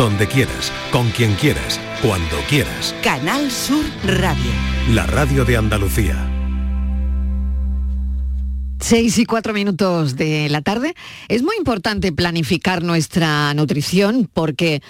donde 0.00 0.26
quieras, 0.26 0.72
con 0.90 1.10
quien 1.10 1.34
quieras, 1.34 1.78
cuando 2.00 2.34
quieras. 2.48 2.94
Canal 3.02 3.50
Sur 3.50 3.84
Radio. 4.06 4.50
La 4.94 5.04
radio 5.04 5.44
de 5.44 5.58
Andalucía. 5.58 6.16
Seis 8.78 9.18
y 9.18 9.26
cuatro 9.26 9.52
minutos 9.52 10.16
de 10.16 10.48
la 10.48 10.62
tarde. 10.62 10.94
Es 11.28 11.42
muy 11.42 11.54
importante 11.58 12.12
planificar 12.12 12.82
nuestra 12.82 13.52
nutrición 13.52 14.26
porque 14.32 14.80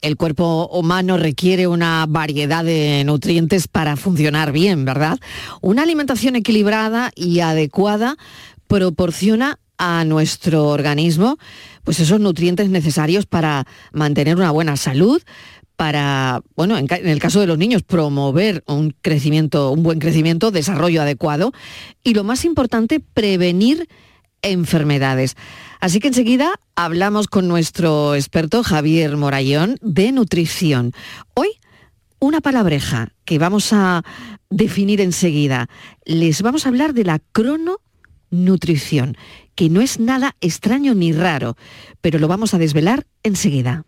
el 0.00 0.16
cuerpo 0.16 0.68
humano 0.68 1.18
requiere 1.18 1.66
una 1.66 2.06
variedad 2.08 2.64
de 2.64 3.02
nutrientes 3.04 3.68
para 3.68 3.96
funcionar 3.96 4.52
bien, 4.52 4.86
¿verdad? 4.86 5.18
Una 5.60 5.82
alimentación 5.82 6.34
equilibrada 6.34 7.10
y 7.14 7.40
adecuada 7.40 8.16
proporciona 8.68 9.58
a 9.76 10.04
nuestro 10.04 10.68
organismo 10.68 11.36
pues 11.86 12.00
esos 12.00 12.18
nutrientes 12.18 12.68
necesarios 12.68 13.26
para 13.26 13.64
mantener 13.92 14.34
una 14.36 14.50
buena 14.50 14.76
salud, 14.76 15.22
para, 15.76 16.42
bueno, 16.56 16.76
en, 16.78 16.88
el 16.90 17.20
caso 17.20 17.38
de 17.40 17.46
los 17.46 17.58
niños, 17.58 17.84
promover 17.84 18.64
un 18.66 18.92
crecimiento, 19.02 19.70
un 19.70 19.84
buen 19.84 20.00
crecimiento, 20.00 20.50
desarrollo 20.50 21.02
adecuado 21.02 21.52
y 22.02 22.14
lo 22.14 22.24
más 22.24 22.44
importante, 22.44 22.98
prevenir 22.98 23.88
enfermedades. 24.42 25.36
Así 25.78 26.00
que 26.00 26.08
enseguida 26.08 26.54
hablamos 26.74 27.28
con 27.28 27.46
nuestro 27.46 28.16
experto 28.16 28.64
Javier 28.64 29.16
Morayón 29.16 29.76
de 29.80 30.10
nutrición. 30.10 30.90
Hoy 31.34 31.50
una 32.18 32.40
palabreja 32.40 33.12
que 33.24 33.38
vamos 33.38 33.72
a 33.72 34.02
definir 34.50 35.00
enseguida. 35.00 35.68
Les 36.04 36.42
vamos 36.42 36.66
a 36.66 36.70
hablar 36.70 36.94
de 36.94 37.04
la 37.04 37.20
crononutrición, 37.30 39.16
que 39.56 39.68
no 39.68 39.80
es 39.80 39.98
nada 39.98 40.36
extraño 40.40 40.94
ni 40.94 41.12
raro, 41.12 41.56
pero 42.00 42.20
lo 42.20 42.28
vamos 42.28 42.54
a 42.54 42.58
desvelar 42.58 43.06
enseguida. 43.24 43.84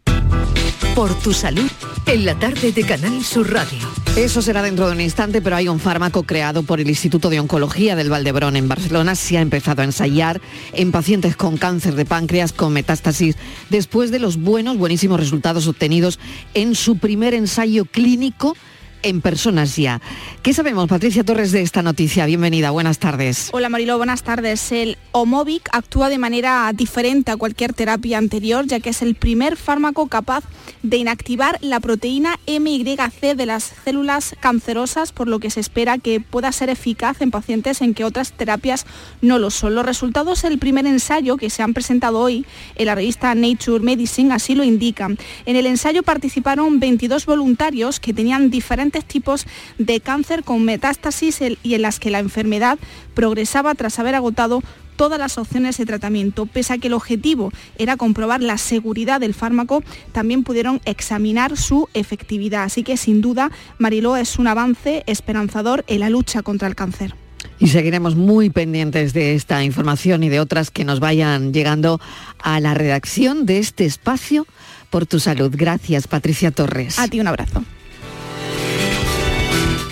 Por 0.97 1.15
tu 1.21 1.33
salud, 1.33 1.71
en 2.07 2.25
la 2.25 2.37
tarde 2.37 2.73
de 2.73 2.83
Canal 2.83 3.23
Sur 3.23 3.53
Radio. 3.53 3.79
Eso 4.17 4.43
será 4.43 4.63
dentro 4.63 4.87
de 4.87 4.95
un 4.95 5.01
instante, 5.01 5.41
pero 5.41 5.55
hay 5.55 5.69
un 5.69 5.79
fármaco 5.79 6.25
creado 6.25 6.65
por 6.65 6.81
el 6.81 6.89
Instituto 6.89 7.31
de 7.31 7.39
Oncología 7.39 7.95
del 7.95 8.11
Valdebrón 8.11 8.57
en 8.57 8.67
Barcelona. 8.67 9.15
Se 9.15 9.39
ha 9.39 9.43
empezado 9.43 9.83
a 9.83 9.85
ensayar 9.85 10.41
en 10.73 10.91
pacientes 10.91 11.37
con 11.37 11.57
cáncer 11.57 11.95
de 11.95 12.05
páncreas 12.05 12.53
con 12.53 12.73
metástasis 12.73 13.37
después 13.71 14.11
de 14.11 14.19
los 14.19 14.39
buenos, 14.39 14.77
buenísimos 14.77 15.21
resultados 15.21 15.69
obtenidos 15.69 16.19
en 16.55 16.75
su 16.75 16.99
primer 16.99 17.35
ensayo 17.35 17.85
clínico 17.85 18.57
en 19.03 19.21
personas 19.21 19.77
ya. 19.77 20.01
¿Qué 20.43 20.53
sabemos, 20.53 20.89
Patricia 20.89 21.25
Torres, 21.25 21.53
de 21.53 21.63
esta 21.63 21.83
noticia? 21.83 22.27
Bienvenida, 22.27 22.71
buenas 22.71 22.99
tardes. 22.99 23.51
Hola 23.53 23.69
Marilo, 23.69 23.97
buenas 23.97 24.23
tardes. 24.23 24.73
El 24.73 24.99
Omovic 25.13 25.69
actúa 25.73 26.09
de 26.09 26.19
manera 26.19 26.71
diferente 26.75 27.31
a 27.31 27.37
cualquier 27.37 27.75
terapia 27.75 28.19
anterior, 28.19 28.67
ya 28.67 28.81
que 28.81 28.91
es 28.91 29.03
el 29.03 29.15
primer 29.15 29.57
fármaco 29.57 30.07
capaz 30.07 30.45
de 30.83 30.97
inactivar 30.97 31.59
la 31.61 31.81
proteína 31.81 32.39
MYC 32.47 33.37
de 33.37 33.47
las 33.47 33.73
células 33.85 34.35
cancerosas, 34.41 35.13
por 35.13 35.29
lo 35.29 35.39
que 35.39 35.51
se 35.51 35.61
espera 35.61 35.99
que 35.99 36.21
pueda 36.21 36.51
ser 36.53 36.71
eficaz 36.71 37.21
en 37.21 37.31
pacientes 37.31 37.83
en 37.83 37.95
que 37.95 38.05
otras 38.05 38.33
terapias 38.33 38.87
no 39.21 39.39
lo 39.39 39.51
son. 39.51 39.75
Los 39.75 39.87
resultados 39.87 40.43
del 40.43 40.59
primer 40.59 40.87
ensayo 40.87 41.37
que 41.37 41.51
se 41.51 41.63
han 41.63 41.75
presentado 41.75 42.19
hoy 42.19 42.47
en 42.77 42.87
la 42.87 42.95
revista 42.95 43.35
Nature 43.35 43.85
Medicine 43.85 44.35
así 44.35 44.55
lo 44.55 44.65
indican. 44.65 45.19
En 45.47 45.57
el 45.57 45.67
ensayo 45.67 46.03
participaron 46.03 46.81
22 46.81 47.27
voluntarios 47.27 48.01
que 48.01 48.15
tenían 48.15 48.51
diferentes 48.51 48.88
tipos 48.91 49.47
de 49.79 50.01
cáncer 50.01 50.45
con 50.45 50.65
metástasis 50.65 51.41
y 51.63 51.75
en 51.75 51.83
las 51.83 52.01
que 52.01 52.11
la 52.11 52.19
enfermedad 52.19 52.79
progresaba 53.15 53.75
tras 53.75 53.99
haber 53.99 54.15
agotado 54.15 54.63
todas 54.97 55.19
las 55.19 55.39
opciones 55.39 55.79
de 55.79 55.87
tratamiento. 55.87 56.45
Pese 56.47 56.75
a 56.75 56.79
que 56.79 56.89
el 56.89 56.95
objetivo 56.95 57.53
era 57.79 57.97
comprobar 57.97 58.43
la 58.43 58.59
seguridad 58.59 59.21
del 59.21 59.33
fármaco, 59.33 59.83
también 60.13 60.43
pudieron 60.43 60.81
examinar 60.85 61.57
su 61.57 61.89
efectividad. 61.95 62.65
Así 62.65 62.83
que 62.83 62.97
sin 62.97 63.23
duda, 63.23 63.51
Mariló 63.79 64.17
es 64.17 64.39
un 64.39 64.49
avance 64.49 65.05
esperanzador 65.07 65.85
en 65.87 66.01
la 66.01 66.11
lucha 66.11 66.43
contra 66.43 66.69
el 66.69 66.75
cáncer. 66.75 67.15
Y 67.61 67.69
seguiremos 67.69 68.17
muy 68.17 68.51
pendientes 68.51 69.13
de 69.13 69.35
esta 69.35 69.65
información 69.65 70.23
y 70.23 70.29
de 70.29 70.41
otras 70.41 70.71
que 70.71 70.85
nos 70.85 71.01
vayan 71.01 71.53
llegando 71.53 72.01
a 72.41 72.61
la 72.61 72.75
redacción 72.75 73.47
de 73.47 73.59
este 73.59 73.85
espacio 73.85 74.47
por 74.91 75.07
tu 75.07 75.21
salud. 75.21 75.53
Gracias, 75.55 76.09
Patricia 76.09 76.51
Torres. 76.51 76.99
A 76.99 77.09
ti 77.09 77.21
un 77.21 77.29
abrazo. 77.29 77.65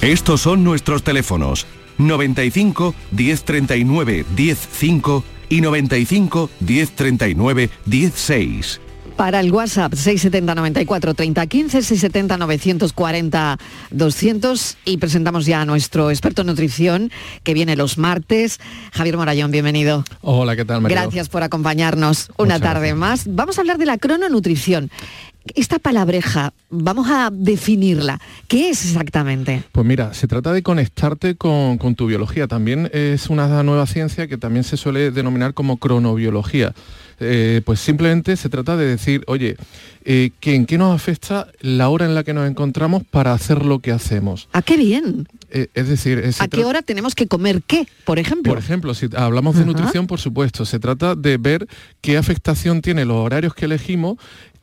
Estos 0.02 0.42
son 0.42 0.62
nuestros 0.62 1.02
teléfonos 1.02 1.66
95 1.98 2.94
1039 3.12 4.24
105 4.36 5.24
y 5.48 5.60
95 5.60 6.50
1039 6.60 7.70
16. 7.86 8.80
Para 9.16 9.40
el 9.40 9.50
WhatsApp 9.50 9.94
670 9.94 10.54
94 10.54 11.14
30 11.14 11.46
15, 11.46 11.82
670 11.82 12.36
940 12.36 13.58
200 13.90 14.76
y 14.84 14.98
presentamos 14.98 15.46
ya 15.46 15.62
a 15.62 15.64
nuestro 15.64 16.10
experto 16.10 16.42
en 16.42 16.48
nutrición 16.48 17.10
que 17.42 17.54
viene 17.54 17.76
los 17.76 17.96
martes, 17.96 18.60
Javier 18.92 19.16
Morayón, 19.16 19.50
bienvenido. 19.50 20.04
Hola, 20.20 20.54
¿qué 20.54 20.66
tal? 20.66 20.82
María? 20.82 21.00
Gracias 21.00 21.30
por 21.30 21.42
acompañarnos 21.42 22.28
una 22.36 22.60
tarde 22.60 22.94
más. 22.94 23.24
Vamos 23.26 23.56
a 23.56 23.62
hablar 23.62 23.78
de 23.78 23.86
la 23.86 23.96
crononutrición 23.96 24.90
esta 25.54 25.78
palabreja, 25.78 26.52
vamos 26.70 27.08
a 27.08 27.30
definirla. 27.32 28.20
¿Qué 28.48 28.70
es 28.70 28.84
exactamente? 28.84 29.62
Pues 29.72 29.86
mira, 29.86 30.14
se 30.14 30.26
trata 30.26 30.52
de 30.52 30.62
conectarte 30.62 31.36
con, 31.36 31.78
tu 31.96 32.06
biología. 32.06 32.46
También 32.46 32.90
es 32.92 33.28
una 33.28 33.62
nueva 33.62 33.86
ciencia 33.86 34.26
que 34.26 34.38
también 34.38 34.64
se 34.64 34.76
suele 34.76 35.10
denominar 35.10 35.54
como 35.54 35.76
cronobiología. 35.76 36.74
Eh, 37.18 37.62
pues 37.64 37.80
simplemente 37.80 38.36
se 38.36 38.50
trata 38.50 38.76
de 38.76 38.86
decir, 38.86 39.22
oye, 39.26 39.56
eh, 40.04 40.30
¿en 40.42 40.66
qué 40.66 40.76
nos 40.76 40.94
afecta 40.94 41.48
la 41.60 41.88
hora 41.88 42.04
en 42.04 42.14
la 42.14 42.24
que 42.24 42.34
nos 42.34 42.48
encontramos 42.48 43.04
para 43.04 43.32
hacer 43.32 43.64
lo 43.64 43.78
que 43.78 43.90
hacemos? 43.90 44.48
¿A 44.52 44.60
qué 44.60 44.76
bien? 44.76 45.26
Eh, 45.50 45.68
es 45.72 45.88
decir, 45.88 46.22
¿a 46.38 46.48
qué 46.48 46.64
hora 46.64 46.82
tenemos 46.82 47.14
que 47.14 47.26
comer 47.26 47.62
qué, 47.66 47.86
por 48.04 48.18
ejemplo? 48.18 48.52
Por 48.52 48.58
ejemplo, 48.58 48.92
si 48.92 49.08
hablamos 49.16 49.56
de 49.56 49.64
nutrición, 49.64 50.06
por 50.06 50.20
supuesto, 50.20 50.66
se 50.66 50.78
trata 50.78 51.14
de 51.14 51.38
ver 51.38 51.66
qué 52.02 52.18
afectación 52.18 52.82
tienen 52.82 53.08
los 53.08 53.16
horarios 53.16 53.54
que 53.54 53.64
elegimos 53.64 54.18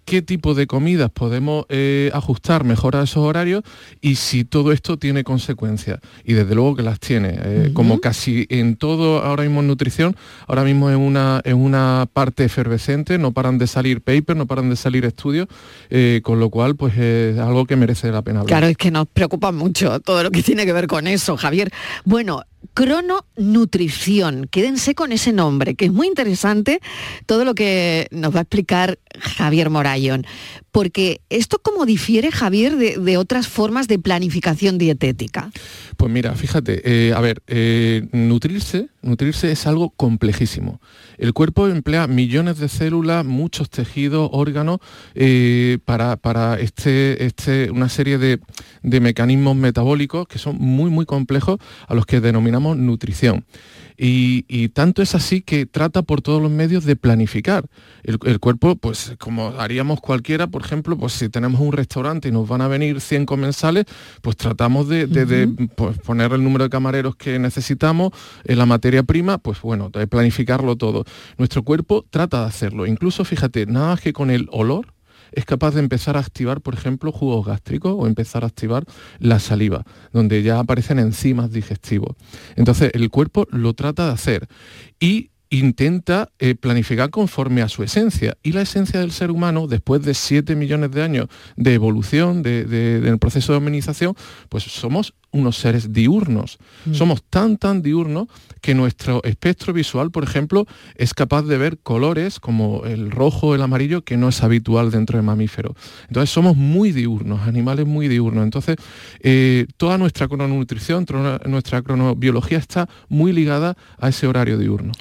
qué 0.06 0.22
tipo 0.22 0.54
de 0.54 0.68
comidas 0.68 1.10
podemos 1.10 1.66
eh, 1.70 2.12
ajustar 2.14 2.64
mejor 2.64 2.96
a 2.96 3.04
esos 3.04 3.18
horarios 3.18 3.64
y 4.02 4.16
si 4.16 4.44
todo 4.44 4.72
esto 4.72 4.98
tiene 4.98 5.24
consecuencias. 5.24 6.00
Y 6.24 6.34
desde 6.34 6.56
luego 6.56 6.76
que 6.76 6.84
las 6.84 7.00
tiene. 7.00 7.36
Eh, 7.44 7.72
como 7.74 8.00
casi 8.00 8.46
en 8.50 8.76
todo 8.76 9.24
ahora 9.24 9.44
mismo 9.44 9.62
en 9.62 9.68
nutrición, 9.68 10.16
ahora 10.48 10.64
mismo 10.64 10.90
es 10.90 10.98
una, 10.98 11.42
en 11.44 11.58
una 11.58 12.08
parte 12.12 12.44
efervescente, 12.44 13.18
no 13.18 13.32
paran 13.32 13.58
de 13.58 13.68
salir 13.68 14.02
papers, 14.02 14.38
no 14.38 14.46
paran 14.46 14.70
de 14.70 14.76
salir 14.76 15.06
estudios, 15.06 15.48
eh, 15.90 16.22
con 16.24 16.40
lo 16.40 16.50
cual 16.50 16.76
pues 16.76 16.98
es 16.98 17.38
algo 17.40 17.66
que 17.66 17.76
merece 17.76 18.12
la 18.12 18.22
pena 18.22 18.42
hablar. 18.42 18.50
Claro, 18.50 18.68
es 18.68 18.78
que 18.78 18.92
nos 18.92 19.08
preocupa 19.08 19.52
mucho 19.52 20.00
todo 20.00 20.24
lo 20.24 20.32
que 20.32 20.44
tiene 20.44 20.66
que 20.66 20.74
ver 20.74 20.88
con 20.88 21.08
eso, 21.08 21.38
Javier. 21.38 21.72
Bueno, 22.06 22.44
crononutrición. 22.74 24.48
Quédense 24.50 24.96
con 24.96 25.12
ese 25.12 25.34
nombre, 25.34 25.76
que 25.76 25.86
es 25.86 25.92
muy 25.92 26.08
interesante 26.08 26.82
todo 27.26 27.46
lo 27.46 27.56
que 27.56 28.08
nos 28.12 28.34
va 28.34 28.40
a 28.40 28.44
explicar 28.44 29.00
Javier 29.20 29.70
Morayón. 29.70 30.26
Porque 30.74 31.22
esto 31.30 31.60
cómo 31.60 31.86
difiere, 31.86 32.32
Javier, 32.32 32.76
de, 32.78 33.18
otras 33.18 33.48
formas 33.48 33.88
de 33.88 34.00
planificación 34.00 34.80
dietética. 34.80 35.52
Pues 35.98 36.12
mira, 36.12 36.34
fíjate, 36.34 36.82
eh, 36.84 37.14
a 37.14 37.22
ver, 37.22 37.44
eh, 37.46 38.08
nutrirse, 38.12 38.90
nutrirse 39.04 39.52
es 39.52 39.68
algo 39.68 39.92
complejísimo. 39.92 40.82
El 41.20 41.34
cuerpo 41.34 41.68
emplea 41.68 42.08
millones 42.08 42.58
de 42.58 42.70
células, 42.70 43.24
muchos 43.24 43.70
tejidos, 43.70 44.28
órganos, 44.34 44.80
eh, 45.14 45.78
para, 45.86 46.18
para 46.18 46.60
este, 46.60 47.24
este, 47.24 47.70
una 47.70 47.88
serie 47.88 48.18
de, 48.18 48.40
de 48.82 49.00
mecanismos 49.00 49.56
metabólicos 49.56 50.28
que 50.28 50.40
son 50.40 50.58
muy, 50.58 50.90
muy 50.90 51.06
complejos 51.06 51.60
a 51.88 51.94
los 51.94 52.08
que 52.08 52.20
denominamos 52.20 52.78
nutrición. 52.78 53.46
Y, 53.98 54.70
tanto 54.70 55.02
es 55.02 55.16
así 55.16 55.42
que 55.42 55.66
trata 55.66 56.02
por 56.02 56.22
todos 56.22 56.42
los 56.42 56.52
medios 56.52 56.86
de 56.86 56.96
planificar. 56.96 57.66
El, 58.04 58.40
cuerpo, 58.40 58.76
pues 58.76 59.14
como 59.20 59.50
haríamos 59.60 60.02
cualquiera, 60.02 60.48
por 60.48 60.64
ejemplo, 60.64 60.98
pues 60.98 61.14
si 61.14 61.30
tenemos 61.30 61.62
un 61.62 61.72
restaurante 61.72 62.30
y 62.30 62.32
nos 62.32 62.48
van 62.48 62.62
a 62.62 62.68
venir 62.68 63.00
100 63.02 63.26
comensales, 63.26 63.86
pues 64.22 64.36
tratamos 64.36 64.90
de, 64.90 65.08
pues, 65.76 65.98
poner 66.00 66.32
el 66.34 66.44
número 66.44 66.66
de 66.66 66.70
camareros 66.70 67.16
que 67.16 67.40
necesitamos, 67.40 68.12
en 68.44 68.58
la 68.58 68.66
materia 68.66 69.04
prima, 69.04 69.38
pues 69.38 69.62
bueno, 69.62 69.90
de 69.90 70.08
planificarlo 70.08 70.76
todo. 70.76 71.06
Nuestro 71.38 71.64
cuerpo 71.64 72.06
trata 72.10 72.42
de 72.42 72.48
hacerlo. 72.48 72.86
Incluso, 72.86 73.26
fíjate, 73.26 73.66
nada 73.66 73.88
más 73.88 74.02
que 74.02 74.14
con 74.14 74.32
el 74.32 74.48
olor, 74.52 74.93
es 75.36 75.46
capaz 75.46 75.74
de 75.74 75.80
empezar 75.80 76.18
a 76.18 76.20
activar, 76.20 76.62
por 76.62 76.74
ejemplo, 76.74 77.12
jugos 77.12 77.46
gástricos 77.46 77.96
o 77.98 78.08
empezar 78.08 78.44
a 78.44 78.48
activar 78.48 78.86
la 79.20 79.40
saliva, 79.40 79.84
donde 80.12 80.44
ya 80.44 80.60
aparecen 80.60 81.00
enzimas 81.00 81.52
digestivos. 81.52 82.16
Entonces, 82.56 82.92
el 82.94 83.10
cuerpo 83.10 83.48
lo 83.52 83.74
trata 83.74 84.08
de 84.08 84.14
hacer 84.14 84.48
y 85.00 85.32
intenta 85.50 86.30
eh, 86.40 86.56
planificar 86.56 87.12
conforme 87.12 87.62
a 87.62 87.70
su 87.70 87.84
esencia. 87.84 88.38
Y 88.42 88.54
la 88.54 88.62
esencia 88.62 89.00
del 89.00 89.12
ser 89.12 89.30
humano, 89.30 89.68
después 89.68 90.02
de 90.02 90.14
7 90.16 90.56
millones 90.56 90.92
de 90.92 91.04
años 91.04 91.28
de 91.56 91.74
evolución, 91.74 92.42
del 92.42 93.20
proceso 93.20 93.54
de 93.54 93.60
hominización, 93.60 94.16
pues 94.50 94.64
somos 94.64 95.14
unos 95.34 95.58
seres 95.58 95.92
diurnos. 95.92 96.60
Mm. 96.86 96.94
Somos 96.94 97.24
tan, 97.24 97.58
tan 97.58 97.82
diurnos 97.82 98.28
que 98.62 98.74
nuestro 98.74 99.22
espectro 99.24 99.74
visual, 99.74 100.12
por 100.12 100.24
ejemplo, 100.24 100.66
es 100.96 101.14
capaz 101.14 101.42
de 101.42 101.58
ver 101.58 101.80
colores 101.80 102.40
como 102.40 102.86
el 102.86 103.12
rojo, 103.12 103.56
el 103.56 103.62
amarillo, 103.62 104.04
que 104.04 104.16
no 104.16 104.30
es 104.30 104.42
habitual 104.44 104.92
dentro 104.92 105.18
de 105.18 105.24
mamíferos. 105.24 105.76
Entonces 106.08 106.30
somos 106.30 106.56
muy 106.56 106.92
diurnos, 106.92 107.42
animales 107.42 107.86
muy 107.86 108.08
diurnos. 108.08 108.44
Entonces, 108.44 108.78
eh, 109.20 109.66
toda 109.76 109.98
nuestra 109.98 110.28
crononutrición, 110.28 111.06
toda 111.06 111.40
nuestra 111.46 111.82
cronobiología 111.82 112.60
está 112.60 112.88
muy 113.10 113.34
ligada 113.34 113.76
a 114.00 114.10
ese 114.10 114.28
horario 114.28 114.58
diurno. 114.58 114.94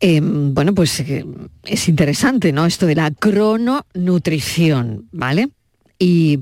Em, 0.00 0.54
bueno, 0.54 0.74
pues 0.74 1.00
eh, 1.00 1.24
es 1.64 1.88
interesante, 1.88 2.52
¿no? 2.52 2.66
Esto 2.66 2.86
de 2.86 2.94
la 2.94 3.10
crononutrición, 3.10 5.08
¿vale? 5.12 5.48
Y 5.98 6.40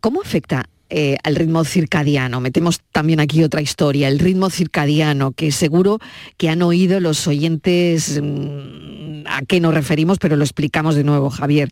¿cómo 0.00 0.20
afecta 0.20 0.68
eh, 0.90 1.16
al 1.22 1.36
ritmo 1.36 1.64
circadiano. 1.64 2.40
Metemos 2.40 2.80
también 2.92 3.20
aquí 3.20 3.42
otra 3.42 3.62
historia, 3.62 4.08
el 4.08 4.18
ritmo 4.18 4.50
circadiano, 4.50 5.32
que 5.32 5.50
seguro 5.50 5.98
que 6.36 6.48
han 6.48 6.62
oído 6.62 7.00
los 7.00 7.26
oyentes 7.26 8.20
mm, 8.22 9.24
a 9.26 9.42
qué 9.42 9.60
nos 9.60 9.74
referimos, 9.74 10.18
pero 10.18 10.36
lo 10.36 10.44
explicamos 10.44 10.94
de 10.94 11.04
nuevo, 11.04 11.30
Javier. 11.30 11.70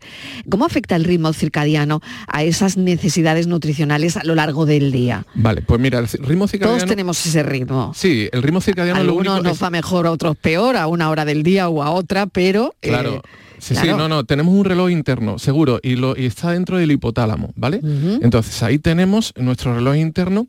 ¿Cómo 0.49 0.65
afecta 0.65 0.95
el 0.95 1.03
ritmo 1.03 1.31
circadiano 1.33 2.01
a 2.27 2.43
esas 2.43 2.77
necesidades 2.77 3.47
nutricionales 3.47 4.17
a 4.17 4.23
lo 4.23 4.35
largo 4.35 4.65
del 4.65 4.91
día? 4.91 5.25
Vale, 5.35 5.61
pues 5.61 5.79
mira, 5.79 5.99
el 5.99 6.07
ritmo 6.07 6.47
circadiano... 6.47 6.77
Todos 6.77 6.89
tenemos 6.89 7.25
ese 7.25 7.43
ritmo. 7.43 7.93
Sí, 7.95 8.29
el 8.31 8.43
ritmo 8.43 8.61
circadiano... 8.61 8.99
Algunos 8.99 9.43
nos 9.43 9.61
va 9.61 9.69
mejor, 9.69 10.07
a 10.07 10.11
otros 10.11 10.35
peor, 10.37 10.75
a 10.75 10.87
una 10.87 11.09
hora 11.09 11.25
del 11.25 11.43
día 11.43 11.69
o 11.69 11.83
a 11.83 11.91
otra, 11.91 12.25
pero... 12.27 12.75
Claro. 12.81 13.17
Eh, 13.17 13.21
Sí, 13.63 13.75
sí, 13.75 13.87
no, 13.87 14.09
no, 14.09 14.25
tenemos 14.25 14.53
un 14.53 14.65
reloj 14.65 14.91
interno, 14.91 15.39
seguro, 15.39 15.79
y, 15.81 15.95
lo, 15.95 16.17
y 16.17 16.25
está 16.25 16.51
dentro 16.51 16.77
del 16.77 16.91
hipotálamo, 16.91 17.53
¿vale? 17.55 17.79
Entonces 18.21 18.61
ahí 18.61 18.77
tenemos 18.77 19.33
nuestro 19.37 19.73
reloj 19.73 19.95
interno 19.95 20.47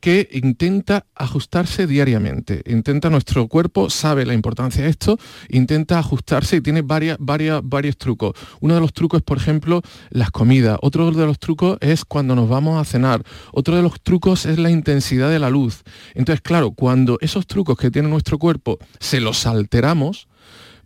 que 0.00 0.28
intenta 0.32 1.04
ajustarse 1.14 1.86
diariamente. 1.86 2.62
Intenta, 2.66 3.10
nuestro 3.10 3.48
cuerpo 3.48 3.90
sabe 3.90 4.24
la 4.24 4.32
importancia 4.32 4.84
de 4.84 4.88
esto, 4.88 5.18
intenta 5.50 5.98
ajustarse 5.98 6.56
y 6.56 6.60
tiene 6.62 6.80
varias, 6.80 7.18
varias, 7.20 7.60
varios 7.62 7.98
trucos. 7.98 8.32
Uno 8.60 8.74
de 8.74 8.80
los 8.80 8.94
trucos 8.94 9.18
es, 9.18 9.24
por 9.24 9.36
ejemplo, 9.36 9.82
las 10.08 10.30
comidas. 10.30 10.78
Otro 10.80 11.10
de 11.10 11.26
los 11.26 11.38
trucos 11.38 11.76
es 11.82 12.06
cuando 12.06 12.34
nos 12.34 12.48
vamos 12.48 12.80
a 12.80 12.84
cenar. 12.84 13.22
Otro 13.52 13.76
de 13.76 13.82
los 13.82 14.00
trucos 14.00 14.46
es 14.46 14.58
la 14.58 14.70
intensidad 14.70 15.28
de 15.28 15.38
la 15.38 15.50
luz. 15.50 15.82
Entonces, 16.14 16.40
claro, 16.40 16.72
cuando 16.72 17.18
esos 17.20 17.46
trucos 17.46 17.76
que 17.76 17.90
tiene 17.90 18.08
nuestro 18.08 18.38
cuerpo 18.38 18.78
se 19.00 19.20
los 19.20 19.46
alteramos, 19.46 20.28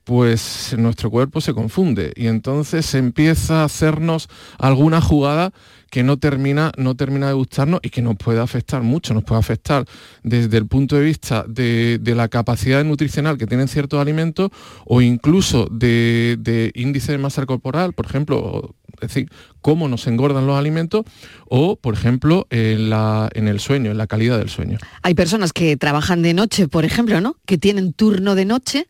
pues 0.09 0.75
nuestro 0.79 1.11
cuerpo 1.11 1.43
se 1.43 1.53
confunde 1.53 2.15
y 2.17 2.29
entonces 2.29 2.95
empieza 2.95 3.61
a 3.61 3.65
hacernos 3.65 4.31
alguna 4.57 5.03
jugada 5.03 5.53
que 5.91 6.03
no 6.03 6.19
termina, 6.19 6.73
no 6.77 6.95
termina 6.95 7.29
de 7.29 7.33
gustarnos 7.33 7.81
y 7.83 7.91
que 7.91 8.03
nos 8.03 8.17
puede 8.17 8.41
afectar 8.41 8.83
mucho, 8.83 9.15
nos 9.15 9.25
puede 9.25 9.41
afectar 9.41 9.85
desde 10.23 10.57
el 10.59 10.67
punto 10.67 10.97
de 10.97 11.03
vista 11.03 11.45
de, 11.49 12.01
la 12.05 12.29
capacidad 12.29 12.85
nutricional 12.85 13.39
que 13.39 13.47
tienen 13.47 13.69
ciertos 13.69 14.01
alimentos 14.01 14.51
o 14.85 15.01
incluso 15.01 15.69
de, 15.71 16.73
índice 16.75 17.13
de 17.13 17.19
masa 17.19 17.47
corporal, 17.47 17.93
por 17.93 18.07
ejemplo, 18.07 18.75
es 19.01 19.09
decir, 19.09 19.31
cómo 19.61 19.89
nos 19.89 20.07
engordan 20.07 20.47
los 20.47 20.59
alimentos 20.59 21.05
o, 21.47 21.77
por 21.77 21.95
ejemplo, 21.95 22.47
en, 22.51 22.91
la, 22.91 23.29
en 23.35 23.47
el 23.49 23.61
sueño, 23.61 23.91
en 23.91 23.99
la 23.99 24.07
calidad 24.07 24.39
del 24.39 24.49
sueño. 24.49 24.79
Hay 25.03 25.15
personas 25.15 25.53
que 25.53 25.77
trabajan 25.77 26.23
de 26.23 26.35
noche, 26.35 26.69
por 26.69 26.85
ejemplo, 26.85 27.21
¿no? 27.21 27.37
Que 27.47 27.59
tienen 27.59 27.93
turno 27.93 28.35
de 28.35 28.45
noche 28.45 28.89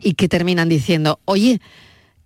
y 0.00 0.14
que 0.14 0.28
terminan 0.28 0.68
diciendo, 0.68 1.18
oye, 1.24 1.60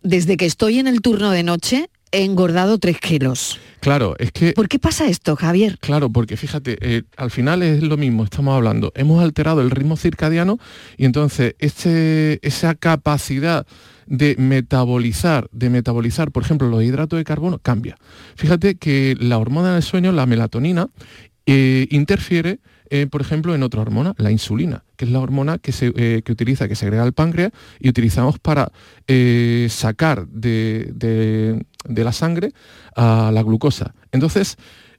desde 0.02 0.36
que 0.36 0.46
estoy 0.46 0.78
en 0.78 0.86
el 0.86 1.00
turno 1.00 1.30
de 1.30 1.42
noche 1.42 1.88
he 2.12 2.24
engordado 2.24 2.78
tres 2.78 2.98
kilos. 2.98 3.60
Claro, 3.86 4.16
es 4.18 4.32
que... 4.32 4.52
¿Por 4.52 4.68
qué 4.68 4.80
pasa 4.80 5.06
esto, 5.06 5.36
Javier? 5.36 5.78
Claro, 5.78 6.10
porque 6.10 6.36
fíjate, 6.36 6.76
eh, 6.80 7.02
al 7.16 7.30
final 7.30 7.62
es 7.62 7.84
lo 7.84 7.96
mismo, 7.96 8.24
estamos 8.24 8.56
hablando, 8.56 8.90
hemos 8.96 9.22
alterado 9.22 9.60
el 9.60 9.70
ritmo 9.70 9.96
circadiano 9.96 10.58
y 10.96 11.04
entonces 11.04 11.54
este, 11.60 12.44
esa 12.44 12.74
capacidad 12.74 13.64
de 14.06 14.34
metabolizar, 14.38 15.48
de 15.52 15.70
metabolizar, 15.70 16.32
por 16.32 16.42
ejemplo, 16.42 16.68
los 16.68 16.82
hidratos 16.82 17.16
de 17.16 17.22
carbono, 17.22 17.60
cambia. 17.60 17.96
Fíjate 18.34 18.74
que 18.74 19.16
la 19.20 19.38
hormona 19.38 19.74
del 19.74 19.84
sueño, 19.84 20.10
la 20.10 20.26
melatonina, 20.26 20.88
eh, 21.46 21.86
interfiere 21.92 22.58
eh, 22.90 23.06
por 23.06 23.20
ejemplo, 23.20 23.54
en 23.54 23.62
otra 23.62 23.82
hormona, 23.82 24.14
la 24.18 24.30
insulina, 24.30 24.84
que 24.96 25.04
es 25.04 25.10
la 25.10 25.20
hormona 25.20 25.58
que, 25.58 25.72
se, 25.72 25.92
eh, 25.96 26.22
que 26.24 26.32
utiliza, 26.32 26.68
que 26.68 26.74
segrega 26.74 27.04
el 27.04 27.12
páncreas 27.12 27.52
y 27.80 27.88
utilizamos 27.88 28.38
para 28.38 28.72
eh, 29.06 29.68
sacar 29.70 30.26
de, 30.28 30.90
de, 30.94 32.04
la 32.04 32.12
sangre 32.12 32.52
a 32.94 33.30
la 33.32 33.42
glucosa. 33.42 33.94
Entonces, 34.12 34.56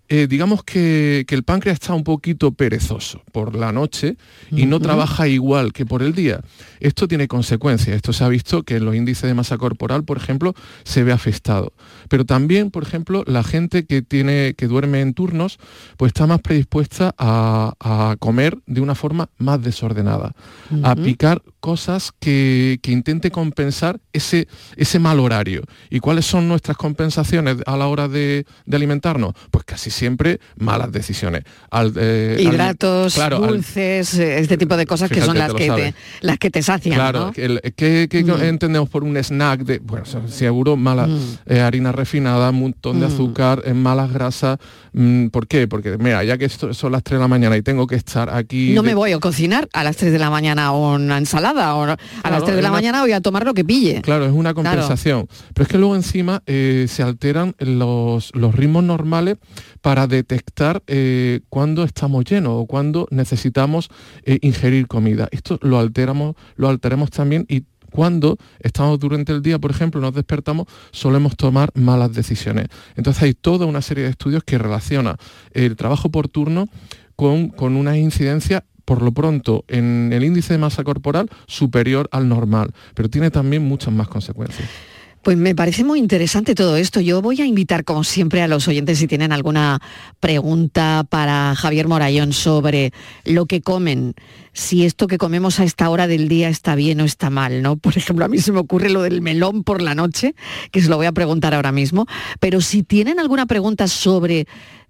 eh, 0.09 0.27
digamos 0.27 0.63
que, 0.63 1.25
el 1.27 1.43
páncreas 1.43 1.75
está 1.75 1.93
un 1.93 2.03
poquito 2.03 2.51
perezoso 2.51 3.21
por 3.31 3.55
la 3.55 3.71
noche 3.71 4.17
y 4.51 4.65
no 4.65 4.79
trabaja 4.79 5.27
igual 5.27 5.73
que 5.73 5.85
por 5.85 6.01
el 6.01 6.13
día. 6.13 6.41
Esto 6.79 7.07
tiene 7.07 7.27
consecuencias. 7.27 7.95
Esto 7.95 8.13
se 8.13 8.23
ha 8.23 8.29
visto 8.29 8.63
que 8.63 8.77
en 8.77 8.85
los 8.85 8.95
índices 8.95 9.23
de 9.23 9.33
masa 9.33 9.57
corporal, 9.57 10.03
por 10.03 10.17
ejemplo, 10.17 10.53
se 10.83 11.03
ve 11.03 11.11
afectado. 11.11 11.73
Pero 12.09 12.25
también, 12.25 12.71
por 12.71 12.83
ejemplo, 12.83 13.23
la 13.27 13.43
gente 13.43 13.85
que, 13.85 14.01
tiene, 14.01 14.55
que 14.57 14.67
duerme 14.67 15.01
en 15.01 15.13
turnos, 15.13 15.59
pues 15.97 16.11
está 16.11 16.25
más 16.25 16.41
predispuesta 16.41 17.13
a, 17.17 18.15
comer 18.19 18.57
de 18.65 18.81
una 18.81 18.95
forma 18.95 19.29
más 19.37 19.61
desordenada, 19.61 20.33
a 20.83 20.95
picar 20.95 21.41
cosas 21.67 22.13
que, 22.17 22.79
intente 22.87 23.29
compensar 23.29 23.99
ese, 24.13 24.47
ese 24.77 24.99
mal 24.99 25.19
horario. 25.19 25.63
¿Y 25.89 25.99
cuáles 25.99 26.25
son 26.25 26.47
nuestras 26.47 26.77
compensaciones 26.77 27.57
a 27.65 27.75
la 27.75 27.87
hora 27.87 28.07
de, 28.07 28.45
alimentarnos? 28.71 29.33
Pues 29.51 29.65
casi 29.65 29.89
siempre 29.91 30.39
malas 30.55 30.93
decisiones. 30.93 31.43
Eh, 31.97 32.37
Hidratos, 32.39 33.19
dulces, 33.31 34.13
eh, 34.13 34.39
este 34.39 34.55
tipo 34.55 34.77
de 34.77 34.85
cosas 34.85 35.09
que 35.09 35.19
son 35.19 35.37
las 35.37 35.53
que, 35.53 35.69
te, 35.69 35.93
las 36.21 36.37
que 36.37 36.49
te 36.49 36.63
sacian. 36.63 36.95
Claro, 36.95 37.33
¿qué, 37.33 38.07
mm. 38.09 38.41
entendemos 38.43 38.87
por 38.87 39.03
un 39.03 39.17
snack 39.17 39.65
de, 39.65 39.79
bueno, 39.79 40.05
seguro 40.29 40.77
mala 40.77 41.07
mm. 41.07 41.39
eh, 41.47 41.59
harina 41.59 41.91
refinada, 41.91 42.49
un 42.51 42.61
montón 42.61 43.01
de 43.01 43.07
mm. 43.07 43.11
azúcar, 43.11 43.73
malas 43.73 44.13
grasas? 44.13 44.57
¿Por 45.33 45.47
qué? 45.47 45.67
Porque 45.67 45.97
mira, 45.97 46.23
ya 46.23 46.37
que 46.37 46.47
son 46.47 46.91
las 46.93 47.03
3 47.03 47.19
de 47.19 47.21
la 47.21 47.27
mañana 47.27 47.57
y 47.57 47.61
tengo 47.61 47.87
que 47.87 47.95
estar 47.95 48.33
aquí... 48.33 48.71
No 48.73 48.83
me 48.83 48.95
voy 48.95 49.11
a 49.11 49.19
cocinar 49.19 49.67
a 49.73 49.83
las 49.83 49.97
3 49.97 50.13
de 50.13 50.17
la 50.17 50.29
mañana 50.29 50.71
una 50.71 51.17
ensalada 51.17 51.56
o 51.57 51.83
a 51.83 51.97
las 52.29 52.43
3 52.43 52.55
de 52.55 52.61
la 52.61 52.71
mañana 52.71 53.01
voy 53.01 53.11
a 53.11 53.21
tomar 53.21 53.45
lo 53.45 53.53
que 53.53 53.63
pille. 53.63 54.01
Claro, 54.01 54.25
es 54.25 54.31
una 54.31 54.53
compensación. 54.53 55.27
Pero 55.53 55.63
es 55.63 55.69
que 55.69 55.77
luego 55.77 55.95
encima 55.95 56.41
se 56.45 57.03
alteran 57.03 57.55
los, 57.59 58.31
los 58.35 58.55
ritmos 58.55 58.83
normales 58.83 59.37
para 59.81 60.07
detectar 60.07 60.83
eh, 60.87 61.41
cuándo 61.49 61.83
estamos 61.83 62.25
llenos 62.25 62.53
o 62.55 62.65
cuándo 62.65 63.07
necesitamos 63.09 63.89
eh, 64.23 64.37
ingerir 64.41 64.87
comida. 64.87 65.27
Esto 65.31 65.59
lo 65.61 65.79
alteramos, 65.79 66.35
lo 66.55 66.69
alteremos 66.69 67.09
también 67.09 67.45
y 67.47 67.63
cuando 67.89 68.37
estamos 68.59 68.99
durante 68.99 69.31
el 69.31 69.41
día, 69.41 69.59
por 69.59 69.71
ejemplo, 69.71 70.01
nos 70.01 70.13
despertamos, 70.13 70.67
solemos 70.91 71.37
tomar 71.37 71.69
malas 71.73 72.13
decisiones. 72.13 72.67
Entonces 72.95 73.23
hay 73.23 73.33
toda 73.33 73.65
una 73.65 73.81
serie 73.81 74.03
de 74.03 74.09
estudios 74.09 74.43
que 74.43 74.57
relaciona 74.57 75.15
el 75.53 75.75
trabajo 75.77 76.09
por 76.09 76.27
turno 76.27 76.67
con, 77.15 77.47
con 77.47 77.75
una 77.77 77.97
incidencia 77.97 78.65
por 78.87 79.01
lo 79.01 79.11
pronto 79.11 79.65
en 79.67 80.11
el 80.13 80.23
índice 80.23 80.53
de 80.53 80.59
masa 80.59 80.85
corporal 80.85 81.29
superior 81.45 82.07
al 82.13 82.29
normal, 82.29 82.71
pero 82.95 83.09
tiene 83.09 83.31
también 83.31 83.61
muchas 83.67 83.93
más 83.93 84.07
consecuencias. 84.07 84.69
Pues 85.23 85.35
me 85.35 85.55
parece 85.55 85.83
muy 85.83 85.99
interesante 85.99 86.55
todo 86.55 86.77
esto. 86.77 87.01
Yo 87.01 87.21
voy 87.21 87.41
a 87.41 87.45
invitar, 87.45 87.83
como 87.83 88.05
siempre, 88.05 88.41
a 88.41 88.47
los 88.47 88.65
oyentes 88.69 88.99
si 88.99 89.07
tienen 89.07 89.33
alguna 89.33 89.81
pregunta 90.21 91.05
para 91.09 91.53
Javier 91.53 91.89
Morayón 91.89 92.31
sobre 92.31 92.93
lo 93.25 93.45
que 93.45 93.59
comen, 93.59 94.13
si 94.53 94.85
esto 94.85 95.07
que 95.07 95.17
comemos 95.17 95.59
a 95.59 95.65
esta 95.65 95.89
hora 95.89 96.07
del 96.07 96.29
día 96.29 96.47
está 96.47 96.75
bien 96.75 97.01
o 97.01 97.03
está 97.03 97.29
mal, 97.29 97.61
¿no? 97.61 97.75
Por 97.75 97.97
ejemplo, 97.97 98.23
a 98.23 98.29
mí 98.29 98.37
se 98.37 98.53
me 98.53 98.59
ocurre 98.59 98.89
lo 98.89 99.01
del 99.01 99.21
melón 99.21 99.65
por 99.65 99.81
la 99.81 99.95
noche, 99.95 100.33
que 100.71 100.81
se 100.81 100.87
lo 100.87 100.95
voy 100.95 101.07
a 101.07 101.11
preguntar 101.11 101.53
ahora 101.53 101.73
mismo, 101.73 102.05
pero 102.39 102.61
si 102.61 102.83
tienen 102.83 103.19
alguna 103.19 103.47
pregunta 103.47 103.89
sobre 103.89 104.47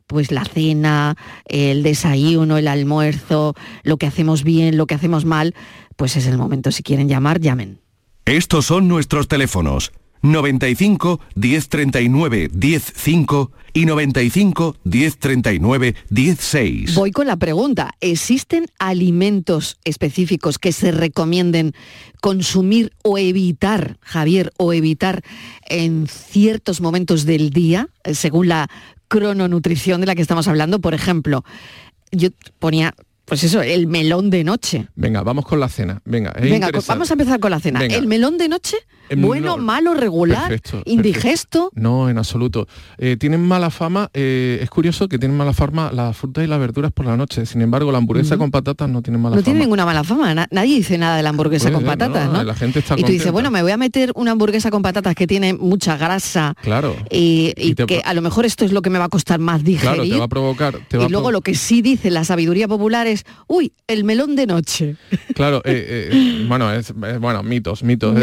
pues 0.08 0.32
la 0.32 0.46
cena, 0.46 1.16
el 1.46 1.84
desayuno, 1.84 2.58
el 2.58 2.68
almuerzo, 2.68 3.54
lo 3.84 3.98
que 3.98 4.08
hacemos 4.08 4.44
bien, 4.44 4.78
lo 4.78 4.88
que 4.88 4.96
hacemos 4.96 5.26
mal, 5.26 5.54
pues 5.96 6.16
es 6.16 6.26
el 6.26 6.38
momento. 6.38 6.72
Si 6.72 6.82
quieren 6.82 7.10
llamar, 7.10 7.40
llamen. 7.40 7.80
Estos 8.26 8.66
son 8.66 8.88
nuestros 8.88 9.28
teléfonos 9.28 9.92
95 10.22 11.20
1039 11.36 12.50
105 12.52 13.52
y 13.74 13.86
95 13.86 14.76
1039 14.84 15.96
16. 16.10 16.96
Voy 16.96 17.12
con 17.12 17.28
la 17.28 17.38
pregunta. 17.38 17.92
¿Existen 18.02 18.66
alimentos 18.80 19.78
específicos 19.84 20.58
que 20.58 20.72
se 20.72 20.92
recomienden 20.92 21.74
consumir 22.22 22.92
o 23.04 23.18
evitar, 23.18 23.98
Javier, 24.02 24.52
o 24.58 24.74
evitar 24.74 25.24
en 25.68 26.08
ciertos 26.08 26.82
momentos 26.82 27.26
del 27.26 27.52
día, 27.52 27.90
eh, 28.04 28.16
según 28.16 28.48
la 28.48 28.70
crononutrición 29.08 30.02
de 30.02 30.08
la 30.08 30.16
que 30.16 30.22
estamos 30.22 30.48
hablando? 30.48 30.80
Por 30.80 30.94
ejemplo, 30.94 31.44
yo 32.12 32.30
ponía 32.60 32.94
pues 33.26 33.44
eso, 33.44 33.62
el 33.62 33.88
melón 33.88 34.30
de 34.30 34.46
noche. 34.46 34.88
Venga, 34.96 35.22
vamos 35.22 35.46
con 35.46 35.60
la 35.60 35.68
cena. 35.68 36.02
Venga, 36.06 36.34
Venga 36.40 36.70
vamos 36.88 37.12
a 37.12 37.14
empezar 37.14 37.42
con 37.42 37.52
la 37.52 37.60
cena. 37.60 37.84
El 37.86 38.08
melón 38.08 38.38
de 38.38 38.48
noche 38.48 38.78
bueno, 39.16 39.58
no, 39.58 39.64
malo, 39.64 39.94
regular, 39.94 40.50
perfecto, 40.50 40.82
indigesto. 40.86 41.70
No, 41.74 42.10
en 42.10 42.18
absoluto. 42.18 42.68
Eh, 42.98 43.18
tienen 43.18 43.42
mala 43.42 43.70
fama, 43.70 44.10
eh, 44.14 44.60
es 44.62 44.70
curioso 44.70 45.08
que 45.08 45.18
tienen 45.20 45.38
mala 45.38 45.54
fama 45.54 45.92
las 45.94 46.16
frutas 46.18 46.44
y 46.44 46.48
las 46.48 46.60
verduras 46.60 46.92
por 46.92 47.06
la 47.06 47.16
noche. 47.18 47.46
Sin 47.46 47.62
embargo, 47.62 47.92
la 47.92 47.98
hamburguesa 48.00 48.38
con 48.38 48.52
patatas 48.52 48.90
no 48.90 49.02
tiene 49.02 49.18
mala 49.18 49.36
No 49.36 49.42
fama. 49.42 49.46
tiene 49.46 49.60
ninguna 49.62 49.86
mala 49.86 50.04
fama, 50.04 50.34
na- 50.34 50.48
nadie 50.52 50.76
dice 50.76 50.98
nada 50.98 51.18
de 51.18 51.24
la 51.24 51.30
hamburguesa 51.30 51.72
con 51.72 51.84
patatas, 51.84 52.32
¿no? 52.32 52.44
La 52.44 52.56
gente 52.56 52.80
está 52.80 52.96
Y 52.98 53.04
tú 53.04 53.12
dices, 53.12 53.32
bueno, 53.32 53.52
me 53.52 53.62
voy 53.62 53.72
a 53.72 53.78
meter 53.78 54.12
una 54.16 54.32
hamburguesa 54.32 54.70
con 54.72 54.82
patatas 54.82 55.16
que 55.16 55.28
tiene 55.28 55.54
mucha 55.54 55.98
grasa 55.98 56.56
Claro. 56.62 56.96
y, 57.10 57.54
y 57.58 57.70
Y 57.70 57.76
te 57.76 57.86
que 57.86 58.02
a 58.04 58.14
lo 58.14 58.22
mejor 58.22 58.46
esto 58.46 58.66
es 58.66 58.72
lo 58.72 58.82
que 58.82 58.90
me 58.90 59.00
va 59.00 59.06
a 59.06 59.10
costar 59.10 59.40
más 59.40 59.64
digerir. 59.64 59.94
Claro, 59.96 60.04
te 60.10 60.18
va 60.18 60.26
a 60.26 60.28
provocar... 60.28 60.80
Te 60.88 60.98
va 60.98 61.06
y 61.06 61.10
luego 61.10 61.32
lo 61.32 61.42
que 61.42 61.56
sí 61.56 61.82
dice 61.82 62.10
la 62.12 62.24
sabiduría 62.24 62.68
popular 62.68 63.08
es, 63.08 63.26
uy, 63.48 63.72
el 63.88 64.04
melón 64.04 64.36
de 64.36 64.48
noche. 64.48 64.96
Claro, 65.36 65.62
eh, 65.66 66.46
bueno, 66.48 66.72
es, 66.72 66.90
es- 66.90 67.20
bueno, 67.20 67.44
mitos, 67.44 67.84
mitos. 67.84 68.14
¿no? 68.14 68.20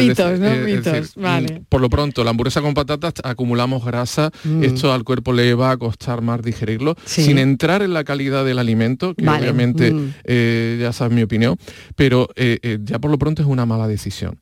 Mitos, 0.79 1.17
mm, 1.17 1.23
vale. 1.23 1.63
Por 1.69 1.81
lo 1.81 1.89
pronto, 1.91 2.25
la 2.25 2.31
hamburguesa 2.31 2.61
con 2.63 2.75
patatas 2.75 3.15
acumulamos 3.23 3.85
grasa, 3.85 4.31
Mm. 4.45 4.65
esto 4.65 4.93
al 4.93 5.05
cuerpo 5.05 5.33
le 5.33 5.55
va 5.55 5.73
a 5.73 5.77
costar 5.77 6.23
más 6.23 6.43
digerirlo, 6.43 6.95
Sí. 7.05 7.25
sin 7.25 7.39
entrar 7.39 7.83
en 7.83 7.93
la 7.93 8.05
calidad 8.05 8.45
del 8.45 8.59
alimento, 8.59 9.15
que 9.15 9.25
Vale, 9.25 9.43
obviamente 9.43 9.93
mm. 9.93 10.15
eh, 10.25 10.79
ya 10.81 10.93
sabes 10.93 11.15
mi 11.15 11.23
opinión, 11.23 11.57
pero 11.97 12.29
eh, 12.37 12.59
eh, 12.63 12.79
ya 12.83 12.99
por 12.99 13.11
lo 13.11 13.19
pronto 13.19 13.43
es 13.43 13.49
una 13.49 13.67
mala 13.67 13.87
decisión. 13.89 14.39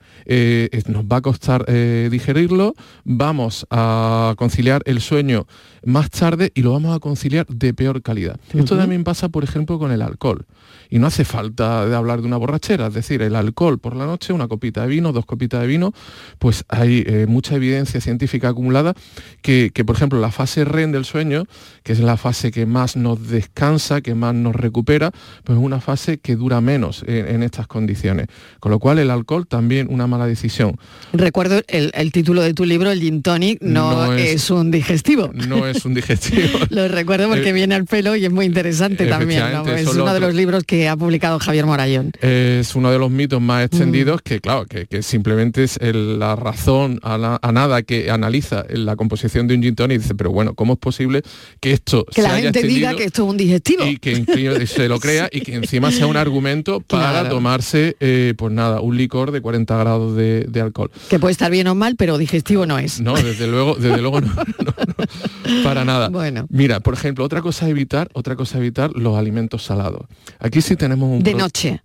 Nos 0.88 1.04
va 1.04 1.16
a 1.16 1.20
costar 1.20 1.64
digerirlo, 2.10 2.74
vamos 3.04 3.66
a 3.70 4.34
conciliar 4.36 4.82
el 4.86 5.00
sueño 5.00 5.46
más 5.84 6.10
tarde 6.10 6.52
y 6.54 6.62
lo 6.62 6.72
vamos 6.72 6.94
a 6.96 7.00
conciliar 7.00 7.46
de 7.46 7.74
peor 7.74 8.02
calidad. 8.02 8.38
Esto 8.54 8.76
también 8.76 9.04
pasa, 9.04 9.28
por 9.28 9.44
ejemplo, 9.44 9.78
con 9.78 9.90
el 9.92 10.02
alcohol. 10.02 10.46
Y 10.90 10.98
no 10.98 11.06
hace 11.06 11.24
falta 11.24 11.86
de 11.86 11.96
hablar 11.96 12.20
de 12.20 12.26
una 12.26 12.36
borrachera, 12.36 12.88
es 12.88 12.94
decir, 12.94 13.22
el 13.22 13.34
alcohol 13.34 13.78
por 13.78 13.96
la 13.96 14.04
noche, 14.04 14.32
una 14.34 14.46
copita 14.46 14.82
de 14.82 14.88
vino, 14.88 15.12
dos 15.12 15.24
copitas 15.24 15.62
de 15.62 15.66
vino, 15.66 15.92
pues 16.38 16.64
hay 16.68 17.04
eh, 17.06 17.26
mucha 17.28 17.56
evidencia 17.56 18.00
científica 18.00 18.48
acumulada 18.48 18.94
que, 19.42 19.70
que, 19.72 19.84
por 19.84 19.96
ejemplo, 19.96 20.20
la 20.20 20.30
fase 20.30 20.64
REM 20.64 20.92
del 20.92 21.04
sueño, 21.04 21.44
que 21.82 21.92
es 21.92 22.00
la 22.00 22.16
fase 22.16 22.50
que 22.50 22.66
más 22.66 22.96
nos 22.96 23.28
descansa, 23.28 24.00
que 24.00 24.14
más 24.14 24.34
nos 24.34 24.54
recupera, 24.56 25.10
pues 25.44 25.58
es 25.58 25.64
una 25.64 25.80
fase 25.80 26.18
que 26.18 26.36
dura 26.36 26.60
menos 26.60 27.04
en, 27.06 27.26
en 27.28 27.42
estas 27.42 27.66
condiciones. 27.66 28.26
Con 28.60 28.70
lo 28.72 28.78
cual 28.78 28.98
el 28.98 29.10
alcohol 29.10 29.46
también 29.46 29.88
una 29.90 30.06
mala 30.06 30.26
decisión. 30.26 30.76
Recuerdo 31.12 31.60
el, 31.68 31.90
el 31.94 32.12
título 32.12 32.42
de 32.42 32.54
tu 32.54 32.64
libro, 32.64 32.90
el 32.90 33.00
Gin 33.00 33.22
Tonic, 33.22 33.60
no, 33.62 34.06
No 34.06 34.14
es, 34.14 34.34
es- 34.34 34.50
un 34.50 34.70
digestivo. 34.70 35.30
No 35.48 35.66
es 35.66 35.84
un 35.84 35.94
digestivo. 35.94 36.58
Lo 36.70 36.88
recuerdo 36.88 37.28
porque 37.28 37.50
Eh, 37.50 37.52
viene 37.52 37.74
al 37.74 37.84
pelo 37.86 38.14
y 38.16 38.24
es 38.24 38.30
muy 38.30 38.46
interesante 38.46 39.06
también. 39.06 39.42
Es 39.76 39.88
uno 39.88 40.12
de 40.14 40.20
los 40.20 40.34
libros 40.34 40.64
que 40.64 40.88
ha 40.88 40.96
publicado 40.96 41.38
Javier 41.38 41.66
Morayón. 41.66 42.12
es 42.20 42.74
uno 42.74 42.90
de 42.90 42.98
los 42.98 43.10
mitos 43.10 43.40
más 43.40 43.64
extendidos 43.66 44.20
Mm. 44.20 44.24
que, 44.24 44.40
claro, 44.40 44.66
que, 44.66 44.86
que 44.86 45.02
simplemente 45.02 45.64
es 45.64 45.76
el- 45.80 46.11
la 46.18 46.36
razón 46.36 46.98
a, 47.02 47.18
la- 47.18 47.38
a 47.42 47.52
nada 47.52 47.82
que 47.82 48.10
analiza 48.10 48.64
la 48.70 48.96
composición 48.96 49.46
de 49.48 49.54
un 49.54 49.62
gin 49.62 49.74
tonic 49.74 49.96
y 49.96 50.02
dice, 50.02 50.14
pero 50.14 50.30
bueno, 50.30 50.54
¿cómo 50.54 50.74
es 50.74 50.78
posible 50.78 51.22
que 51.60 51.72
esto 51.72 52.04
Que 52.06 52.22
se 52.22 52.28
la 52.28 52.34
haya 52.34 52.52
gente 52.52 52.62
diga 52.66 52.94
que 52.94 53.04
esto 53.04 53.24
es 53.24 53.28
un 53.30 53.36
digestivo. 53.36 53.84
y 53.84 53.96
que 53.98 54.66
se 54.66 54.88
lo 54.88 54.98
crea 55.00 55.28
y 55.32 55.40
que 55.40 55.54
encima 55.54 55.90
sea 55.90 56.06
un 56.06 56.16
argumento 56.16 56.80
para 56.80 57.10
Claro. 57.10 57.28
tomarse, 57.30 57.96
eh, 58.00 58.34
pues 58.36 58.52
nada, 58.52 58.80
un 58.80 58.96
licor 58.96 59.30
de 59.32 59.40
40 59.40 59.76
grados 59.76 60.16
de, 60.16 60.46
de 60.48 60.60
alcohol? 60.60 60.90
Que 61.08 61.18
puede 61.18 61.32
estar 61.32 61.50
bien 61.50 61.66
o 61.66 61.74
mal, 61.74 61.96
pero 61.96 62.18
digestivo 62.18 62.66
no 62.66 62.78
es. 62.78 63.00
No, 63.00 63.14
desde 63.14 63.46
luego, 63.46 63.74
desde 63.74 64.00
luego 64.00 64.20
no, 64.20 64.28
no, 64.34 64.74
no, 64.86 65.64
para 65.64 65.84
nada. 65.84 66.08
Bueno. 66.08 66.46
Mira, 66.50 66.80
por 66.80 66.94
ejemplo, 66.94 67.24
otra 67.24 67.42
cosa 67.42 67.66
a 67.66 67.68
evitar, 67.68 68.08
otra 68.12 68.36
cosa 68.36 68.58
a 68.58 68.60
evitar, 68.60 68.90
los 68.94 69.16
alimentos 69.16 69.62
salados. 69.64 70.06
Aquí 70.38 70.60
sí 70.62 70.76
tenemos 70.76 71.08
un 71.10 71.22
De 71.22 71.34
noche. 71.34 71.82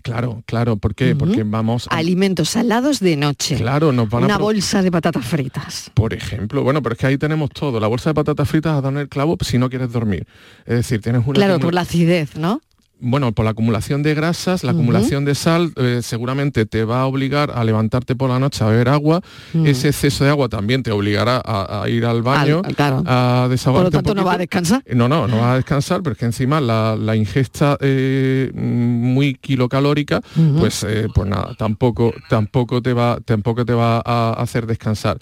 Claro, 0.00 0.42
claro, 0.46 0.76
¿por 0.78 0.94
qué? 0.94 1.14
Porque 1.14 1.42
vamos 1.44 1.86
a- 1.90 1.96
Alimentos 1.96 2.48
salados 2.50 2.98
de 2.98 3.16
noche. 3.16 3.56
Claro, 3.56 3.92
nos 3.92 4.08
van 4.08 4.24
a 4.24 4.26
Una 4.26 4.38
bolsa 4.38 4.82
de 4.82 4.90
patatas 4.90 5.24
fritas. 5.24 5.90
Por 5.94 6.14
ejemplo, 6.14 6.62
bueno, 6.62 6.82
pero 6.82 6.94
es 6.94 6.98
que 6.98 7.06
ahí 7.06 7.18
tenemos 7.18 7.50
todo. 7.50 7.78
La 7.78 7.86
bolsa 7.86 8.10
de 8.10 8.14
patatas 8.14 8.48
fritas 8.48 8.72
a 8.72 8.80
dar 8.80 8.92
en 8.92 8.98
el 8.98 9.08
clavo 9.08 9.36
si 9.42 9.58
no 9.58 9.68
quieres 9.68 9.92
dormir. 9.92 10.26
Es 10.64 10.76
decir, 10.76 11.00
tienes 11.02 11.22
una 11.26 11.34
Claro, 11.34 11.60
por 11.60 11.74
la 11.74 11.82
acidez, 11.82 12.36
¿no? 12.36 12.60
Bueno, 13.02 13.32
por 13.32 13.44
la 13.44 13.50
acumulación 13.50 14.02
de 14.02 14.14
grasas, 14.14 14.62
la 14.64 14.70
Ujú. 14.72 14.78
acumulación 14.80 15.24
de 15.24 15.34
sal, 15.34 15.72
eh, 15.76 16.00
seguramente 16.02 16.64
te 16.66 16.84
va 16.84 17.02
a 17.02 17.06
obligar 17.06 17.50
a 17.54 17.64
levantarte 17.64 18.14
por 18.16 18.30
la 18.30 18.38
noche 18.38 18.62
a 18.64 18.68
beber 18.68 18.88
agua. 18.88 19.20
Mm. 19.52 19.66
Ese 19.66 19.88
exceso 19.88 20.24
de 20.24 20.30
agua 20.30 20.48
también 20.48 20.82
te 20.82 20.92
obligará 20.92 21.42
a, 21.44 21.82
a 21.82 21.88
ir 21.88 22.06
al 22.06 22.22
baño, 22.22 22.62
Al- 22.64 22.74
claro. 22.76 23.02
a 23.06 23.40
Por 23.42 23.50
desahogarte 23.50 23.84
lo 23.92 23.98
un 23.98 24.04
tanto, 24.04 24.14
no 24.14 24.24
va 24.24 24.34
a 24.34 24.38
descansar. 24.38 24.82
No, 24.94 25.08
no, 25.08 25.26
no 25.26 25.36
vas 25.38 25.46
a 25.52 25.56
descansar, 25.56 26.02
pero 26.02 26.12
es 26.12 26.18
que 26.18 26.26
encima 26.26 26.60
la, 26.60 26.96
la 26.96 27.16
ingesta 27.16 27.76
eh, 27.80 28.50
muy 28.54 29.34
kilocalórica, 29.34 30.20
Ujú. 30.36 30.60
pues, 30.60 30.84
eh, 30.88 31.08
pues 31.14 31.28
nada, 31.28 31.54
tampoco, 31.58 32.12
tampoco, 32.28 32.80
te 32.82 32.92
va, 32.92 33.18
tampoco 33.24 33.64
te 33.64 33.72
va 33.74 34.00
a 34.04 34.34
hacer 34.34 34.66
descansar. 34.66 35.18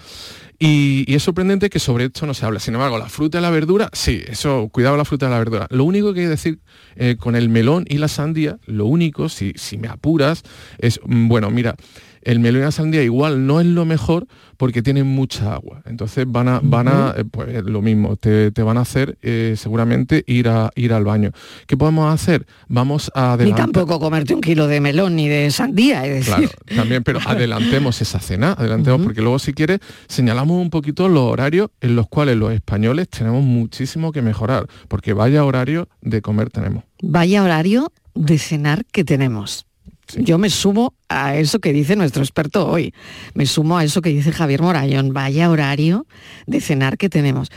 Y, 0.63 1.15
es 1.15 1.23
sorprendente 1.23 1.71
que 1.71 1.79
sobre 1.79 2.05
esto 2.05 2.27
no 2.27 2.35
se 2.35 2.45
habla. 2.45 2.61
Sin 2.61 2.75
embargo, 2.75 2.99
la 2.99 3.09
fruta 3.09 3.39
y 3.39 3.41
la 3.41 3.49
verdura, 3.49 3.89
sí, 3.95 4.23
eso, 4.29 4.69
cuidado 4.71 4.99
la 4.99 5.07
fruta 5.07 5.27
y 5.27 5.31
la 5.31 5.39
verdura. 5.39 5.67
Lo 5.71 5.85
único 5.85 6.13
que 6.13 6.21
hay 6.21 6.27
que 6.27 6.31
decir 6.31 6.59
eh, 6.97 7.17
con 7.19 7.35
el 7.35 7.49
melón 7.49 7.87
y 7.89 7.97
la 7.97 8.09
sandía, 8.09 8.59
lo 8.67 8.85
único, 8.85 9.31
si, 9.31 9.55
si 9.57 9.79
me 9.79 9.89
apuras, 9.89 10.43
es, 10.77 11.01
mm, 11.03 11.29
bueno, 11.29 11.51
mira, 11.51 11.77
el 12.23 12.41
melón 12.41 12.63
y 12.63 12.65
la 12.65 12.71
sandía 12.71 13.03
igual 13.03 13.47
no 13.47 13.61
es 13.61 13.67
lo 13.67 13.85
mejor 13.85 14.27
porque 14.57 14.83
tienen 14.83 15.07
mucha 15.07 15.55
agua. 15.55 15.83
Entonces 15.87 16.27
van 16.29 16.49
a, 16.49 16.61
van 16.63 16.89
a 16.89 17.15
eh, 17.17 17.25
pues 17.25 17.65
lo 17.65 17.81
mismo, 17.81 18.17
te, 18.17 18.51
te 18.51 18.63
van 18.63 18.77
a 18.77 18.83
hacer 18.83 19.17
eh, 19.23 19.55
seguramente 19.57 20.23
ir, 20.27 20.49
a, 20.49 20.71
ir 20.75 20.93
al 20.93 21.05
baño. 21.05 21.33
¿Qué 21.67 21.77
podemos 21.77 22.13
hacer? 22.13 22.47
Vamos 22.69 23.11
a 23.15 23.21
Ni 23.21 23.33
adelantar. 23.33 23.67
tampoco 23.67 23.99
comerte 23.99 24.35
un 24.35 24.41
kilo 24.41 24.67
de 24.67 24.81
melón 24.81 25.17
ni 25.17 25.29
de 25.29 25.51
sandía, 25.51 26.05
es 26.07 26.27
decir. 26.27 26.49
Claro, 26.49 26.77
también, 26.77 27.03
pero 27.03 27.21
adelantemos 27.27 28.03
esa 28.03 28.21
cena, 28.21 28.53
adelantemos, 28.53 29.03
porque 29.03 29.23
luego 29.23 29.39
si 29.39 29.55
quieres 29.55 29.81
señalamos 30.09 30.61
un 30.61 30.71
poquito 30.71 31.09
los 31.09 31.23
horarios 31.23 31.71
en 31.81 31.97
los 31.97 32.09
cuales 32.09 32.37
los 32.37 32.53
españoles 32.53 33.09
tenemos 33.09 33.43
muchísimo 33.43 34.13
que 34.13 34.21
mejorar, 34.23 34.67
porque 34.89 35.15
vaya 35.15 35.45
horario 35.45 35.89
de 36.03 36.21
comer 36.21 36.51
tenemos. 36.51 36.85
Vaya 37.03 37.43
horario 37.43 37.93
de 38.15 38.39
cenar 38.39 38.85
que 38.93 39.05
tenemos. 39.05 39.67
Sí. 40.11 40.25
Yo 40.25 40.39
me 40.39 40.51
sumo 40.51 40.95
a 41.09 41.37
eso 41.37 41.61
que 41.61 41.73
dice 41.73 41.95
nuestro 41.95 42.23
experto 42.23 42.67
hoy. 42.69 42.93
Me 43.35 43.47
sumo 43.47 43.79
a 43.79 43.85
eso 43.85 44.03
que 44.03 44.11
dice 44.11 44.33
Javier 44.33 44.61
Morayón. 44.61 45.13
Vaya 45.13 45.51
horario 45.51 46.07
de 46.47 46.61
cenar 46.61 46.99
que 46.99 47.09
tenemos. 47.09 47.51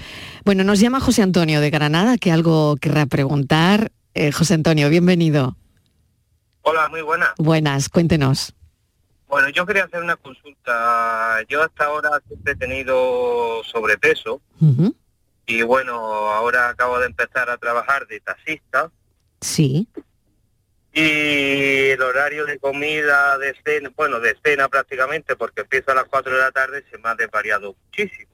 Bueno, 0.45 0.63
nos 0.63 0.79
llama 0.79 0.99
José 0.99 1.23
Antonio 1.23 1.61
de 1.61 1.69
Granada, 1.71 2.17
que 2.17 2.31
algo 2.31 2.75
querrá 2.75 3.05
preguntar. 3.07 3.91
Eh, 4.13 4.31
José 4.31 4.53
Antonio, 4.53 4.89
bienvenido. 4.89 5.57
Hola, 6.61 6.87
muy 6.89 7.01
buena. 7.01 7.33
Buenas, 7.37 7.89
cuéntenos. 7.89 8.53
Bueno, 9.27 9.49
yo 9.49 9.65
quería 9.65 9.85
hacer 9.85 10.03
una 10.03 10.15
consulta. 10.15 11.39
Yo 11.49 11.63
hasta 11.63 11.85
ahora 11.85 12.21
siempre 12.27 12.53
he 12.53 12.55
tenido 12.55 13.63
sobrepeso 13.63 14.41
y 15.47 15.61
bueno, 15.63 15.95
ahora 15.95 16.69
acabo 16.69 16.99
de 16.99 17.07
empezar 17.07 17.49
a 17.49 17.57
trabajar 17.57 18.07
de 18.07 18.19
taxista 18.19 18.91
Sí. 19.41 19.87
Y 20.93 21.89
el 21.89 22.01
horario 22.03 22.45
de 22.45 22.59
comida, 22.59 23.37
de 23.39 23.55
cena, 23.65 23.91
bueno, 23.95 24.19
de 24.19 24.37
cena 24.43 24.69
prácticamente 24.69 25.35
porque 25.35 25.61
empieza 25.61 25.91
a 25.91 25.95
las 25.95 26.05
4 26.05 26.35
de 26.35 26.39
la 26.39 26.51
tarde 26.51 26.83
se 26.89 26.99
me 26.99 27.09
ha 27.09 27.15
desvariado 27.15 27.75
muchísimo. 27.85 28.31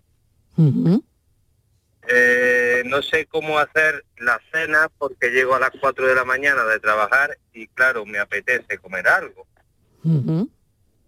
Eh, 2.11 2.83
no 2.85 3.01
sé 3.01 3.27
cómo 3.27 3.59
hacer 3.59 4.03
la 4.17 4.41
cena 4.51 4.89
porque 4.97 5.29
llego 5.29 5.55
a 5.55 5.59
las 5.59 5.71
4 5.79 6.05
de 6.05 6.15
la 6.15 6.25
mañana 6.25 6.65
de 6.65 6.79
trabajar 6.79 7.37
y 7.53 7.67
claro, 7.67 8.05
me 8.05 8.19
apetece 8.19 8.77
comer 8.77 9.07
algo. 9.07 9.47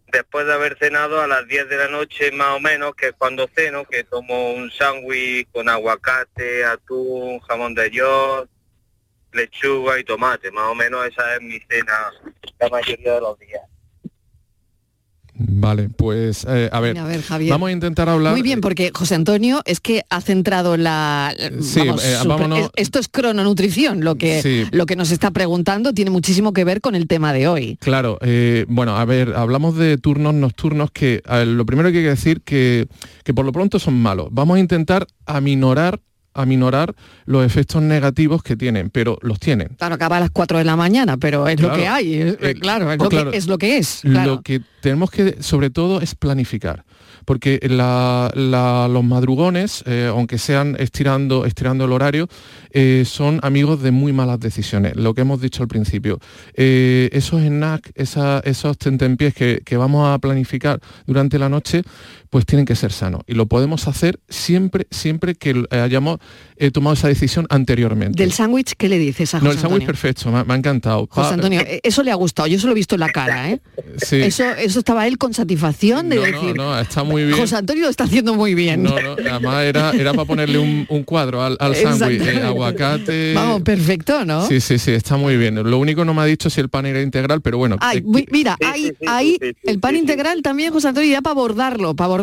Después 0.08 0.46
de 0.46 0.54
haber 0.54 0.78
cenado 0.78 1.22
a 1.22 1.28
las 1.28 1.48
10 1.48 1.68
de 1.68 1.78
la 1.78 1.88
noche 1.90 2.32
más 2.32 2.56
o 2.56 2.60
menos, 2.62 2.96
que 2.96 3.08
es 3.08 3.14
cuando 3.18 3.50
ceno, 3.54 3.84
que 3.86 4.04
tomo 4.06 4.54
un 4.54 4.72
sándwich 4.72 5.50
con 5.52 5.68
aguacate, 5.68 6.64
atún, 6.64 7.40
jamón 7.40 7.74
de 7.74 7.90
york, 7.92 8.50
lechuga 9.34 10.00
y 10.00 10.04
tomate. 10.04 10.52
Más 10.52 10.66
o 10.72 10.76
menos 10.76 11.06
esa 11.08 11.36
es 11.36 11.42
mi 11.42 11.60
cena 11.70 11.94
la 12.60 12.70
mayoría 12.70 13.14
de 13.16 13.22
los 13.22 13.38
días. 13.40 13.62
Vale, 15.34 15.90
pues 15.90 16.46
eh, 16.48 16.70
a 16.72 16.80
ver, 16.82 16.98
A 17.00 17.06
ver, 17.06 17.22
Javier. 17.24 17.50
vamos 17.52 17.70
a 17.70 17.72
intentar 17.72 18.08
hablar. 18.10 18.34
Muy 18.34 18.44
bien, 18.44 18.62
porque 18.62 18.92
José 18.94 19.16
Antonio 19.16 19.62
es 19.66 19.80
que 19.80 20.04
ha 20.10 20.22
centrado 20.22 20.78
la... 20.78 21.34
Sí, 21.62 21.80
vamos, 21.80 22.04
eh, 22.06 22.16
super- 22.18 22.28
vámonos- 22.28 22.60
es- 22.60 22.70
esto 22.76 23.00
es 23.00 23.08
crononutrición, 23.08 24.04
lo 24.04 24.16
que, 24.16 24.42
Sí. 24.44 24.66
lo 24.72 24.86
que 24.86 24.96
nos 24.96 25.10
está 25.10 25.32
preguntando 25.32 25.94
tiene 25.94 26.12
muchísimo 26.12 26.54
que 26.54 26.64
ver 26.64 26.80
con 26.82 26.94
el 26.96 27.08
tema 27.08 27.34
de 27.34 27.48
hoy. 27.48 27.78
Claro, 27.78 28.20
eh, 28.22 28.66
bueno, 28.68 28.98
a 28.98 29.06
ver, 29.06 29.34
hablamos 29.36 29.78
de 29.78 29.98
turnos 29.98 30.36
nocturnos 30.36 30.92
que 30.92 31.24
ver, 31.28 31.48
lo 31.48 31.66
primero 31.66 31.92
que 31.92 32.00
hay 32.00 32.04
que 32.04 32.10
decir 32.10 32.42
que, 32.42 32.88
que 33.24 33.34
por 33.34 33.46
lo 33.46 33.52
pronto 33.52 33.80
son 33.80 33.96
malos. 34.00 34.28
Vamos 34.32 34.58
a 34.58 34.60
intentar 34.60 35.08
aminorar, 35.26 36.02
aminorar 36.34 36.94
los 37.26 37.46
efectos 37.46 37.82
negativos 37.82 38.42
que 38.44 38.56
tienen, 38.56 38.90
pero 38.90 39.18
los 39.22 39.40
tienen. 39.40 39.70
Claro, 39.78 39.96
acaba 39.96 40.18
a 40.18 40.20
las 40.22 40.32
4 40.32 40.58
de 40.58 40.64
la 40.64 40.76
mañana, 40.76 41.18
pero 41.18 41.48
es 41.48 41.60
lo 41.62 41.74
que 41.74 41.88
hay, 41.88 42.14
es- 42.16 42.38
Eh, 42.42 42.56
claro, 42.60 42.92
es, 42.92 42.98
pues 42.98 43.06
lo 43.06 43.10
claro. 43.10 43.32
que, 43.32 43.38
es 43.38 43.48
lo 43.48 43.58
que 43.58 43.78
es. 43.78 44.00
claro. 44.02 44.36
Lo 44.36 44.42
que 44.42 44.62
tenemos 44.82 45.12
que, 45.12 45.38
sobre 45.42 45.70
todo, 45.70 46.02
es 46.02 46.16
planificar. 46.16 46.84
porque 47.24 47.60
los 47.70 49.04
madrugones, 49.04 49.84
eh, 49.86 50.08
aunque 50.10 50.38
sean 50.38 50.76
estirando, 50.80 51.46
estirando 51.46 51.86
el 51.86 51.92
horario, 51.92 52.28
eh, 52.72 53.04
son 53.06 53.40
amigos 53.44 53.82
de 53.84 53.92
muy 53.92 54.12
malas 54.12 54.40
decisiones, 54.40 54.96
lo 54.96 55.14
que 55.14 55.22
hemos 55.22 55.40
dicho 55.42 55.62
al 55.62 55.68
principio. 55.70 56.20
Eh, 56.56 57.10
esos 57.14 57.42
snacks, 57.42 57.92
esos 57.96 58.78
tentempiés 58.78 59.34
que, 59.34 59.62
que 59.64 59.78
vamos 59.78 60.10
a 60.10 60.18
planificar 60.20 60.80
durante 61.06 61.38
la 61.38 61.48
noche, 61.50 61.84
pues 62.32 62.46
tienen 62.46 62.66
que 62.66 62.78
ser 62.78 62.94
sanos. 62.94 63.24
Y 63.28 63.34
lo 63.34 63.46
podemos 63.46 63.90
hacer 63.90 64.22
siempre, 64.30 64.88
siempre 64.90 65.36
que 65.36 65.66
hayamos 65.70 66.20
eh, 66.56 66.72
tomado 66.72 66.94
esa 66.94 67.10
decisión 67.10 67.46
anteriormente. 67.50 68.24
¿Del 68.24 68.32
sándwich 68.32 68.76
qué 68.78 68.88
le 68.88 68.98
dices 68.98 69.36
a 69.36 69.40
José 69.40 69.46
No, 69.46 69.52
el 69.52 69.60
sándwich 69.60 69.86
perfecto, 69.86 70.32
me, 70.32 70.54
ha 70.54 70.58
encantado. 70.58 71.08
José 71.12 71.34
Antonio, 71.34 71.60
eh, 71.60 71.82
eso 71.84 72.04
le 72.04 72.10
ha 72.12 72.16
gustado, 72.16 72.48
yo 72.48 72.58
se 72.58 72.68
lo 72.68 72.72
he 72.72 72.76
visto 72.76 72.96
en 72.96 73.02
la 73.02 73.10
cara, 73.10 73.52
¿eh? 73.52 73.60
Sí. 73.98 74.16
Eso, 74.22 74.46
eso 74.46 74.80
estaba 74.80 75.08
él 75.08 75.18
con 75.18 75.34
satisfacción 75.34 76.08
de 76.08 76.20
decir... 76.20 76.56
No, 76.56 76.72
no, 76.72 76.80
está 76.80 77.04
muy 77.04 77.26
bien. 77.26 77.38
José 77.38 77.58
Antonio 77.58 77.84
lo 77.84 77.90
está 77.90 78.06
haciendo 78.06 78.34
muy 78.34 78.56
bien. 78.56 78.82
No, 78.82 78.96
no, 78.98 79.12
además 79.30 79.64
era, 79.66 79.92
era 79.92 80.14
para 80.14 80.26
ponerle 80.26 80.58
un, 80.58 81.04
cuadro 81.04 81.44
al, 81.44 81.58
al 81.60 81.76
sándwich, 81.76 82.22
eh, 82.22 82.42
aguacate... 82.44 83.34
Vamos, 83.34 83.62
perfecto, 83.64 84.24
¿no? 84.24 84.48
Sí, 84.48 84.62
sí, 84.62 84.80
sí, 84.80 84.92
está 84.92 85.18
muy 85.18 85.36
bien. 85.36 85.56
Lo 85.56 85.78
único 85.78 86.06
no 86.06 86.14
me 86.14 86.22
ha 86.22 86.26
dicho 86.26 86.50
si 86.50 86.62
el 86.62 86.70
pan 86.70 86.86
era 86.86 87.02
integral, 87.02 87.42
pero 87.42 87.58
bueno. 87.58 87.76
Ay, 87.82 88.02
mira, 88.32 88.56
ahí, 88.66 88.94
ahí 89.06 89.38
el 89.64 89.80
pan 89.80 89.98
integral 89.98 90.42
también, 90.42 90.72
José 90.72 90.88
Antonio, 90.88 91.12
ya 91.12 91.22
para 91.22 91.34
abordarlo, 91.34 91.94
para 91.94 92.06
abordarlo. 92.06 92.21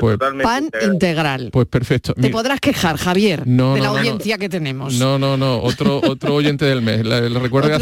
Pues, 0.00 0.18
pan 0.18 0.70
integral. 0.84 1.50
Pues 1.52 1.66
perfecto. 1.66 2.14
Te 2.14 2.30
podrás 2.30 2.60
quejar, 2.60 2.96
Javier, 2.96 3.44
de 3.44 3.80
la 3.80 3.88
audiencia 3.88 4.38
que 4.38 4.48
tenemos. 4.48 4.94
No, 4.98 5.18
no, 5.18 5.36
no, 5.36 5.58
otro, 5.62 6.00
otro 6.08 6.34
oyente 6.34 6.64
del 6.64 6.82
mes. 6.82 7.04
Le, 7.04 7.28
recuerdo 7.28 7.68
que 7.68 7.74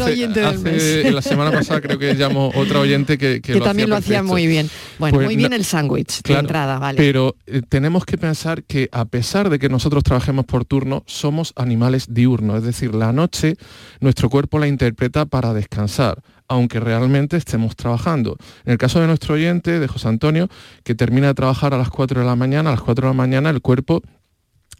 hace, 0.51 1.11
la 1.11 1.21
semana 1.21 1.51
pasada 1.51 1.81
creo 1.81 1.97
que 1.99 2.15
llamó 2.15 2.51
otra 2.55 2.79
oyente 2.79 3.17
que, 3.17 3.41
que, 3.41 3.59
también 3.59 3.89
lo 3.89 3.95
hacía 3.95 4.23
muy 4.23 4.47
bien. 4.47 4.69
Bueno, 4.99 5.15
pues 5.15 5.25
muy 5.25 5.35
bien 5.35 5.53
el 5.53 5.65
sándwich 5.65 6.21
de 6.21 6.33
entrada, 6.33 6.79
vale. 6.79 6.97
Pero 6.97 7.35
eh, 7.45 7.61
tenemos 7.67 8.05
que 8.05 8.17
pensar 8.17 8.63
que 8.63 8.89
a 8.91 9.05
pesar 9.05 9.49
de 9.49 9.59
que 9.59 9.69
nosotros 9.69 10.03
trabajemos 10.03 10.45
por 10.45 10.65
turno, 10.65 11.03
somos 11.05 11.53
animales 11.55 12.13
diurnos, 12.13 12.57
es 12.57 12.63
decir, 12.63 12.93
la 12.93 13.11
noche 13.11 13.55
nuestro 13.99 14.29
cuerpo 14.29 14.59
la 14.59 14.67
interpreta 14.67 15.25
para 15.25 15.53
descansar 15.53 16.21
aunque 16.47 16.79
realmente 16.79 17.37
estemos 17.37 17.75
trabajando. 17.75 18.37
En 18.65 18.73
el 18.73 18.77
caso 18.77 18.99
de 18.99 19.07
nuestro 19.07 19.35
oyente, 19.35 19.79
de 19.79 19.87
José 19.87 20.07
Antonio, 20.07 20.47
que 20.83 20.95
termina 20.95 21.27
de 21.27 21.33
trabajar 21.33 21.73
a 21.73 21.77
las 21.77 21.89
4 21.89 22.21
de 22.21 22.25
la 22.25 22.35
mañana, 22.35 22.69
a 22.69 22.73
las 22.73 22.81
4 22.81 23.07
de 23.07 23.09
la 23.09 23.17
mañana 23.17 23.49
el 23.49 23.61
cuerpo 23.61 24.01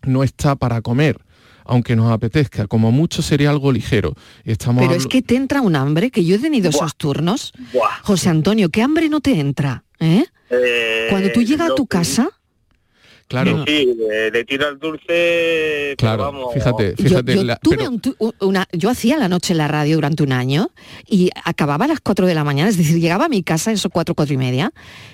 no 0.03 0.23
está 0.23 0.55
para 0.55 0.81
comer 0.81 1.19
aunque 1.67 1.95
nos 1.95 2.11
apetezca, 2.11 2.67
como 2.67 2.91
mucho 2.91 3.21
sería 3.21 3.49
algo 3.49 3.71
ligero. 3.71 4.13
Estamos 4.43 4.85
Pero 4.85 4.95
es 4.95 5.07
que 5.07 5.21
te 5.21 5.35
entra 5.35 5.61
un 5.61 5.75
hambre, 5.75 6.11
que 6.11 6.23
yo 6.23 6.35
he 6.35 6.39
tenido 6.39 6.69
esos 6.69 6.95
turnos. 6.95 7.53
José 8.03 8.29
Antonio, 8.29 8.69
¿qué 8.69 8.83
hambre 8.83 9.09
no 9.09 9.19
te 9.19 9.39
entra? 9.39 9.83
Eh? 9.99 10.25
Eh, 10.51 11.07
Cuando 11.09 11.31
tú 11.31 11.41
llegas 11.41 11.71
a 11.71 11.75
tu 11.75 11.87
casa, 11.87 12.29
Claro. 13.27 13.63
Sí, 13.65 13.87
le, 14.31 14.45
tiro 14.45 14.69
el 14.69 14.77
dulce. 14.77 15.95
Claro, 15.97 16.51
fíjate, 16.53 16.95
fíjate. 16.95 17.43
Yo, 17.43 17.57
tuve 17.57 17.87
una, 18.39 18.67
yo 18.71 18.89
hacía 18.89 19.17
la 19.17 19.27
noche 19.27 19.53
en 19.53 19.57
la 19.57 19.67
radio 19.67 19.95
durante 19.95 20.21
un 20.21 20.31
año 20.31 20.69
y 21.07 21.31
acababa 21.43 21.85
a 21.85 21.87
las 21.87 22.01
4 22.01 22.27
de 22.27 22.35
la 22.35 22.43
mañana, 22.43 22.69
es 22.69 22.77
decir, 22.77 22.99
llegaba 22.99 23.25
a 23.25 23.29
mi 23.29 23.41
casa, 23.41 23.71
eso 23.71 23.89
4, 23.89 24.13
4 24.13 24.33
y 24.33 24.37
media. 24.37 24.71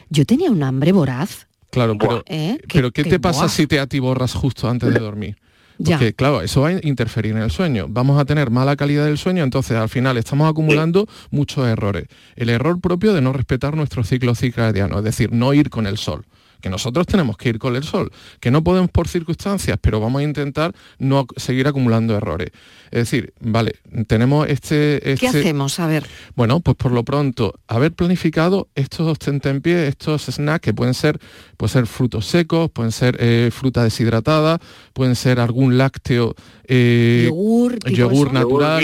Yo 0.10 0.26
tenía 0.26 0.52
un 0.52 0.62
hambre 0.62 0.92
voraz. 0.92 1.48
Claro, 1.70 1.98
pero, 1.98 2.24
¿Eh? 2.28 2.58
pero 2.72 2.92
¿qué, 2.92 3.06
te 3.06 3.18
pasa 3.18 3.48
si 3.48 3.66
te 3.66 3.80
atiborras 3.80 4.34
justo 4.34 4.70
antes 4.70 4.94
de 4.94 5.00
dormir? 5.00 5.38
Porque, 5.84 6.14
claro, 6.14 6.42
eso 6.42 6.62
va 6.62 6.68
a 6.68 6.80
interferir 6.84 7.32
en 7.32 7.42
el 7.42 7.50
sueño. 7.50 7.88
Vamos 7.90 8.20
a 8.20 8.26
tener 8.26 8.52
mala 8.52 8.76
calidad 8.76 9.06
del 9.06 9.18
sueño, 9.18 9.44
entonces 9.44 9.78
al 9.78 9.90
final 9.90 10.18
estamos 10.18 10.50
acumulando 10.50 11.08
muchos 11.32 11.66
errores. 11.66 12.08
El 12.36 12.50
error 12.50 12.80
propio 12.82 13.14
de 13.14 13.22
no 13.22 13.32
respetar 13.32 13.76
nuestro 13.76 14.04
ciclo 14.04 14.36
circadiano, 14.36 15.00
es 15.00 15.04
decir, 15.06 15.32
no 15.32 15.54
ir 15.54 15.70
con 15.70 15.88
el 15.88 15.98
sol 15.98 16.26
que 16.62 16.70
nosotros 16.70 17.06
tenemos 17.08 17.38
que 17.38 17.50
ir 17.50 17.60
con 17.60 17.76
el 17.76 17.84
sol, 17.84 18.12
que 18.40 18.52
no 18.52 18.64
podemos 18.64 18.90
por 18.92 19.08
circunstancias, 19.08 19.78
pero 19.82 20.00
vamos 20.00 20.22
a 20.22 20.24
intentar 20.24 20.74
no 21.00 21.26
seguir 21.36 21.68
acumulando 21.68 22.16
errores. 22.16 22.52
Es 22.92 23.00
decir, 23.00 23.34
vale, 23.40 23.76
tenemos 24.08 24.48
este... 24.50 25.00
¿Qué 25.02 25.14
este 25.14 25.28
hacemos? 25.28 25.80
A 25.80 25.88
ver. 25.88 26.06
Bueno, 26.36 26.60
pues 26.60 26.76
por 26.76 26.92
lo 26.92 27.04
pronto, 27.04 27.54
haber 27.68 27.94
planificado 27.94 28.68
estos 28.76 29.18
tentempiés, 29.18 29.88
estos 29.88 30.24
snacks 30.24 30.62
que 30.62 30.74
pueden 30.74 30.94
ser, 30.94 31.20
pueden 31.58 31.72
ser 31.72 31.88
frutos 31.88 32.26
secos, 32.26 32.70
pueden 32.70 32.92
ser 32.92 33.18
eh, 33.20 33.50
fruta 33.52 33.84
deshidratada, 33.84 34.60
pueden 34.94 35.16
ser 35.16 35.40
algún 35.40 35.78
lácteo, 35.78 36.36
eh, 36.66 37.24
yogur, 37.28 37.80
yogur 37.90 38.34
natural. 38.34 38.84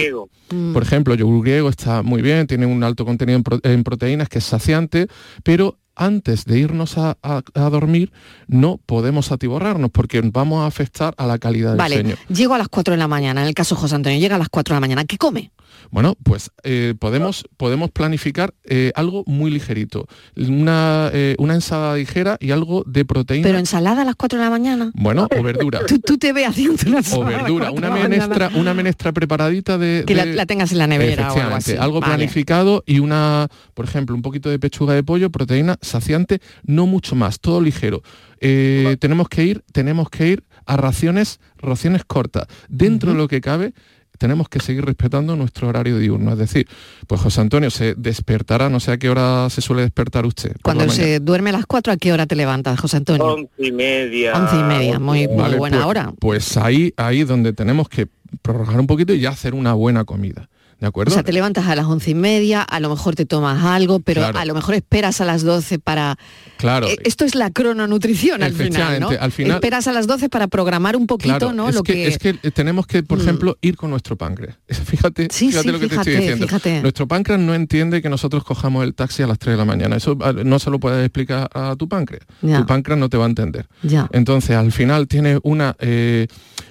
Mm. 0.50 0.74
Por 0.74 0.84
ejemplo, 0.84 1.14
yogur 1.16 1.44
griego 1.44 1.70
está 1.70 2.02
muy 2.02 2.22
bien, 2.22 2.48
tiene 2.48 2.66
un 2.66 2.84
alto 2.84 3.06
contenido 3.06 3.42
en 3.64 3.84
proteínas 3.84 4.30
que 4.30 4.40
es 4.40 4.46
saciante, 4.46 5.08
pero 5.44 5.78
antes 5.98 6.46
de 6.46 6.60
irnos 6.60 6.98
a, 6.98 7.18
dormir 7.54 8.12
no 8.48 8.78
podemos 8.78 9.32
atiborrarnos 9.32 9.92
porque 9.92 10.22
vamos 10.22 10.64
a 10.64 10.68
afectar 10.68 11.14
a 11.18 11.26
la 11.26 11.38
calidad 11.40 11.72
del 11.72 11.78
vale, 11.78 12.16
Llego 12.30 12.54
a 12.54 12.58
las 12.58 12.70
4 12.70 12.94
de 12.94 12.98
la 12.98 13.08
mañana, 13.08 13.42
en 13.42 13.48
el 13.48 13.54
caso 13.54 13.76
de 13.76 13.82
José 13.82 13.96
Antonio, 13.96 14.20
llega 14.20 14.36
a 14.36 14.40
las 14.40 14.50
4 14.50 14.74
de 14.74 14.76
la 14.78 14.82
mañana, 14.82 15.06
¿qué 15.06 15.18
come? 15.18 15.52
Bueno, 15.90 16.16
pues 16.24 16.52
eh, 16.64 16.96
podemos, 17.00 17.46
podemos 17.56 17.92
planificar 17.92 18.54
eh, 18.66 18.92
algo 18.96 19.24
muy 19.26 19.52
ligerito, 19.52 20.08
una, 20.36 21.10
eh, 21.14 21.36
una, 21.40 21.56
ensalada 21.56 21.96
ligera 21.96 22.38
y 22.40 22.52
algo 22.52 22.84
de 22.86 23.06
proteína. 23.06 23.48
¿Pero 23.48 23.58
ensalada 23.58 24.02
a 24.02 24.06
las 24.06 24.16
4 24.16 24.38
de 24.38 24.46
la 24.46 24.52
mañana? 24.52 24.92
Bueno, 24.96 25.28
o 25.38 25.44
verdura. 25.44 25.82
¿Tú, 26.06 26.18
te 26.18 26.34
ves 26.34 26.48
haciendo 26.48 26.78
una 26.88 27.02
O 27.14 27.24
verdura, 27.24 27.72
una 27.72 27.90
menestra, 27.90 28.52
una 28.56 28.74
menestra 28.74 29.12
preparadita 29.12 29.78
de... 29.78 30.04
Que 30.06 30.16
La, 30.16 30.46
tengas 30.46 30.72
en 30.72 30.80
la 30.80 30.88
nevera 30.88 31.32
o 31.32 31.40
algo 31.40 31.56
así. 31.56 31.76
Algo 31.78 32.02
planificado 32.02 32.84
y 32.86 33.00
una, 33.00 33.48
por 33.74 33.86
ejemplo, 33.86 34.16
un 34.16 34.22
poquito 34.22 34.50
de 34.50 34.60
pechuga 34.60 34.94
de 34.94 35.04
pollo, 35.04 35.30
proteína 35.30 35.78
saciante, 35.88 36.40
no 36.64 36.86
mucho 36.86 37.16
más, 37.16 37.40
todo 37.40 37.62
ligero. 37.62 38.04
tenemos 38.40 39.30
que 39.30 39.44
ir, 39.44 39.64
tenemos 39.72 40.10
que 40.10 40.28
ir 40.28 40.44
a 40.66 40.78
raciones, 40.78 41.40
raciones 41.58 42.04
cortas. 42.06 42.48
Dentro 42.70 43.12
de 43.12 43.18
lo 43.18 43.28
que 43.28 43.42
cabe, 43.42 43.74
tenemos 44.18 44.50
que 44.50 44.60
seguir 44.60 44.84
respetando 44.86 45.36
nuestro 45.36 45.68
horario 45.68 45.98
diurno. 45.98 46.34
Es 46.34 46.38
decir, 46.38 46.68
pues 47.08 47.22
José 47.22 47.42
Antonio 47.42 47.70
se 47.70 47.96
despertará, 47.96 48.70
no 48.70 48.80
sé 48.80 48.92
a 48.92 48.98
qué 48.98 49.10
hora 49.10 49.50
se 49.50 49.62
suele 49.62 49.84
despertar 49.84 50.26
usted. 50.26 50.56
Cuando 50.62 50.90
se 50.90 51.20
duerme 51.20 51.52
a 51.52 51.54
las 51.54 51.66
4, 51.66 51.94
¿a 51.94 51.98
qué 51.98 52.12
hora 52.12 52.26
te 52.26 52.36
levantas, 52.36 52.80
José 52.80 52.98
Antonio? 52.98 53.26
Once 53.26 53.50
y 53.58 53.72
media. 53.72 54.34
Once 54.36 54.56
y 54.58 54.64
media, 54.64 55.00
muy, 55.00 55.28
buena 55.28 55.58
pues, 55.58 55.86
hora. 55.86 56.14
Pues 56.20 56.58
ahí, 56.58 56.94
ahí 56.98 57.24
donde 57.24 57.54
tenemos 57.54 57.90
que 57.90 58.08
prorrogar 58.42 58.80
un 58.80 58.88
poquito 58.88 59.14
y 59.14 59.20
ya 59.20 59.30
hacer 59.30 59.54
una 59.54 59.74
buena 59.74 60.04
comida. 60.04 60.50
¿De 60.80 60.88
acuerdo? 60.88 61.12
O 61.12 61.14
sea, 61.14 61.24
te 61.24 61.34
levantas 61.34 61.68
a 61.68 61.76
las 61.76 61.86
once 61.86 62.12
y 62.12 62.16
media, 62.16 62.62
a 62.62 62.80
lo 62.80 62.90
mejor 62.90 63.16
te 63.16 63.26
tomas 63.26 63.64
algo, 63.64 64.00
pero 64.00 64.24
a 64.26 64.46
lo 64.46 64.54
mejor 64.54 64.76
esperas 64.76 65.22
a 65.22 65.26
las 65.26 65.44
12 65.44 65.80
para... 65.80 66.18
Claro. 66.58 66.88
Eh, 66.88 66.98
esto 67.04 67.26
es 67.26 67.34
la 67.34 67.50
crononutrición 67.50 68.44
al 68.44 68.54
final, 68.54 69.00
¿no? 69.00 69.10
Al 69.10 69.32
final... 69.32 69.56
Esperas 69.56 69.88
a 69.88 69.92
las 69.92 70.06
12 70.06 70.30
para 70.30 70.48
programar 70.48 70.96
un 70.96 71.08
poquito, 71.08 71.52
¿no? 71.52 71.70
Es 71.70 71.76
lo 71.76 71.84
que, 71.84 72.08
Es 72.08 72.20
que 72.20 72.34
tenemos 72.34 72.86
que, 72.86 73.02
por 73.02 73.18
mm. 73.18 73.22
ejemplo, 73.22 73.58
ir 73.62 73.76
con 73.76 73.90
nuestro 73.90 74.16
páncreas. 74.18 74.58
Fíjate, 74.68 75.30
fíjate 75.32 75.72
lo 75.72 75.80
que 75.80 75.88
te 75.88 75.96
estoy 75.96 76.16
diciendo. 76.16 76.48
Nuestro 76.82 77.08
páncreas 77.08 77.40
no 77.40 77.56
entiende 77.56 78.02
que 78.02 78.10
nosotros 78.10 78.44
cojamos 78.44 78.84
el 78.84 78.94
taxi 78.94 79.24
a 79.24 79.28
las 79.28 79.40
3 79.40 79.54
de 79.54 79.58
la 79.58 79.66
mañana. 79.66 79.96
Eso 79.96 80.18
ah, 80.22 80.32
no 80.32 80.60
se 80.60 80.70
lo 80.70 80.80
puedes 80.80 81.04
explicar 81.04 81.50
a 81.54 81.76
tu 81.76 81.90
páncreas. 81.90 82.26
Tu 82.42 82.66
páncreas 82.66 83.00
no 83.00 83.10
te 83.10 83.18
va 83.18 83.26
a 83.26 83.30
entender. 83.30 83.68
Ya. 83.82 84.08
Entonces, 84.12 84.56
al 84.56 84.72
final 84.72 85.08
tiene 85.08 85.40
una 85.44 85.76
eh, 85.80 86.28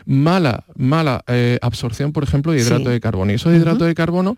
mala, 0.07 0.64
mala 0.77 1.23
eh, 1.27 1.59
absorción, 1.61 2.12
por 2.12 2.23
ejemplo, 2.23 2.53
de 2.53 2.61
hidrato 2.61 2.88
de 2.88 3.01
carbono. 3.01 3.33
Y 3.33 3.35
esos 3.35 3.55
hidratos 3.55 3.87
de 3.87 3.95
carbono 3.96 4.37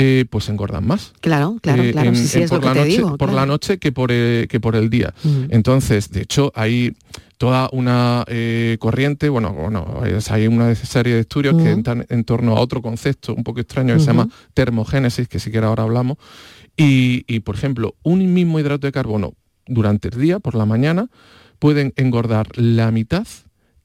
eh, 0.00 0.26
pues 0.30 0.48
engordan 0.48 0.86
más. 0.86 1.12
Claro, 1.20 1.58
claro, 1.60 1.82
eh, 1.82 1.90
claro. 1.90 2.12
por 2.48 2.64
la 2.64 2.74
noche, 2.74 3.02
por 3.18 3.32
la 3.32 3.46
noche 3.46 3.78
que 3.78 3.90
por, 3.90 4.12
el, 4.12 4.46
que 4.46 4.60
por 4.60 4.76
el 4.76 4.90
día. 4.90 5.12
Entonces, 5.48 6.10
de 6.12 6.20
hecho, 6.20 6.52
hay 6.54 6.94
toda 7.36 7.68
una 7.72 8.24
eh, 8.28 8.76
corriente, 8.78 9.28
bueno, 9.28 9.52
bueno, 9.52 10.00
hay 10.30 10.46
una 10.46 10.72
serie 10.76 11.14
de 11.14 11.20
estudios 11.22 11.60
que 11.60 11.72
están 11.72 12.06
en 12.10 12.22
torno 12.22 12.56
a 12.56 12.60
otro 12.60 12.80
concepto 12.80 13.34
un 13.34 13.42
poco 13.42 13.58
extraño 13.58 13.94
que 13.94 14.00
se 14.00 14.06
llama 14.06 14.28
termogénesis, 14.54 15.26
que 15.26 15.40
siquiera 15.40 15.66
ahora 15.66 15.82
hablamos, 15.82 16.16
y, 16.76 17.24
y, 17.26 17.40
por 17.40 17.56
ejemplo, 17.56 17.96
un 18.04 18.32
mismo 18.32 18.60
hidrato 18.60 18.86
de 18.86 18.92
carbono 18.92 19.34
durante 19.66 20.10
el 20.10 20.20
día, 20.20 20.38
por 20.38 20.54
la 20.54 20.64
mañana, 20.64 21.08
pueden 21.58 21.92
engordar 21.96 22.46
la 22.56 22.92
mitad 22.92 23.26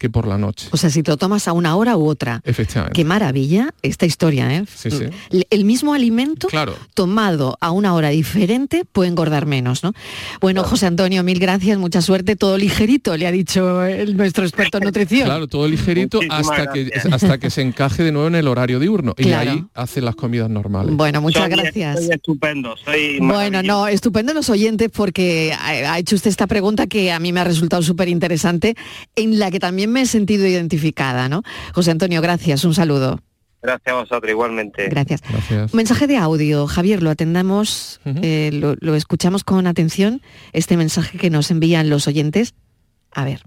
que 0.04 0.10
por 0.10 0.28
la 0.28 0.38
noche. 0.38 0.68
O 0.72 0.76
sea, 0.76 0.90
si 0.90 1.02
te 1.02 1.12
lo 1.12 1.16
tomas 1.16 1.48
a 1.48 1.54
una 1.54 1.78
hora 1.78 1.96
u 1.96 2.10
otra. 2.10 2.42
Efectivamente. 2.44 2.94
Qué 2.94 3.06
maravilla 3.06 3.74
esta 3.84 4.06
historia, 4.06 4.54
¿eh? 4.54 4.66
Sí, 4.68 4.92
sí. 4.92 5.06
El 5.50 5.64
mismo 5.64 5.94
alimento 5.94 6.50
tomado 6.94 7.58
a 7.62 7.72
una 7.72 7.94
hora 7.94 8.10
diferente 8.10 8.84
puede 8.84 9.10
engordar 9.10 9.46
menos, 9.46 9.82
¿no? 9.82 9.94
Bueno, 10.42 10.66
José 10.66 10.88
Antonio, 10.88 11.24
mil 11.24 11.40
gracias, 11.40 11.78
mucha 11.78 12.02
suerte, 12.02 12.36
todo 12.36 12.58
ligerito, 12.58 13.16
le 13.16 13.28
ha 13.28 13.32
dicho 13.32 13.80
nuestro 14.14 14.44
experto 14.44 14.78
en 14.80 14.84
nutrición. 14.84 15.24
Claro, 15.24 15.48
todo 15.48 15.70
ligerito 15.70 16.20
hasta 16.30 16.74
que, 16.74 16.92
hasta 17.10 17.38
que 17.38 17.50
se 17.50 17.62
encaje 17.62 18.04
de 18.04 18.12
nuevo 18.12 18.28
en 18.28 18.36
el 18.36 18.50
horario 18.50 18.82
diurno. 18.82 19.14
Y 19.18 19.32
ahí 19.32 19.64
hace 19.74 20.02
las 20.02 20.16
comidas 20.16 20.50
normales. 20.50 20.94
Bueno, 20.98 21.22
muchas 21.22 21.48
gracias. 21.48 22.04
Soy 22.04 22.10
estupendo, 22.12 22.76
soy 22.76 23.20
Bueno, 23.22 23.64
no, 23.64 23.88
estupendo 23.88 24.34
los 24.34 24.50
oyentes 24.50 24.90
porque 24.94 25.56
ha 25.58 25.98
hecho 25.98 26.18
usted 26.18 26.30
esta 26.30 26.48
pregunta 26.48 26.88
que 26.88 27.14
a 27.14 27.22
mí 27.22 27.32
me 27.32 27.40
ha 27.40 27.46
resultado 27.46 27.82
súper 27.82 28.10
interesante, 28.10 28.76
en 29.16 29.40
la 29.40 29.50
que 29.50 29.62
también 29.62 29.93
me 29.94 30.02
he 30.02 30.06
sentido 30.06 30.46
identificada, 30.46 31.30
¿no? 31.30 31.44
José 31.74 31.92
Antonio, 31.92 32.22
gracias, 32.22 32.66
un 32.66 32.74
saludo. 32.74 33.20
Gracias 33.62 33.96
a 33.96 34.00
vosotros, 34.00 34.30
igualmente. 34.30 34.90
Gracias. 34.90 35.22
Gracias. 35.22 35.74
Un 35.74 35.78
mensaje 35.78 36.06
de 36.06 36.18
audio, 36.18 36.68
Javier, 36.68 37.02
lo 37.02 37.10
atendamos, 37.10 38.02
eh, 38.04 38.50
lo, 38.52 38.76
lo 38.82 38.96
escuchamos 38.96 39.46
con 39.46 39.68
atención, 39.68 40.22
este 40.52 40.76
mensaje 40.76 41.18
que 41.18 41.30
nos 41.30 41.50
envían 41.50 41.90
los 41.90 42.08
oyentes. 42.08 42.56
A 43.12 43.24
ver. 43.24 43.44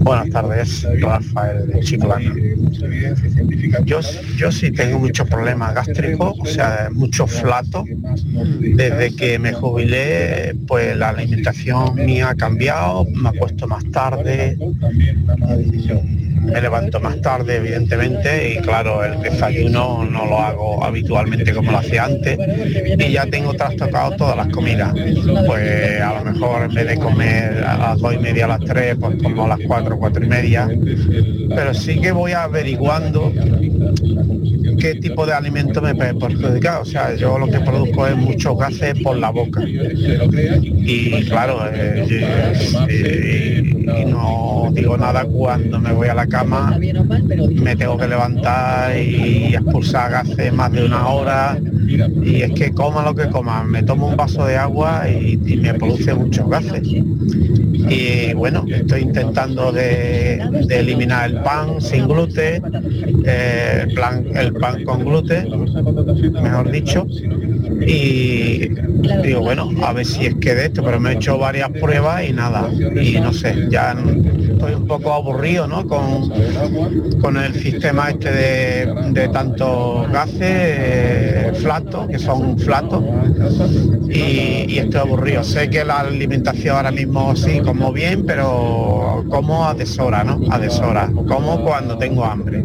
Buenas 0.00 0.30
tardes, 0.30 0.86
Rafael 1.00 1.66
de 1.66 1.80
Chiclana. 1.80 2.32
Yo, 3.84 3.98
yo 4.36 4.52
sí 4.52 4.70
tengo 4.70 5.00
muchos 5.00 5.28
problemas 5.28 5.74
gástricos, 5.74 6.38
o 6.38 6.46
sea, 6.46 6.90
mucho 6.92 7.26
flato. 7.26 7.84
Desde 8.60 9.16
que 9.16 9.36
me 9.40 9.52
jubilé, 9.52 10.54
pues 10.68 10.96
la 10.96 11.08
alimentación 11.08 11.96
mía 11.96 12.30
ha 12.30 12.36
cambiado, 12.36 13.04
me 13.06 13.30
acuesto 13.30 13.66
más 13.66 13.84
tarde, 13.90 14.56
mm, 14.56 16.28
me 16.44 16.60
levanto 16.60 17.00
más 17.00 17.20
tarde, 17.20 17.56
evidentemente, 17.56 18.54
y 18.54 18.58
claro, 18.58 19.04
el 19.04 19.20
desayuno 19.20 20.04
no 20.04 20.24
lo 20.24 20.38
hago 20.38 20.84
habitualmente 20.84 21.52
como 21.52 21.72
lo 21.72 21.78
hacía 21.78 22.04
antes, 22.04 22.38
y 22.98 23.12
ya 23.12 23.26
tengo 23.26 23.54
trastocado 23.54 24.16
todas 24.16 24.36
las 24.36 24.48
comidas. 24.48 24.94
Pues 25.46 26.00
a 26.00 26.14
lo 26.22 26.32
mejor 26.32 26.62
en 26.62 26.74
vez 26.74 26.86
de 26.88 26.96
a 27.08 27.78
las 27.78 27.98
dos 27.98 28.14
y 28.14 28.18
media, 28.18 28.44
a 28.44 28.48
las 28.48 28.60
tres, 28.60 28.96
pues 28.98 29.22
como 29.22 29.44
a 29.44 29.48
las 29.48 29.60
cuatro, 29.66 29.98
cuatro 29.98 30.24
y 30.24 30.28
media. 30.28 30.68
Pero 31.48 31.74
sí 31.74 32.00
que 32.00 32.12
voy 32.12 32.32
averiguando 32.32 33.32
qué 34.78 34.94
tipo 34.94 35.26
de 35.26 35.32
alimento 35.32 35.82
me 35.82 35.94
puede 35.94 36.14
perjudicar. 36.14 36.82
O 36.82 36.84
sea, 36.84 37.14
yo 37.14 37.38
lo 37.38 37.48
que 37.48 37.60
produzco 37.60 38.06
es 38.06 38.16
muchos 38.16 38.56
gases 38.58 39.00
por 39.02 39.16
la 39.16 39.30
boca. 39.30 39.62
Y 39.66 41.24
claro, 41.24 41.60
eh, 41.72 42.44
no 44.06 44.70
digo 44.72 44.96
nada 44.96 45.24
cuando 45.24 45.80
me 45.80 45.92
voy 45.92 46.08
a 46.08 46.14
la 46.14 46.26
cama, 46.26 46.78
me 46.78 47.76
tengo 47.76 47.96
que 47.98 48.08
levantar 48.08 48.96
y 48.96 49.54
expulsar 49.54 50.10
gases 50.10 50.52
más 50.52 50.72
de 50.72 50.84
una 50.84 51.08
hora. 51.08 51.58
Y 52.22 52.42
es 52.42 52.52
que 52.52 52.72
coma 52.72 53.02
lo 53.02 53.14
que 53.14 53.28
coma, 53.28 53.64
me 53.64 53.82
tomo 53.82 54.08
un 54.08 54.16
vaso 54.16 54.44
de 54.44 54.56
agua 54.56 55.08
y, 55.08 55.40
y 55.46 55.56
me 55.56 55.72
produce 55.74 56.12
muchos 56.14 56.48
gases. 56.48 56.82
Y 57.90 58.34
bueno, 58.34 58.64
estoy 58.68 59.02
intentando 59.02 59.72
de, 59.72 60.42
de 60.66 60.78
eliminar 60.80 61.30
el 61.30 61.40
pan 61.42 61.80
sin 61.80 62.06
gluten, 62.06 62.62
eh, 63.24 63.84
el, 63.86 63.94
plan- 63.94 64.26
el 64.34 64.52
pan 64.54 64.84
con 64.84 65.04
gluten, 65.04 65.48
mejor 66.42 66.70
dicho. 66.70 67.06
Y 67.86 68.68
digo, 69.22 69.40
bueno, 69.40 69.70
a 69.82 69.92
ver 69.92 70.06
si 70.06 70.26
es 70.26 70.34
que 70.36 70.54
de 70.54 70.66
esto, 70.66 70.82
pero 70.82 71.00
me 71.00 71.10
he 71.10 71.14
hecho 71.14 71.38
varias 71.38 71.70
pruebas 71.70 72.28
y 72.28 72.32
nada. 72.32 72.68
Y 73.00 73.20
no 73.20 73.32
sé, 73.32 73.68
ya 73.70 73.96
estoy 74.58 74.74
un 74.74 74.86
poco 74.86 75.12
aburrido 75.12 75.66
¿no? 75.66 75.86
con, 75.86 76.30
con 77.20 77.36
el 77.36 77.54
sistema 77.54 78.10
este 78.10 78.32
de, 78.32 78.94
de 79.12 79.28
tantos 79.28 80.10
gases 80.10 80.40
eh, 80.40 81.52
flatos, 81.60 82.08
que 82.08 82.18
son 82.18 82.58
flatos, 82.58 83.02
y, 84.08 84.78
estoy 84.78 85.00
aburrido. 85.00 85.44
Sé 85.44 85.68
que 85.70 85.84
la 85.84 86.00
alimentación 86.00 86.76
ahora 86.76 86.90
mismo 86.90 87.34
sí 87.36 87.60
como 87.60 87.92
bien, 87.92 88.24
pero 88.26 89.24
como 89.28 89.66
a 89.66 89.74
deshora, 89.74 90.24
¿no? 90.24 90.40
A 90.50 90.58
deshora. 90.58 91.10
Como 91.26 91.62
cuando 91.62 91.98
tengo 91.98 92.24
hambre. 92.24 92.62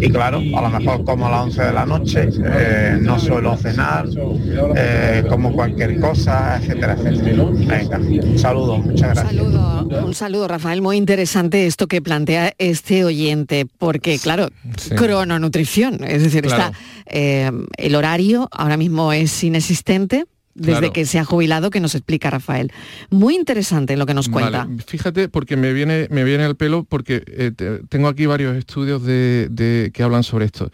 Y 0.00 0.10
claro, 0.10 0.38
a 0.38 0.62
lo 0.62 0.70
mejor 0.70 1.04
como 1.04 1.26
a 1.26 1.30
las 1.30 1.42
11 1.42 1.62
de 1.62 1.72
la 1.72 1.86
noche, 1.86 2.28
eh, 2.44 2.98
no 3.00 3.18
suelo 3.18 3.56
cenar, 3.56 4.06
eh, 4.76 5.24
como 5.28 5.52
cualquier 5.52 5.98
cosa, 6.00 6.58
etcétera, 6.60 6.94
etcétera. 6.94 7.44
Venga, 7.52 7.98
un 7.98 8.38
saludo, 8.38 8.78
muchas 8.78 9.08
Un 9.08 9.14
gracias. 9.14 9.26
saludo, 9.28 10.06
un 10.06 10.14
saludo, 10.14 10.48
Rafael. 10.48 10.82
Muy 10.82 10.96
interesante 10.96 11.66
esto 11.66 11.86
que 11.86 12.00
plantea 12.02 12.52
este 12.58 13.04
oyente, 13.04 13.66
porque 13.78 14.18
claro, 14.18 14.48
Sí. 14.76 14.94
crononutrición, 14.94 16.02
es 16.04 16.22
decir, 16.22 16.42
Claro. 16.42 16.64
está 16.64 16.78
eh, 17.06 17.50
el 17.76 17.94
horario 17.94 18.48
ahora 18.52 18.76
mismo 18.76 19.12
es 19.12 19.42
inexistente 19.42 20.24
desde 20.58 20.78
Claro. 20.80 20.92
que 20.92 21.06
se 21.06 21.18
ha 21.18 21.24
jubilado, 21.24 21.70
que 21.70 21.80
nos 21.80 21.94
explica 21.94 22.30
Rafael. 22.30 22.72
Muy 23.10 23.34
interesante 23.36 23.96
lo 23.96 24.04
que 24.06 24.14
nos 24.14 24.28
cuenta. 24.28 24.64
Vale, 24.64 24.82
fíjate, 24.86 25.28
porque 25.28 25.56
me 25.56 25.72
viene, 25.72 26.08
me 26.10 26.24
viene 26.24 26.44
al 26.44 26.56
pelo, 26.56 26.84
porque 26.84 27.22
eh, 27.26 27.52
te- 27.54 27.78
tengo 27.88 28.08
aquí 28.08 28.26
varios 28.26 28.56
estudios 28.56 29.02
de, 29.04 29.48
de- 29.50 29.90
que 29.94 30.02
hablan 30.02 30.22
sobre 30.22 30.44
esto. 30.46 30.70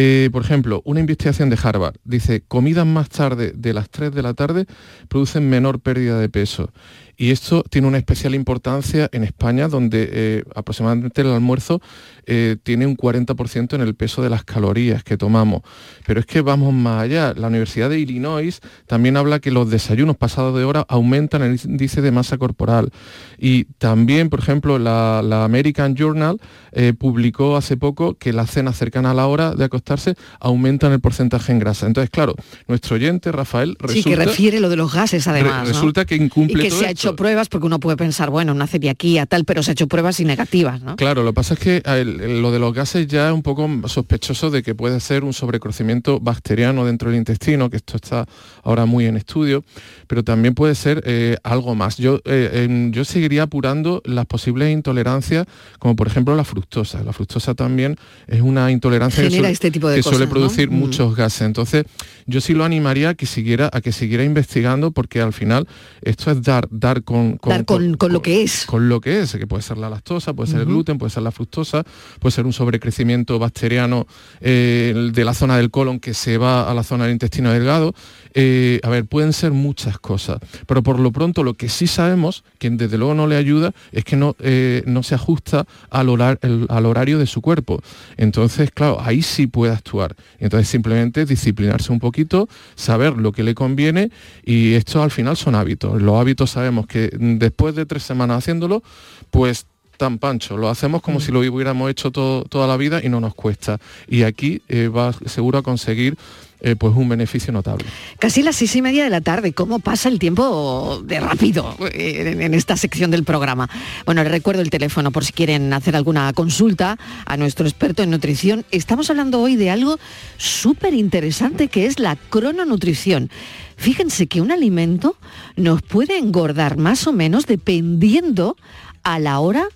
Eh, 0.00 0.28
por 0.32 0.42
ejemplo, 0.42 0.80
una 0.84 1.00
investigación 1.00 1.50
de 1.50 1.58
Harvard 1.60 1.96
dice, 2.04 2.42
comidas 2.46 2.86
más 2.86 3.08
tarde 3.08 3.52
de 3.54 3.72
las 3.74 3.90
3 3.90 4.12
de 4.14 4.22
la 4.22 4.32
tarde 4.34 4.66
producen 5.08 5.48
menor 5.50 5.80
pérdida 5.80 6.20
de 6.20 6.28
peso. 6.28 6.72
Y 7.20 7.32
esto 7.32 7.64
tiene 7.68 7.88
una 7.88 7.98
especial 7.98 8.32
importancia 8.36 9.08
en 9.10 9.24
España, 9.24 9.66
donde 9.66 10.08
eh, 10.12 10.44
aproximadamente 10.54 11.22
el 11.22 11.26
almuerzo 11.32 11.80
eh, 12.26 12.56
tiene 12.62 12.86
un 12.86 12.96
40% 12.96 13.74
en 13.74 13.80
el 13.80 13.96
peso 13.96 14.22
de 14.22 14.30
las 14.30 14.44
calorías 14.44 15.02
que 15.02 15.16
tomamos. 15.16 15.62
Pero 16.06 16.20
es 16.20 16.26
que 16.26 16.42
vamos 16.42 16.72
más 16.72 17.02
allá. 17.02 17.34
La 17.36 17.48
Universidad 17.48 17.90
de 17.90 17.98
Illinois 17.98 18.60
también 18.86 19.16
habla 19.16 19.40
que 19.40 19.50
los 19.50 19.68
desayunos 19.68 20.16
pasados 20.16 20.56
de 20.56 20.62
hora 20.62 20.84
aumentan 20.88 21.42
el 21.42 21.58
índice 21.64 22.02
de 22.02 22.12
masa 22.12 22.38
corporal. 22.38 22.90
Y 23.36 23.64
también, 23.78 24.28
por 24.30 24.38
ejemplo, 24.38 24.78
la, 24.78 25.20
la 25.24 25.44
American 25.44 25.96
Journal 25.96 26.40
eh, 26.70 26.92
publicó 26.96 27.56
hace 27.56 27.76
poco 27.76 28.14
que 28.14 28.32
las 28.32 28.50
cenas 28.52 28.76
cercanas 28.78 29.10
a 29.10 29.14
la 29.14 29.26
hora 29.26 29.54
de 29.56 29.64
acostarse 29.64 30.14
aumentan 30.38 30.92
el 30.92 31.00
porcentaje 31.00 31.50
en 31.50 31.58
grasa. 31.58 31.86
Entonces, 31.88 32.10
claro, 32.10 32.36
nuestro 32.68 32.94
oyente, 32.94 33.32
Rafael, 33.32 33.70
sí, 33.88 34.04
que 34.04 34.10
resulta, 34.10 34.24
refiere 34.24 34.60
lo 34.60 34.68
de 34.68 34.76
los 34.76 34.92
gases 34.92 35.26
además. 35.26 35.66
re- 35.66 35.72
¿no? 35.72 35.74
resulta 35.74 36.04
que 36.04 36.14
y 36.14 36.22
incumple 36.22 36.62
que 36.62 36.68
todo 36.68 36.78
se 36.78 36.86
ha 36.86 36.90
esto. 36.90 37.07
Hecho 37.10 37.16
pruebas, 37.16 37.48
porque 37.48 37.66
uno 37.66 37.80
puede 37.80 37.96
pensar, 37.96 38.30
bueno, 38.30 38.52
una 38.52 38.66
celiaquía, 38.66 39.26
tal, 39.26 39.44
pero 39.44 39.62
se 39.62 39.70
ha 39.70 39.72
hecho 39.72 39.86
pruebas 39.88 40.20
y 40.20 40.24
negativas, 40.24 40.80
¿no? 40.82 40.96
Claro, 40.96 41.22
lo 41.22 41.30
que 41.30 41.34
pasa 41.34 41.54
es 41.54 41.60
que 41.60 41.82
el- 41.84 42.40
lo 42.42 42.50
de 42.52 42.58
los 42.58 42.72
gases 42.74 43.06
ya 43.06 43.28
es 43.28 43.34
un 43.34 43.42
poco 43.42 43.68
sospechoso 43.86 44.50
de 44.50 44.62
que 44.62 44.74
puede 44.74 45.00
ser 45.00 45.24
un 45.24 45.32
sobrecrecimiento 45.32 46.20
bacteriano 46.20 46.84
dentro 46.84 47.10
del 47.10 47.18
intestino, 47.18 47.70
que 47.70 47.76
esto 47.76 47.96
está 47.96 48.26
ahora 48.62 48.86
muy 48.86 49.06
en 49.06 49.16
estudio, 49.16 49.64
pero 50.06 50.22
también 50.22 50.54
puede 50.54 50.74
ser 50.74 51.02
eh, 51.06 51.36
algo 51.42 51.74
más. 51.74 51.96
Yo, 51.96 52.20
eh, 52.24 52.64
em, 52.68 52.92
yo 52.92 53.04
seguiría 53.04 53.44
apurando 53.44 54.02
las 54.04 54.26
posibles 54.26 54.72
intolerancias, 54.72 55.46
como 55.78 55.96
por 55.96 56.06
ejemplo 56.06 56.34
la 56.36 56.44
fructosa. 56.44 57.02
La 57.02 57.12
fructosa 57.12 57.54
también 57.54 57.96
es 58.26 58.40
una 58.40 58.70
intolerancia 58.70 59.22
que 59.22 59.30
Genera 59.30 59.42
suele, 59.42 59.52
este 59.52 59.70
tipo 59.70 59.88
de 59.88 59.96
que 59.96 60.02
cosas, 60.02 60.18
suele 60.18 60.30
producir 60.30 60.70
Mm. 60.70 60.74
muchos 60.74 61.16
gases. 61.16 61.42
Entonces, 61.42 61.84
yo 62.26 62.40
sí 62.40 62.54
lo 62.54 62.64
animaría 62.64 63.10
a 63.10 63.14
que 63.14 63.26
siguiera, 63.26 63.70
a 63.72 63.80
que 63.80 63.92
siguiera 63.92 64.24
investigando, 64.24 64.90
porque 64.90 65.20
al 65.20 65.32
final 65.32 65.66
esto 66.02 66.30
es 66.30 66.42
dar, 66.42 66.68
dar 66.70 66.97
con, 67.02 67.38
Dar 67.44 67.64
con- 67.64 67.94
con 67.96 68.12
lo 68.12 68.22
que 68.22 68.42
es. 68.42 68.64
Con 68.66 68.88
lo 68.88 69.00
que 69.00 69.20
es, 69.20 69.32
que 69.36 69.46
puede 69.46 69.62
ser 69.62 69.78
la 69.78 69.88
lactosa, 69.90 70.32
puede 70.34 70.50
ser 70.50 70.60
el 70.60 70.66
gluten, 70.66 70.98
puede 70.98 71.10
ser 71.10 71.22
la 71.22 71.30
fructosa, 71.32 71.84
puede 72.20 72.32
ser 72.32 72.46
un 72.46 72.52
sobrecrecimiento 72.52 73.38
bacteriano 73.38 74.06
eh, 74.40 75.10
de 75.12 75.24
la 75.24 75.34
zona 75.34 75.56
del 75.56 75.70
colon 75.70 76.00
que 76.00 76.14
se 76.14 76.38
va 76.38 76.70
a 76.70 76.74
la 76.74 76.82
zona 76.82 77.04
del 77.04 77.12
intestino 77.12 77.52
delgado. 77.52 77.94
Eh, 78.34 78.80
a 78.82 78.88
ver, 78.88 79.04
pueden 79.06 79.32
ser 79.32 79.52
muchas 79.52 79.98
cosas, 79.98 80.38
pero 80.66 80.82
por 80.82 81.00
lo 81.00 81.10
pronto 81.12 81.42
lo 81.42 81.54
que 81.54 81.68
sí 81.68 81.86
sabemos, 81.86 82.44
que 82.58 82.70
desde 82.70 82.98
luego 82.98 83.14
no 83.14 83.26
le 83.26 83.36
ayuda, 83.36 83.72
es 83.92 84.04
que 84.04 84.16
no, 84.16 84.36
eh, 84.40 84.82
no 84.86 85.02
se 85.02 85.14
ajusta 85.14 85.66
al, 85.90 86.08
horar- 86.08 86.38
el- 86.42 86.66
al 86.68 86.86
horario 86.86 87.18
de 87.18 87.26
su 87.26 87.40
cuerpo. 87.40 87.80
Entonces, 88.16 88.70
claro, 88.70 88.98
ahí 89.00 89.22
sí 89.22 89.46
puede 89.46 89.72
actuar. 89.72 90.14
Entonces 90.38 90.68
simplemente 90.68 91.24
disciplinarse 91.24 91.92
un 91.92 91.98
poquito, 92.00 92.48
saber 92.74 93.16
lo 93.16 93.32
que 93.32 93.42
le 93.42 93.54
conviene 93.54 94.10
y 94.44 94.74
esto 94.74 95.02
al 95.02 95.10
final 95.10 95.36
son 95.36 95.54
hábitos. 95.54 96.00
Los 96.00 96.20
hábitos 96.20 96.50
sabemos 96.50 96.86
que 96.88 97.10
mm, 97.16 97.38
después 97.38 97.74
de 97.76 97.86
tres 97.86 98.02
semanas 98.02 98.38
haciéndolo, 98.38 98.82
pues 99.30 99.66
tan 99.96 100.18
pancho, 100.18 100.56
lo 100.56 100.68
hacemos 100.68 101.02
como 101.02 101.18
si 101.20 101.32
lo 101.32 101.40
hubiéramos 101.40 101.90
hecho 101.90 102.10
todo- 102.12 102.44
toda 102.44 102.66
la 102.68 102.76
vida 102.76 103.00
y 103.02 103.08
no 103.08 103.20
nos 103.20 103.34
cuesta. 103.34 103.78
Y 104.06 104.22
aquí 104.22 104.62
eh, 104.68 104.86
va 104.88 105.12
seguro 105.26 105.58
a 105.58 105.62
conseguir 105.62 106.16
eh, 106.60 106.74
pues 106.74 106.94
un 106.96 107.08
beneficio 107.08 107.52
notable. 107.52 107.86
Casi 108.18 108.42
las 108.42 108.56
seis 108.56 108.74
y 108.74 108.82
media 108.82 109.04
de 109.04 109.10
la 109.10 109.20
tarde. 109.20 109.52
¿Cómo 109.52 109.78
pasa 109.78 110.08
el 110.08 110.18
tiempo 110.18 111.00
de 111.04 111.20
rápido 111.20 111.76
eh, 111.92 112.36
en, 112.40 112.52
esta 112.52 112.76
sección 112.76 113.12
del 113.12 113.22
programa? 113.22 113.70
Bueno, 114.04 114.24
les 114.24 114.32
recuerdo 114.32 114.62
el 114.62 114.70
teléfono 114.70 115.12
por 115.12 115.24
si 115.24 115.32
quieren 115.32 115.72
hacer 115.72 115.94
alguna 115.94 116.32
consulta 116.32 116.98
a 117.26 117.36
nuestro 117.36 117.66
experto 117.66 118.02
en 118.02 118.10
nutrición. 118.10 118.64
Estamos 118.72 119.08
hablando 119.08 119.40
hoy 119.40 119.54
de 119.54 119.70
algo 119.70 120.00
súper 120.36 120.94
interesante 120.94 121.68
que 121.68 121.86
es 121.86 122.00
la 122.00 122.16
crononutrición. 122.16 123.30
Fíjense 123.76 124.26
que 124.26 124.40
un 124.40 124.50
alimento 124.50 125.16
nos 125.54 125.82
puede 125.82 126.18
engordar 126.18 126.76
más 126.76 127.06
o 127.06 127.12
menos 127.12 127.46
dependiendo 127.46 128.56
a 129.04 129.20
la 129.20 129.38
hora 129.38 129.68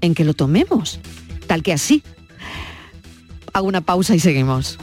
en 0.00 0.14
que 0.14 0.24
lo 0.24 0.34
tomemos. 0.34 1.00
Tal 1.48 1.64
que 1.64 1.72
así. 1.72 2.04
Hago 3.52 3.66
una 3.66 3.80
pausa 3.80 4.14
y 4.14 4.20
seguimos. 4.20 4.78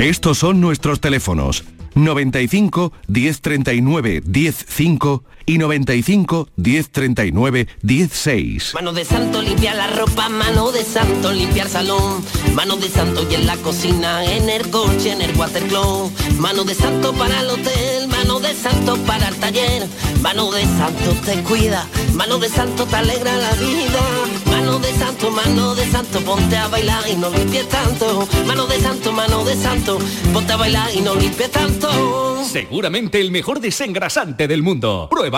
Estos 0.00 0.38
son 0.38 0.62
nuestros 0.62 0.98
teléfonos. 0.98 1.62
95 1.94 2.90
1039 3.06 4.22
105 4.24 5.24
y 5.50 5.58
95 5.58 6.48
1039 6.54 7.66
16. 7.82 8.74
Mano 8.74 8.92
de 8.92 9.04
santo 9.04 9.42
limpia 9.42 9.74
la 9.74 9.88
ropa, 9.88 10.28
mano 10.28 10.70
de 10.70 10.84
santo 10.84 11.32
limpiar 11.32 11.68
salón, 11.68 12.24
mano 12.54 12.76
de 12.76 12.88
santo 12.88 13.26
y 13.28 13.34
en 13.34 13.46
la 13.48 13.56
cocina, 13.56 14.24
en 14.24 14.48
el 14.48 14.70
coche, 14.70 15.10
en 15.10 15.22
el 15.22 15.36
watercloak, 15.36 16.12
mano 16.38 16.62
de 16.62 16.76
santo 16.76 17.12
para 17.14 17.40
el 17.40 17.50
hotel, 17.50 18.06
mano 18.06 18.38
de 18.38 18.54
santo 18.54 18.96
para 18.98 19.26
el 19.26 19.34
taller, 19.36 19.88
mano 20.22 20.52
de 20.52 20.62
santo 20.62 21.16
te 21.24 21.42
cuida, 21.42 21.84
mano 22.14 22.38
de 22.38 22.48
santo 22.48 22.86
te 22.86 22.94
alegra 22.94 23.36
la 23.36 23.52
vida, 23.54 24.00
mano 24.46 24.78
de 24.78 24.92
santo, 24.92 25.32
mano 25.32 25.74
de 25.74 25.84
santo, 25.90 26.20
ponte 26.20 26.56
a 26.56 26.68
bailar 26.68 27.02
y 27.10 27.16
no 27.16 27.28
limpies 27.28 27.68
tanto, 27.68 28.28
mano 28.46 28.68
de 28.68 28.78
santo, 28.78 29.12
mano 29.12 29.44
de 29.44 29.56
santo, 29.56 29.98
ponte 30.32 30.52
a 30.52 30.56
bailar 30.56 30.90
y 30.94 31.00
no 31.00 31.16
limpies 31.16 31.50
tanto. 31.50 32.44
Seguramente 32.44 33.20
el 33.20 33.32
mejor 33.32 33.60
desengrasante 33.60 34.46
del 34.46 34.62
mundo. 34.62 35.08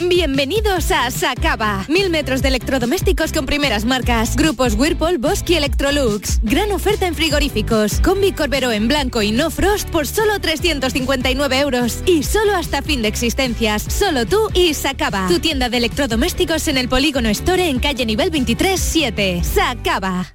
Bienvenidos 0.00 0.90
a 0.90 1.10
Sacaba. 1.10 1.86
Mil 1.88 2.10
metros 2.10 2.42
de 2.42 2.48
electrodomésticos 2.48 3.32
con 3.32 3.46
primeras 3.46 3.86
marcas. 3.86 4.36
Grupos 4.36 4.74
Whirlpool, 4.74 5.16
Bosque 5.16 5.54
y 5.54 5.56
Electrolux. 5.56 6.40
Gran 6.42 6.70
oferta 6.72 7.06
en 7.06 7.14
frigoríficos. 7.14 8.00
Combi 8.00 8.32
Corbero 8.32 8.72
en 8.72 8.88
blanco 8.88 9.22
y 9.22 9.32
no 9.32 9.50
frost 9.50 9.88
por 9.88 10.06
solo 10.06 10.38
359 10.38 11.60
euros. 11.60 12.02
Y 12.04 12.24
solo 12.24 12.54
hasta 12.54 12.82
fin 12.82 13.00
de 13.00 13.08
existencias. 13.08 13.84
Solo 13.88 14.26
tú 14.26 14.50
y 14.52 14.74
Sacaba. 14.74 15.28
Tu 15.28 15.38
tienda 15.38 15.70
de 15.70 15.78
electrodomésticos 15.78 16.68
en 16.68 16.76
el 16.76 16.88
Polígono 16.88 17.30
Store 17.30 17.66
en 17.66 17.78
calle 17.78 18.04
nivel 18.04 18.30
23 18.30 18.78
7. 18.78 19.42
Sacaba. 19.44 20.34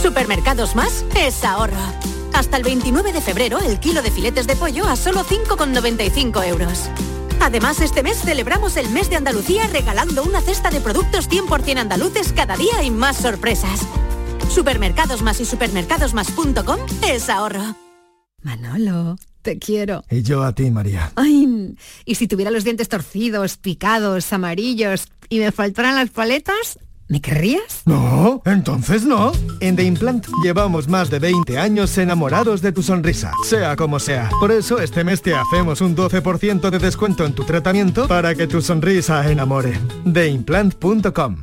Supermercados 0.00 0.74
Más 0.74 1.04
es 1.16 1.44
ahorro. 1.44 1.76
Hasta 2.32 2.56
el 2.56 2.62
29 2.62 3.12
de 3.12 3.20
febrero 3.20 3.58
el 3.58 3.78
kilo 3.80 4.02
de 4.02 4.10
filetes 4.10 4.46
de 4.46 4.56
pollo 4.56 4.86
a 4.86 4.96
solo 4.96 5.24
5,95 5.24 6.46
euros. 6.46 6.90
Además, 7.44 7.78
este 7.82 8.02
mes 8.02 8.22
celebramos 8.22 8.78
el 8.78 8.88
mes 8.88 9.10
de 9.10 9.16
Andalucía 9.16 9.66
regalando 9.66 10.22
una 10.22 10.40
cesta 10.40 10.70
de 10.70 10.80
productos 10.80 11.28
100% 11.28 11.76
andaluces 11.76 12.32
cada 12.32 12.56
día 12.56 12.82
y 12.82 12.90
más 12.90 13.18
sorpresas. 13.18 13.80
Supermercados 14.48 15.20
Más 15.20 15.42
y 15.42 15.44
supermercadosmás.com 15.44 16.78
es 17.06 17.28
ahorro. 17.28 17.76
Manolo, 18.40 19.16
te 19.42 19.58
quiero. 19.58 20.04
Y 20.10 20.22
yo 20.22 20.42
a 20.42 20.54
ti, 20.54 20.70
María. 20.70 21.12
Ay, 21.16 21.76
y 22.06 22.14
si 22.14 22.26
tuviera 22.28 22.50
los 22.50 22.64
dientes 22.64 22.88
torcidos, 22.88 23.58
picados, 23.58 24.32
amarillos 24.32 25.08
y 25.28 25.38
me 25.40 25.52
faltaran 25.52 25.96
las 25.96 26.08
paletas, 26.08 26.78
¿me 27.08 27.20
querrías? 27.20 27.82
No, 27.84 28.42
entonces 28.44 29.04
no. 29.04 29.32
En 29.60 29.76
The 29.76 29.84
Implant 29.84 30.26
llevamos 30.42 30.88
más 30.88 31.10
de 31.10 31.18
20 31.18 31.58
años 31.58 31.96
enamorados 31.98 32.62
de 32.62 32.72
tu 32.72 32.82
sonrisa, 32.82 33.32
sea 33.44 33.76
como 33.76 33.98
sea. 33.98 34.30
Por 34.40 34.52
eso 34.52 34.78
este 34.80 35.04
mes 35.04 35.22
te 35.22 35.34
hacemos 35.34 35.80
un 35.80 35.96
12% 35.96 36.70
de 36.70 36.78
descuento 36.78 37.24
en 37.24 37.32
tu 37.32 37.44
tratamiento 37.44 38.08
para 38.08 38.34
que 38.34 38.46
tu 38.46 38.60
sonrisa 38.60 39.30
enamore. 39.30 39.78
TheImplant.com 40.12 41.36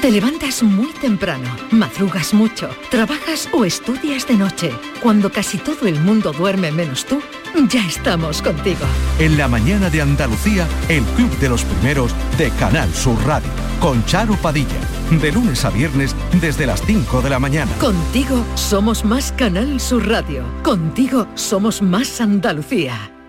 Te 0.00 0.10
levantas 0.10 0.62
muy 0.62 0.92
temprano, 1.00 1.48
madrugas 1.70 2.32
mucho, 2.34 2.68
trabajas 2.90 3.48
o 3.52 3.64
estudias 3.64 4.26
de 4.26 4.34
noche. 4.34 4.70
Cuando 5.02 5.30
casi 5.30 5.58
todo 5.58 5.86
el 5.86 6.00
mundo 6.00 6.32
duerme 6.32 6.72
menos 6.72 7.04
tú, 7.04 7.20
ya 7.68 7.86
estamos 7.86 8.40
contigo. 8.42 8.86
En 9.18 9.36
la 9.36 9.48
mañana 9.48 9.90
de 9.90 10.00
Andalucía, 10.00 10.66
el 10.88 11.04
Club 11.04 11.30
de 11.38 11.48
los 11.50 11.64
Primeros 11.64 12.12
de 12.38 12.50
Canal 12.52 12.92
Sur 12.94 13.18
Radio, 13.26 13.50
con 13.82 14.04
Charo 14.04 14.36
Padilla, 14.36 14.78
de 15.10 15.32
lunes 15.32 15.64
a 15.64 15.70
viernes 15.70 16.14
desde 16.40 16.66
las 16.66 16.80
5 16.82 17.20
de 17.20 17.30
la 17.30 17.40
mañana. 17.40 17.72
Contigo 17.80 18.44
somos 18.54 19.04
más 19.04 19.32
Canal 19.32 19.80
Sur 19.80 20.08
Radio. 20.08 20.44
Contigo 20.62 21.26
somos 21.34 21.82
más 21.82 22.20
Andalucía. 22.20 23.21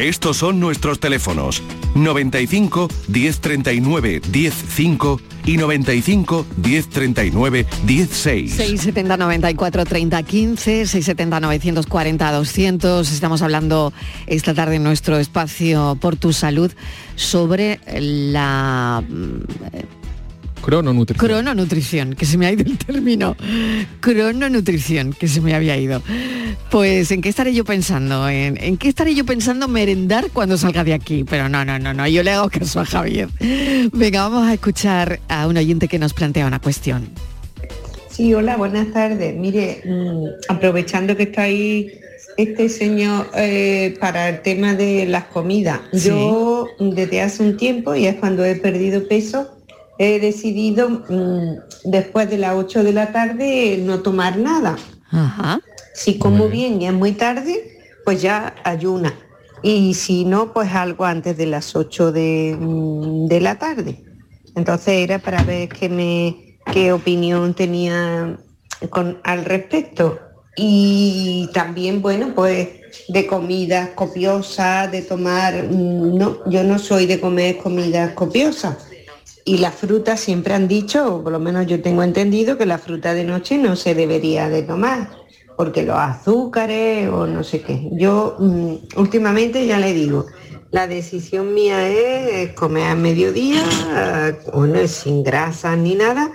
Estos 0.00 0.38
son 0.38 0.60
nuestros 0.60 0.98
teléfonos 0.98 1.62
95 1.94 2.88
1039 3.08 4.22
105 4.32 5.20
y 5.44 5.58
95 5.58 6.46
1039 6.56 7.66
16. 7.84 8.50
670 8.50 9.16
94 9.18 9.84
30 9.84 10.22
15, 10.22 10.86
670 10.86 11.40
940 11.40 12.32
200. 12.32 13.12
Estamos 13.12 13.42
hablando 13.42 13.92
esta 14.26 14.54
tarde 14.54 14.76
en 14.76 14.84
nuestro 14.84 15.18
espacio 15.18 15.98
Por 16.00 16.16
tu 16.16 16.32
Salud 16.32 16.72
sobre 17.16 17.78
la 17.86 19.04
Crononutrición. 20.60 21.28
Crononutrición, 21.28 22.14
que 22.14 22.26
se 22.26 22.38
me 22.38 22.46
ha 22.46 22.52
ido 22.52 22.64
el 22.64 22.78
término. 22.78 23.36
Crononutrición, 24.00 25.12
que 25.12 25.28
se 25.28 25.40
me 25.40 25.54
había 25.54 25.76
ido. 25.76 26.02
Pues, 26.70 27.10
¿en 27.10 27.20
qué 27.22 27.28
estaré 27.28 27.54
yo 27.54 27.64
pensando? 27.64 28.28
¿En, 28.28 28.62
en 28.62 28.76
qué 28.76 28.88
estaré 28.88 29.14
yo 29.14 29.24
pensando 29.24 29.68
merendar 29.68 30.30
cuando 30.32 30.56
salga 30.56 30.84
de 30.84 30.94
aquí? 30.94 31.24
Pero 31.28 31.48
no, 31.48 31.64
no, 31.64 31.78
no, 31.78 31.94
no, 31.94 32.06
yo 32.06 32.22
le 32.22 32.32
hago 32.32 32.48
caso 32.48 32.80
a 32.80 32.84
Javier. 32.84 33.28
Venga, 33.92 34.28
vamos 34.28 34.46
a 34.48 34.54
escuchar 34.54 35.20
a 35.28 35.46
un 35.46 35.56
oyente 35.56 35.88
que 35.88 35.98
nos 35.98 36.14
plantea 36.14 36.46
una 36.46 36.60
cuestión. 36.60 37.08
Sí, 38.10 38.34
hola, 38.34 38.56
buenas 38.56 38.92
tardes. 38.92 39.34
Mire, 39.34 39.82
mm, 39.84 40.52
aprovechando 40.52 41.16
que 41.16 41.24
está 41.24 41.42
ahí 41.42 41.90
este 42.36 42.68
señor 42.68 43.26
eh, 43.34 43.96
para 44.00 44.28
el 44.28 44.42
tema 44.42 44.74
de 44.74 45.06
las 45.06 45.24
comidas, 45.24 45.80
yo 45.92 46.68
desde 46.78 47.20
hace 47.22 47.42
un 47.42 47.56
tiempo, 47.56 47.94
y 47.94 48.06
es 48.06 48.16
cuando 48.16 48.44
he 48.44 48.56
perdido 48.56 49.06
peso, 49.06 49.59
he 50.00 50.18
decidido 50.18 50.88
mm, 50.88 51.58
después 51.84 52.30
de 52.30 52.38
las 52.38 52.54
8 52.54 52.82
de 52.82 52.92
la 52.94 53.12
tarde 53.12 53.78
no 53.84 54.00
tomar 54.00 54.38
nada. 54.38 54.78
Ajá. 55.10 55.60
Si 55.92 56.18
como 56.18 56.48
bien 56.48 56.80
y 56.80 56.86
es 56.86 56.94
muy 56.94 57.12
tarde, 57.12 57.78
pues 58.06 58.22
ya 58.22 58.54
ayuna. 58.64 59.12
Y 59.62 59.92
si 59.92 60.24
no, 60.24 60.54
pues 60.54 60.72
algo 60.72 61.04
antes 61.04 61.36
de 61.36 61.44
las 61.44 61.76
8 61.76 62.12
de, 62.12 62.56
mm, 62.58 63.26
de 63.26 63.40
la 63.42 63.58
tarde. 63.58 64.02
Entonces 64.56 64.94
era 64.94 65.18
para 65.18 65.42
ver 65.42 65.68
qué, 65.68 65.90
me, 65.90 66.58
qué 66.72 66.92
opinión 66.94 67.52
tenía 67.52 68.38
con, 68.88 69.20
al 69.22 69.44
respecto. 69.44 70.18
Y 70.56 71.50
también, 71.52 72.00
bueno, 72.00 72.32
pues 72.34 72.68
de 73.08 73.26
comidas 73.26 73.90
copiosas, 73.90 74.90
de 74.90 75.02
tomar, 75.02 75.62
mm, 75.62 76.16
no, 76.16 76.50
yo 76.50 76.64
no 76.64 76.78
soy 76.78 77.04
de 77.04 77.20
comer 77.20 77.58
comidas 77.58 78.12
copiosas. 78.12 78.89
Y 79.44 79.58
la 79.58 79.70
fruta 79.70 80.16
siempre 80.16 80.54
han 80.54 80.68
dicho, 80.68 81.16
o 81.16 81.22
por 81.22 81.32
lo 81.32 81.38
menos 81.38 81.66
yo 81.66 81.80
tengo 81.80 82.02
entendido, 82.02 82.58
que 82.58 82.66
la 82.66 82.78
fruta 82.78 83.14
de 83.14 83.24
noche 83.24 83.58
no 83.58 83.76
se 83.76 83.94
debería 83.94 84.48
de 84.48 84.62
tomar, 84.62 85.10
porque 85.56 85.82
los 85.82 85.96
azúcares 85.96 87.08
o 87.08 87.26
no 87.26 87.42
sé 87.42 87.62
qué. 87.62 87.88
Yo 87.92 88.36
mm, 88.38 88.74
últimamente 88.96 89.66
ya 89.66 89.78
le 89.78 89.92
digo, 89.92 90.26
la 90.70 90.86
decisión 90.86 91.54
mía 91.54 91.88
es 91.88 92.52
comer 92.52 92.88
a 92.88 92.94
mediodía, 92.94 93.62
bueno, 94.52 94.86
sin 94.86 95.22
grasa 95.24 95.74
ni 95.74 95.94
nada, 95.94 96.30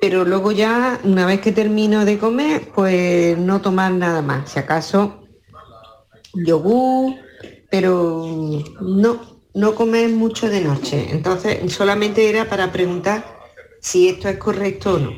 pero 0.00 0.24
luego 0.24 0.52
ya, 0.52 0.98
una 1.04 1.26
vez 1.26 1.40
que 1.40 1.52
termino 1.52 2.04
de 2.04 2.18
comer, 2.18 2.70
pues 2.74 3.38
no 3.38 3.60
tomar 3.60 3.92
nada 3.92 4.22
más. 4.22 4.50
Si 4.50 4.58
acaso 4.58 5.22
yogur, 6.34 7.14
pero 7.70 8.26
no, 8.80 9.35
no 9.56 9.74
comer 9.74 10.10
mucho 10.10 10.48
de 10.50 10.60
noche. 10.60 11.08
Entonces, 11.10 11.72
solamente 11.72 12.28
era 12.28 12.48
para 12.48 12.70
preguntar 12.70 13.24
si 13.80 14.06
esto 14.06 14.28
es 14.28 14.36
correcto 14.36 14.94
o 14.94 14.98
no. 14.98 15.12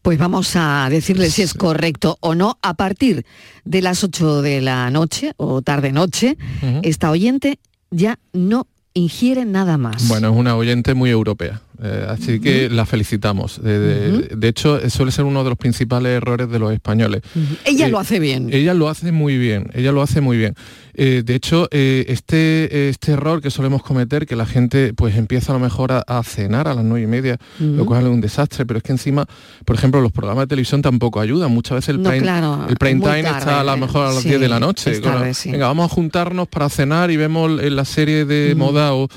Pues 0.00 0.16
vamos 0.16 0.52
a 0.54 0.86
decirle 0.88 1.28
si 1.28 1.42
es 1.42 1.54
correcto 1.54 2.16
o 2.20 2.34
no. 2.36 2.56
A 2.62 2.74
partir 2.74 3.26
de 3.64 3.82
las 3.82 4.02
8 4.02 4.42
de 4.42 4.60
la 4.60 4.90
noche 4.90 5.32
o 5.36 5.60
tarde-noche, 5.60 6.38
esta 6.82 7.10
oyente 7.10 7.58
ya 7.90 8.18
no 8.32 8.68
ingiere 8.94 9.44
nada 9.44 9.76
más. 9.76 10.06
Bueno, 10.08 10.30
es 10.30 10.36
una 10.36 10.56
oyente 10.56 10.94
muy 10.94 11.10
europea. 11.10 11.60
Eh, 11.82 12.06
así 12.08 12.40
que 12.40 12.68
la 12.68 12.84
felicitamos. 12.86 13.62
De, 13.62 13.78
de- 13.78 14.36
de 14.36 14.48
hecho, 14.48 14.78
eh, 14.80 14.90
suele 14.90 15.12
ser 15.12 15.24
uno 15.24 15.42
de 15.44 15.50
los 15.50 15.58
principales 15.58 16.12
errores 16.16 16.50
de 16.50 16.58
los 16.58 16.72
españoles. 16.72 17.22
Ella 17.64 17.86
Eh, 17.86 17.90
lo 17.90 17.98
hace 17.98 18.18
bien. 18.20 18.48
Ella 18.52 18.74
lo 18.74 18.88
hace 18.88 19.12
muy 19.12 19.38
bien, 19.38 19.70
ella 19.74 19.92
lo 19.92 20.02
hace 20.02 20.20
muy 20.20 20.36
bien. 20.36 20.54
Eh, 20.94 21.22
de 21.24 21.34
hecho, 21.34 21.68
eh, 21.70 22.04
este, 22.08 22.88
este 22.90 23.12
error 23.12 23.40
que 23.40 23.50
solemos 23.50 23.82
cometer, 23.82 24.26
que 24.26 24.36
la 24.36 24.44
gente 24.44 24.92
pues 24.92 25.16
empieza 25.16 25.52
a 25.52 25.54
lo 25.54 25.60
mejor 25.60 25.92
a, 25.92 26.00
a 26.06 26.22
cenar 26.22 26.68
a 26.68 26.74
las 26.74 26.84
nueve 26.84 27.04
y 27.04 27.06
media, 27.06 27.38
lo 27.58 27.86
cual 27.86 28.02
es 28.04 28.08
un 28.10 28.20
desastre, 28.20 28.66
pero 28.66 28.78
es 28.78 28.82
que 28.82 28.92
encima, 28.92 29.24
por 29.64 29.76
ejemplo, 29.76 30.00
los 30.00 30.12
programas 30.12 30.42
de 30.42 30.48
televisión 30.48 30.82
tampoco 30.82 31.20
ayudan. 31.20 31.50
Muchas 31.52 31.76
veces 31.76 31.90
el 31.90 32.02
No, 32.02 32.10
prime, 32.10 32.22
claro, 32.22 32.66
el 32.68 32.76
prime 32.76 33.00
time 33.00 33.22
tarde, 33.22 33.38
está 33.38 33.60
a 33.60 33.64
lo 33.64 33.76
mejor 33.78 34.06
a 34.06 34.12
las 34.12 34.22
sí, 34.22 34.28
10 34.28 34.40
de 34.40 34.48
la 34.48 34.60
noche. 34.60 34.94
sí. 35.32 35.50
Venga, 35.52 35.68
vamos 35.68 35.90
a 35.90 35.94
juntarnos 35.94 36.48
para 36.48 36.68
cenar 36.68 37.10
y 37.10 37.16
vemos 37.16 37.60
eh, 37.62 37.70
la 37.70 37.84
serie 37.84 38.24
de 38.26 38.54
moda 38.54 38.92
o 38.94 39.08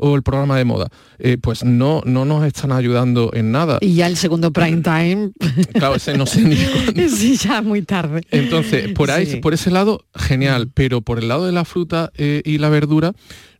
o 0.00 0.16
el 0.16 0.22
programa 0.22 0.56
de 0.58 0.64
moda, 0.64 0.88
eh, 1.18 1.36
pues 1.40 1.64
no, 1.64 2.02
no 2.04 2.24
nos 2.24 2.44
están 2.44 2.72
ayudando 2.72 3.30
en 3.34 3.52
nada. 3.52 3.78
Y 3.80 3.94
ya 3.94 4.06
el 4.06 4.16
segundo 4.16 4.52
prime 4.52 4.82
time. 4.82 5.30
claro, 5.72 5.94
ese 5.96 6.16
no 6.16 6.26
sé 6.26 6.42
ni 6.42 6.56
Sí, 7.08 7.36
ya 7.36 7.62
muy 7.62 7.82
tarde. 7.82 8.22
Entonces, 8.30 8.92
por 8.92 9.10
ahí, 9.10 9.26
Sí. 9.26 9.36
por 9.36 9.54
ese 9.54 9.70
lado, 9.70 10.04
genial, 10.14 10.70
pero 10.72 11.00
por 11.02 11.18
el 11.18 11.28
lado 11.28 11.46
de 11.46 11.52
la 11.52 11.64
fruta 11.64 12.10
eh, 12.16 12.42
y 12.44 12.58
la 12.58 12.68
verdura, 12.68 13.12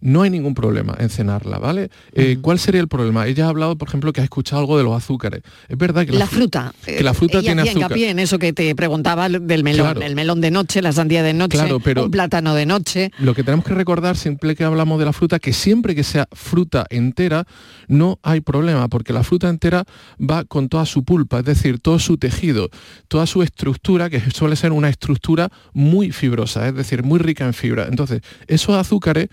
no 0.02 0.22
hay 0.22 0.30
ningún 0.30 0.54
problema 0.54 0.96
en 0.98 1.10
cenarla, 1.10 1.58
¿vale? 1.58 1.90
Eh, 2.14 2.38
¿Cuál 2.40 2.58
sería 2.58 2.80
el 2.80 2.88
problema? 2.88 3.26
Ella 3.26 3.44
ha 3.44 3.48
hablado, 3.50 3.76
por 3.76 3.86
ejemplo, 3.88 4.14
que 4.14 4.22
ha 4.22 4.24
escuchado 4.24 4.60
algo 4.60 4.78
de 4.78 4.84
los 4.84 4.96
azúcares. 4.96 5.42
Es 5.68 5.76
verdad 5.76 6.06
que 6.06 6.12
La 6.12 6.24
fru- 6.24 6.28
fruta. 6.40 6.72
que 6.86 7.02
la 7.02 7.12
fruta 7.12 7.42
tiene 7.42 7.60
azúcar. 7.62 7.82
hincapié 7.82 8.08
en 8.08 8.18
eso 8.18 8.38
que 8.38 8.54
te 8.54 8.74
preguntaba 8.74 9.28
del 9.28 9.62
melón. 9.62 9.84
Claro. 9.88 10.00
El 10.00 10.14
melón 10.14 10.40
de 10.40 10.50
noche, 10.50 10.80
la 10.80 10.92
sandía 10.92 11.22
de 11.22 11.34
noche, 11.34 11.58
Claro, 11.58 11.80
pero- 11.80 12.04
un 12.06 12.10
plátano 12.10 12.54
de 12.54 12.64
noche. 12.64 13.10
Lo 13.18 13.34
que 13.34 13.44
tenemos 13.44 13.66
que 13.66 13.74
recordar 13.74 14.16
siempre 14.16 14.56
que 14.56 14.64
hablamos 14.64 14.98
de 14.98 15.04
la 15.04 15.12
fruta, 15.12 15.38
que 15.38 15.52
siempre 15.52 15.94
que 15.94 16.02
sea 16.02 16.26
fruta 16.32 16.86
entera, 16.90 17.46
no 17.88 18.18
hay 18.22 18.40
problema, 18.40 18.88
porque 18.88 19.12
la 19.12 19.22
fruta 19.22 19.48
entera 19.48 19.84
va 20.18 20.44
con 20.44 20.68
toda 20.68 20.86
su 20.86 21.04
pulpa, 21.04 21.40
es 21.40 21.44
decir, 21.44 21.80
todo 21.80 21.98
su 21.98 22.18
tejido, 22.18 22.70
toda 23.08 23.26
su 23.26 23.42
estructura, 23.42 24.10
que 24.10 24.20
suele 24.30 24.56
ser 24.56 24.72
una 24.72 24.88
estructura 24.88 25.50
muy 25.72 26.12
fibrosa, 26.12 26.68
es 26.68 26.74
decir, 26.74 27.02
muy 27.02 27.18
rica 27.18 27.44
en 27.46 27.54
fibra. 27.54 27.86
Entonces, 27.88 28.22
esos 28.46 28.74
azúcares 28.76 29.28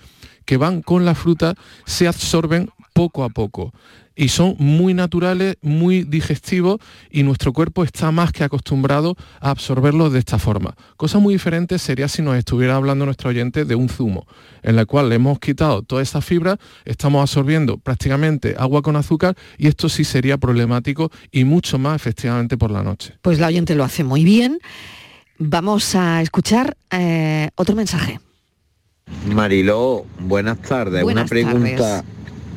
que 0.46 0.58
van 0.58 0.82
con 0.82 1.06
la 1.06 1.16
fruta 1.16 1.56
se 1.86 2.08
absorben 2.08 2.70
poco 2.94 3.24
a 3.24 3.30
poco 3.30 3.74
y 4.18 4.30
son 4.30 4.56
muy 4.58 4.96
naturales, 4.96 5.58
muy 5.62 6.04
digestivos 6.04 6.80
y 7.12 7.24
nuestro 7.24 7.54
cuerpo 7.54 7.84
está 7.84 8.12
más 8.12 8.32
que 8.32 8.44
acostumbrado 8.44 9.16
a 9.40 9.52
absorberlos 9.52 10.12
de 10.12 10.20
esta 10.20 10.40
forma. 10.40 10.76
Cosa 10.98 11.20
muy 11.20 11.36
diferente 11.36 11.78
sería 11.78 12.08
si 12.08 12.24
nos 12.24 12.36
estuviera 12.36 12.76
hablando 12.76 13.06
nuestro 13.06 13.30
oyente 13.30 13.64
de 13.64 13.76
un 13.76 13.88
zumo, 13.88 14.26
en 14.64 14.76
la 14.76 14.86
cual 14.86 15.10
le 15.10 15.16
hemos 15.16 15.40
quitado 15.40 15.84
toda 15.84 16.02
esa 16.02 16.20
fibra, 16.22 16.58
estamos 16.84 17.22
absorbiendo 17.22 17.78
prácticamente 17.78 18.56
agua 18.58 18.82
con 18.82 18.96
azúcar 18.96 19.36
y 19.58 19.68
esto 19.68 19.88
sí 19.88 20.04
sería 20.04 20.38
problemático 20.38 21.12
y 21.32 21.44
mucho 21.44 21.78
más 21.78 21.96
efectivamente 21.96 22.58
por 22.58 22.72
la 22.72 22.82
noche. 22.82 23.14
Pues 23.22 23.40
la 23.40 23.48
oyente 23.48 23.76
lo 23.76 23.84
hace 23.84 24.04
muy 24.04 24.24
bien. 24.24 24.58
Vamos 25.38 25.94
a 25.94 26.24
escuchar 26.24 26.76
eh, 26.90 27.52
otro 27.56 27.76
mensaje. 27.76 28.20
Mariló, 29.28 30.06
buenas 30.20 30.60
tardes. 30.60 31.04
Buenas 31.04 31.24
Una 31.24 31.30
pregunta. 31.30 32.04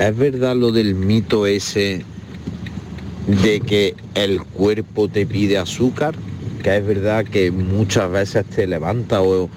¿Es 0.00 0.16
verdad 0.16 0.56
lo 0.56 0.72
del 0.72 0.94
mito 0.94 1.44
ese 1.44 2.06
de 3.42 3.60
que 3.60 3.94
el 4.14 4.40
cuerpo 4.42 5.08
te 5.08 5.26
pide 5.26 5.58
azúcar? 5.58 6.14
Que 6.62 6.78
es 6.78 6.86
verdad 6.86 7.26
que 7.26 7.50
muchas 7.50 8.10
veces 8.10 8.46
te 8.46 8.66
levanta 8.66 9.20
o, 9.20 9.50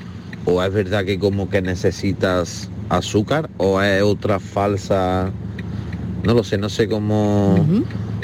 o 0.43 0.62
es 0.62 0.73
verdad 0.73 1.06
que 1.06 1.17
como 1.17 1.49
que 1.49 1.62
necesitas 1.62 2.69
azúcar 2.89 3.49
o 3.58 3.82
es 3.82 4.03
otra 4.03 4.38
falsa... 4.38 5.32
No 6.25 6.34
lo 6.34 6.43
sé, 6.43 6.58
no 6.58 6.67
sé 6.67 6.89
cómo... 6.89 7.65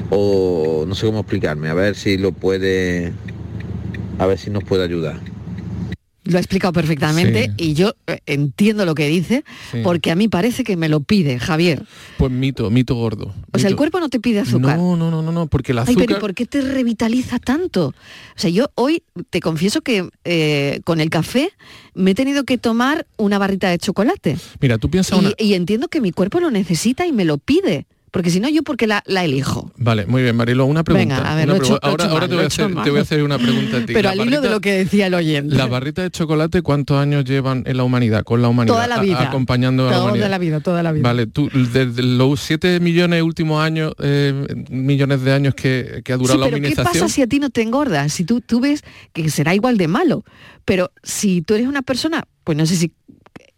O 0.10 0.84
no 0.86 0.96
sé 0.96 1.06
cómo 1.06 1.20
explicarme. 1.20 1.70
A 1.70 1.74
ver 1.74 1.96
si 1.96 2.18
lo 2.18 2.34
puede... 2.34 3.14
A 4.18 4.26
ver 4.26 4.38
si 4.38 4.50
nos 4.50 4.66
puede 4.66 4.84
ayudar. 4.84 5.29
Lo 6.30 6.38
ha 6.38 6.40
explicado 6.40 6.72
perfectamente 6.74 7.52
y 7.58 7.74
yo 7.74 7.96
eh, 8.08 8.20
entiendo 8.26 8.86
lo 8.86 8.96
que 8.96 9.08
dice 9.08 9.44
Sí. 9.72 9.80
porque 9.84 10.12
a 10.12 10.16
mí 10.16 10.28
parece 10.28 10.64
que 10.64 10.78
me 10.78 10.88
lo 10.90 11.00
pide, 11.02 11.40
Javier. 11.40 11.84
Pues 12.18 12.32
mito, 12.32 12.70
mito 12.70 12.96
gordo. 12.96 13.34
O 13.52 13.60
sea, 13.60 13.70
el 13.70 13.76
cuerpo 13.76 14.00
no 14.00 14.10
te 14.10 14.20
pide 14.20 14.40
azúcar. 14.40 14.78
No, 14.78 14.96
no, 14.96 15.12
no, 15.12 15.22
no, 15.22 15.32
no, 15.32 15.48
porque 15.48 15.72
el 15.72 15.80
Ay, 15.80 15.84
azúcar... 15.84 16.06
pero 16.06 16.18
¿y 16.18 16.22
por 16.22 16.34
qué 16.34 16.46
te 16.46 16.62
revitaliza 16.62 17.40
tanto? 17.40 17.88
O 17.88 17.94
sea, 18.40 18.50
yo 18.50 18.70
hoy 18.76 19.04
te 19.30 19.40
confieso 19.40 19.82
que 19.82 20.08
eh, 20.24 20.82
con 20.86 21.00
el 21.02 21.10
café 21.10 21.52
me 21.94 22.12
he 22.12 22.16
tenido 22.16 22.44
que 22.44 22.58
tomar 22.58 23.06
una 23.18 23.38
barrita 23.38 23.70
de 23.70 23.78
chocolate. 23.78 24.38
Mira, 24.62 24.78
tú 24.78 24.90
piensas 24.90 25.20
y 25.38 25.54
entiendo 25.54 25.88
que 25.88 26.02
mi 26.02 26.12
cuerpo 26.12 26.40
lo 26.40 26.52
necesita 26.52 27.06
y 27.06 27.12
me 27.12 27.26
lo 27.26 27.38
pide. 27.38 27.86
Porque 28.12 28.30
si 28.30 28.40
no, 28.40 28.50
yo 28.50 28.64
porque 28.64 28.88
la, 28.88 29.04
la 29.06 29.24
elijo. 29.24 29.72
Vale, 29.78 30.06
muy 30.06 30.24
bien, 30.24 30.36
Marilo, 30.36 30.66
una 30.66 30.84
pregunta. 30.84 31.16
Venga, 31.18 31.32
a 31.32 31.36
ver, 31.36 31.46
una 31.46 31.54
lo 31.58 31.64
he 31.64 31.66
hecho- 31.66 31.80
pregunta. 31.80 31.88
lo 31.88 31.90
he 31.90 31.92
ahora 31.92 32.04
hecho 32.06 32.14
ahora 32.14 32.20
mal, 32.22 32.30
te, 32.30 32.36
voy 32.36 32.44
a 32.44 32.48
hacer, 32.48 32.70
mal. 32.70 32.84
te 32.84 32.90
voy 32.90 33.00
a 33.00 33.02
hacer 33.04 33.24
una 33.24 33.38
pregunta 33.38 33.78
a 33.78 33.80
ti. 33.86 33.94
Pero 33.94 34.02
La 34.02 34.10
al 34.22 34.28
hilo 34.28 34.42
de 34.42 34.50
lo 34.50 34.62
que 34.62 34.72
decía 34.74 35.08
el 35.08 35.14
oyente. 35.14 35.56
La 35.56 35.68
barrita 35.68 36.02
de 36.02 36.12
chocolate, 36.12 36.62
¿cuántos 36.62 36.98
años 36.98 37.24
llevan 37.26 37.64
en 37.68 37.78
la 37.78 37.84
humanidad, 37.84 38.24
con 38.24 38.42
la 38.42 38.48
humanidad? 38.50 38.76
Toda 38.76 38.88
la 38.88 38.96
a- 38.96 39.02
vida. 39.02 39.22
acompañando 39.22 39.84
a 39.84 39.92
la 39.92 39.92
Toda 39.94 40.06
humanidad. 40.06 40.30
la 40.30 40.38
vida, 40.38 40.60
toda 40.60 40.84
la 40.84 40.92
vida. 40.92 41.04
Vale, 41.04 41.28
tú, 41.28 41.50
desde 41.54 42.02
los 42.04 42.40
7 42.40 42.80
millones 42.80 43.22
últimos 43.22 43.62
años, 43.64 43.94
eh, 44.00 44.34
millones 44.70 45.22
de 45.24 45.32
años 45.34 45.54
que, 45.56 46.02
que 46.04 46.14
ha 46.14 46.18
durado 46.18 46.40
Sí, 46.40 46.46
la 46.52 46.58
pero 46.58 46.68
¿qué 46.70 46.76
pasa 46.84 47.08
si 47.10 47.22
a 47.22 47.28
ti 47.28 47.40
no 47.40 47.50
te 47.50 47.62
engordas? 47.62 48.12
Si 48.14 48.24
tú, 48.26 48.42
tú 48.42 48.60
ves 48.60 48.84
que 49.14 49.30
será 49.30 49.54
igual 49.56 49.78
de 49.78 49.88
malo. 49.88 50.24
Pero 50.66 50.92
si 51.04 51.42
tú 51.42 51.54
eres 51.56 51.68
una 51.68 51.82
persona, 51.82 52.26
pues 52.44 52.58
no 52.58 52.66
sé 52.66 52.76
si 52.76 52.92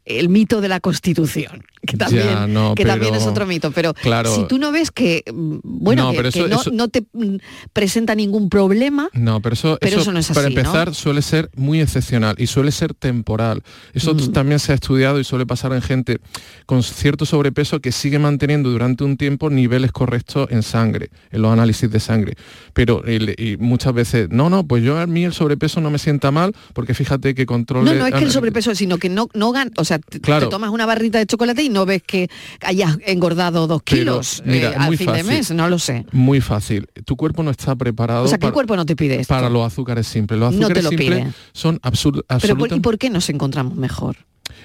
el 0.05 0.29
mito 0.29 0.61
de 0.61 0.67
la 0.67 0.79
constitución, 0.79 1.63
que 1.85 1.95
también, 1.97 2.25
Ya, 2.25 2.47
no, 2.47 2.73
que 2.75 2.85
también 2.85 3.13
es 3.15 3.23
otro 3.25 3.45
mito, 3.45 3.71
pero 3.71 3.93
Claro. 3.93 4.33
si 4.35 4.43
tú 4.47 4.57
no 4.57 4.71
ves 4.71 4.89
que, 4.91 5.23
mm, 5.31 5.57
bueno, 5.63 6.05
No, 6.05 6.11
que, 6.11 6.17
pero 6.17 6.31
que 6.31 6.39
eso- 6.39 6.47
no, 6.47 6.61
eso- 6.61 6.71
no 6.71 6.87
te 6.87 7.01
mm, 7.13 7.35
presenta 7.73 8.15
ningún 8.15 8.49
problema, 8.49 9.09
No, 9.13 9.41
pero 9.41 9.53
eso, 9.53 9.77
Pero 9.79 10.01
eso 10.01 10.11
no 10.11 10.19
es 10.19 10.27
para 10.31 10.47
empezar 10.47 10.93
suele 10.95 11.21
ser 11.21 11.49
muy 11.55 11.81
excepcional 11.81 12.35
y 12.39 12.47
suele 12.47 12.71
ser 12.71 12.93
temporal. 12.93 13.61
Eso 13.93 14.13
Mm. 14.13 14.31
también 14.31 14.59
se 14.59 14.71
ha 14.71 14.75
estudiado 14.75 15.19
y 15.19 15.23
suele 15.23 15.45
pasar 15.45 15.71
en 15.73 15.81
gente 15.81 16.19
con 16.65 16.81
cierto 16.83 17.25
sobrepeso 17.25 17.79
que 17.79 17.91
sigue 17.91 18.19
manteniendo 18.19 18.69
durante 18.69 19.03
un 19.03 19.17
tiempo 19.17 19.49
niveles 19.49 19.91
correctos 19.91 20.49
en 20.51 20.63
sangre, 20.63 21.09
en 21.31 21.41
los 21.41 21.51
análisis 21.51 21.89
de 21.91 21.99
sangre. 21.99 22.35
Pero 22.73 23.03
el- 23.05 23.35
y 23.37 23.57
muchas 23.57 23.93
veces, 23.93 24.29
no, 24.29 24.49
no, 24.49 24.65
pues 24.65 24.83
yo 24.83 24.97
a 24.99 25.05
mí 25.07 25.23
el 25.25 25.33
sobrepeso 25.33 25.79
no 25.81 25.89
me 25.91 25.99
sienta 25.99 26.31
mal 26.31 26.55
porque 26.73 26.93
fíjate 26.93 27.35
que 27.35 27.45
controle... 27.45 27.91
no, 27.93 27.99
no 27.99 28.07
es 28.07 28.13
que 28.13 28.23
el 28.23 28.31
sobrepeso, 28.31 28.73
sino 28.75 28.97
que 28.97 29.09
no, 29.09 29.27
no 29.33 29.51
gan- 29.53 29.71
o 29.77 29.83
sea, 29.85 29.90
te, 29.99 30.19
Claro. 30.19 30.47
te 30.47 30.51
tomas 30.51 30.69
una 30.71 30.85
barrita 30.85 31.17
de 31.19 31.25
chocolate 31.25 31.63
y 31.63 31.69
no 31.69 31.85
ves 31.85 32.03
que 32.03 32.29
hayas 32.61 32.97
engordado 33.05 33.67
dos 33.67 33.81
Pero, 33.83 33.99
kilos 33.99 34.41
mira, 34.45 34.71
eh, 34.71 34.75
al 34.77 34.97
fin 34.97 35.11
de 35.11 35.23
mes, 35.23 35.51
no 35.51 35.67
lo 35.69 35.79
sé. 35.79 36.05
Muy 36.11 36.41
fácil. 36.41 36.87
Tu 37.05 37.15
cuerpo 37.15 37.43
no 37.43 37.51
está 37.51 37.75
preparado 37.75 38.23
O 38.23 38.27
sea, 38.27 38.37
que 38.37 38.45
el 38.45 38.51
para, 38.51 38.53
cuerpo 38.53 38.75
no 38.75 38.85
te 38.85 38.95
pide 38.95 39.19
esto. 39.19 39.33
para 39.33 39.49
los 39.49 39.65
azúcares 39.65 40.07
simples. 40.07 40.39
Los 40.39 40.53
No 40.53 40.67
te 40.67 40.79
azúcares 40.79 40.83
lo 40.83 40.89
simples 40.89 41.19
pide. 41.23 41.33
son 41.53 41.79
absur- 41.81 42.11
Pero 42.13 42.25
por- 42.27 42.35
absolutamente... 42.35 42.75
¿y 42.75 42.79
por 42.79 42.97
qué 42.97 43.09
nos 43.09 43.29
encontramos 43.29 43.75
mejor? 43.75 44.17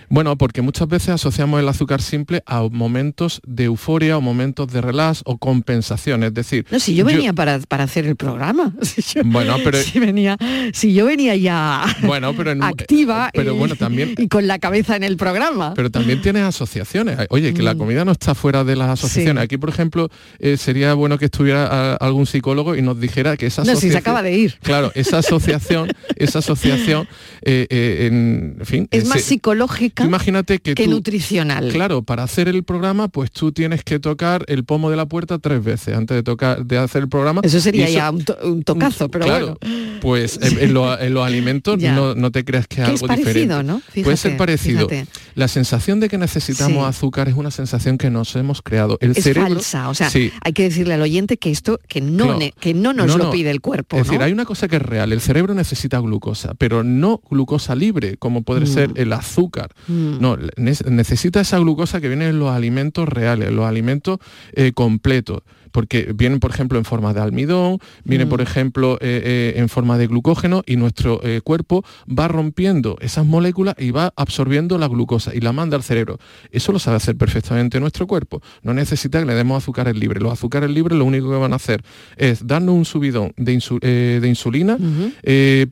Bueno, 0.09 0.37
porque 0.37 0.63
muchas 0.63 0.89
veces 0.89 1.09
asociamos 1.11 1.61
el 1.61 1.69
azúcar 1.69 2.01
simple 2.01 2.43
a 2.47 2.63
momentos 2.71 3.41
de 3.47 3.65
euforia 3.65 4.17
o 4.17 4.21
momentos 4.21 4.73
de 4.73 4.81
relax 4.81 5.23
o 5.25 5.39
compensación. 5.39 6.23
Es 6.23 6.33
decir, 6.35 6.65
No, 6.71 6.79
si 6.79 6.95
yo 6.95 7.05
venía 7.05 7.33
para, 7.33 7.59
para 7.61 7.85
hacer 7.85 8.07
el 8.07 8.17
programa. 8.17 8.73
Si 8.83 9.03
yo- 9.03 9.23
Bueno, 9.25 9.57
pero- 9.65 9.79
si 9.83 9.99
venía, 9.99 10.37
si 10.73 10.95
yo 10.95 11.07
venía 11.07 11.35
ya 11.37 11.85
Bueno, 12.03 12.35
pero 12.37 12.53
en- 12.53 12.63
activa 12.63 13.31
pero 13.35 13.55
y, 13.55 13.59
bueno, 13.59 13.75
también- 13.77 14.15
y 14.17 14.29
con 14.29 14.47
la 14.47 14.59
cabeza 14.59 14.97
en 14.97 15.03
el 15.05 15.17
programa. 15.17 15.75
Pero 15.75 15.91
también 15.91 16.21
tienes 16.23 16.43
asociaciones. 16.43 17.19
Oye, 17.31 17.53
que 17.55 17.63
la 17.63 17.75
Mm. 17.75 17.79
comida 17.79 18.05
no 18.05 18.13
está 18.13 18.35
fuera 18.35 18.65
de 18.65 18.77
las 18.77 18.91
asociaciones. 18.91 19.41
Sí. 19.43 19.45
Aquí, 19.45 19.57
por 19.59 19.69
ejemplo, 19.71 20.09
eh, 20.39 20.57
sería 20.57 20.95
bueno 20.95 21.19
que 21.19 21.25
estuviera 21.27 21.67
a- 21.67 21.97
algún 21.97 22.27
psicólogo 22.27 22.77
y 22.77 22.83
nos 22.83 22.99
dijera 23.01 23.37
que 23.37 23.47
esa 23.47 23.63
no, 23.63 23.67
si 23.67 23.71
asociación... 23.73 23.93
se 23.93 23.99
acaba 23.99 24.23
de 24.23 24.33
ir. 24.39 24.55
Claro, 24.63 24.93
esa 24.95 25.19
asociación, 25.19 25.89
esa 26.17 26.39
asociación, 26.39 27.09
eh, 27.43 27.67
eh, 27.71 28.07
en, 28.07 28.59
fin... 28.65 28.89
Es 28.91 29.05
eh, 29.05 29.09
más 29.09 29.21
se- 29.23 29.29
psicológica 29.29 29.96
imagínate 30.05 30.59
que, 30.61 30.75
que 30.75 30.85
tú- 30.85 30.91
nutricional. 30.91 31.69
Claro, 31.73 32.03
para 32.03 32.23
hacer 32.23 32.49
el 32.49 32.63
programa, 32.65 33.09
pues 33.09 33.31
tú 33.31 33.53
tienes 33.53 33.83
que 33.85 33.99
tocar 33.99 34.45
el 34.49 34.65
pomo 34.65 34.91
de 34.91 34.97
la 34.97 35.07
puerta 35.07 35.39
tres 35.39 35.63
veces 35.63 35.97
antes 35.97 36.17
de 36.17 36.23
tocar, 36.23 36.65
de 36.67 36.79
hacer 36.79 37.03
el 37.03 37.09
programa. 37.09 37.41
Eso 37.45 37.61
sería 37.61 37.89
ya 37.89 38.11
un, 38.11 38.25
to- 38.25 38.37
un 38.45 38.63
tocazo, 38.63 39.09
pero 39.09 39.25
claro, 39.25 39.59
bueno. 39.61 39.99
pues 40.01 40.39
en, 40.43 40.59
en 40.59 40.75
lo- 40.75 40.99
en 40.99 41.15
los 41.15 41.27
alimentos 41.27 41.79
no, 41.81 42.15
no 42.15 42.31
te 42.31 42.45
creas 42.45 42.67
que 42.67 42.83
es 42.83 42.89
algo 42.89 42.95
es 42.97 43.03
parecido, 43.03 43.33
diferente. 43.33 43.65
¿no? 43.65 43.83
Puede 44.03 44.17
ser 44.17 44.37
parecido. 44.37 44.89
fíjate. 44.89 45.09
La 45.35 45.49
sensación 45.49 46.01
de 46.01 46.09
que 46.09 46.19
necesitamos 46.19 46.83
Sí. 46.85 46.89
azúcar 46.89 47.29
es 47.29 47.35
una 47.35 47.51
sensación 47.51 47.99
que 47.99 48.11
nos 48.11 48.35
hemos 48.37 48.63
creado. 48.63 48.99
El 49.01 49.13
es 49.13 49.25
cerebro, 49.25 49.55
falsa, 49.55 49.89
o 49.89 49.95
sea, 49.95 50.11
Sí. 50.11 50.33
hay 50.43 50.53
que 50.53 50.65
decirle 50.65 50.95
al 50.95 51.03
oyente 51.03 51.37
que 51.37 51.51
esto 51.51 51.79
que 51.89 52.01
no 52.01 52.39
ne- 52.39 52.53
que 52.59 52.75
no 52.75 52.93
nos 52.93 53.07
No, 53.07 53.19
lo 53.19 53.31
pide 53.31 53.51
el 53.51 53.61
cuerpo, 53.61 53.97
Es 53.99 54.05
decir, 54.07 54.23
hay 54.23 54.33
una 54.33 54.45
cosa 54.45 54.67
que 54.69 54.77
es 54.77 54.83
real. 54.83 55.13
El 55.13 55.21
cerebro 55.21 55.55
necesita 55.55 55.99
glucosa, 56.01 56.55
pero 56.55 56.83
no 56.83 57.21
glucosa 57.31 57.75
libre, 57.75 58.17
como 58.17 58.43
puede 58.43 58.63
Mm. 58.63 58.67
ser 58.67 58.91
el 58.97 59.13
azúcar. 59.13 59.75
Mm. 59.89 60.21
No, 60.21 60.37
ne- 60.37 60.73
necesita 60.91 61.41
esa 61.41 61.59
glucosa 61.59 62.01
que 62.01 62.09
viene 62.09 62.29
en 62.29 62.39
los 62.39 62.51
alimentos 62.51 63.09
reales, 63.09 63.49
en 63.49 63.57
los 63.57 63.67
alimentos 63.67 64.19
eh, 64.53 64.73
completos. 64.75 65.43
Porque 65.77 66.11
vienen, 66.15 66.41
por 66.41 66.51
ejemplo, 66.53 66.79
en 66.79 66.87
forma 66.87 67.13
de 67.13 67.21
almidón, 67.21 67.81
vienen, 68.05 68.29
Mm. 68.29 68.31
por 68.31 68.41
ejemplo, 68.41 68.95
eh, 69.03 69.21
eh, 69.57 69.61
en 69.61 69.69
forma 69.69 69.99
de 69.99 70.07
glucógeno 70.07 70.63
y 70.67 70.77
nuestro 70.77 71.21
eh, 71.23 71.43
cuerpo 71.45 71.85
va 72.09 72.29
rompiendo 72.29 72.97
esas 73.03 73.27
moléculas 73.27 73.75
y 73.79 73.91
va 73.91 74.11
absorbiendo 74.17 74.79
la 74.79 74.89
glucosa 74.89 75.35
y 75.35 75.41
la 75.41 75.53
manda 75.53 75.77
al 75.77 75.83
cerebro. 75.83 76.17
Eso 76.51 76.73
lo 76.73 76.79
sabe 76.79 76.97
hacer 76.97 77.17
perfectamente 77.17 77.79
nuestro 77.79 78.07
cuerpo. 78.07 78.41
No 78.63 78.73
necesita 78.73 79.21
que 79.21 79.27
le 79.27 79.35
demos 79.35 79.63
azúcares 79.63 79.95
libres. 79.97 80.23
Los 80.23 80.33
azúcares 80.33 80.71
libres 80.71 80.97
lo 80.99 81.05
único 81.05 81.29
que 81.31 81.37
van 81.37 81.53
a 81.53 81.57
hacer 81.57 81.83
es 82.17 82.47
darnos 82.47 82.75
un 82.75 82.87
subidón 82.87 83.35
de, 83.37 83.53
insu- 83.53 83.81
de 83.81 84.27
insulina, 84.27 84.79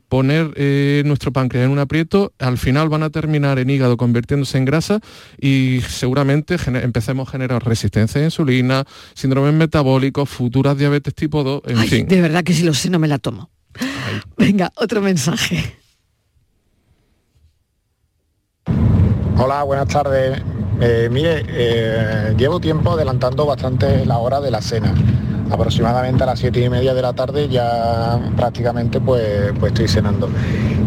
poner 0.07 0.51
nuestro 1.05 1.31
páncreas 1.33 1.65
en 1.65 1.71
un 1.71 1.79
aprieto, 1.79 2.31
al 2.37 2.59
final 2.59 2.89
van 2.89 3.01
a 3.01 3.09
terminar 3.09 3.57
en 3.57 3.69
hígado 3.71 3.97
convirtiéndose 3.97 4.59
en 4.59 4.65
grasa 4.65 4.99
y 5.41 5.79
seguramente 5.87 6.57
empecemos 6.67 7.27
a 7.27 7.31
generar 7.31 7.65
resistencia 7.65 8.21
a 8.21 8.25
insulina, 8.25 8.83
síndromes 9.15 9.53
metabólicos, 9.95 10.29
futuras 10.29 10.77
diabetes 10.77 11.13
tipo 11.15 11.43
2, 11.43 11.61
en 11.67 11.77
Ay, 11.77 11.87
fin. 11.87 12.07
de 12.07 12.21
verdad 12.21 12.43
que 12.43 12.53
si 12.53 12.63
lo 12.63 12.73
sé 12.73 12.89
no 12.89 12.99
me 12.99 13.07
la 13.07 13.17
tomo. 13.17 13.49
Venga, 14.37 14.71
otro 14.75 15.01
mensaje. 15.01 15.77
Hola, 19.37 19.63
buenas 19.63 19.87
tardes. 19.87 20.41
Eh, 20.81 21.07
mire, 21.11 21.43
eh, 21.47 22.33
llevo 22.37 22.59
tiempo 22.59 22.91
adelantando 22.91 23.45
bastante 23.45 24.05
la 24.05 24.17
hora 24.17 24.39
de 24.41 24.51
la 24.51 24.61
cena. 24.61 24.93
Aproximadamente 25.49 26.23
a 26.23 26.25
las 26.25 26.39
siete 26.39 26.59
y 26.63 26.69
media 26.69 26.93
de 26.93 27.01
la 27.01 27.13
tarde 27.13 27.47
ya 27.47 28.19
prácticamente 28.35 28.99
pues, 28.99 29.53
pues 29.59 29.71
estoy 29.73 29.87
cenando. 29.87 30.29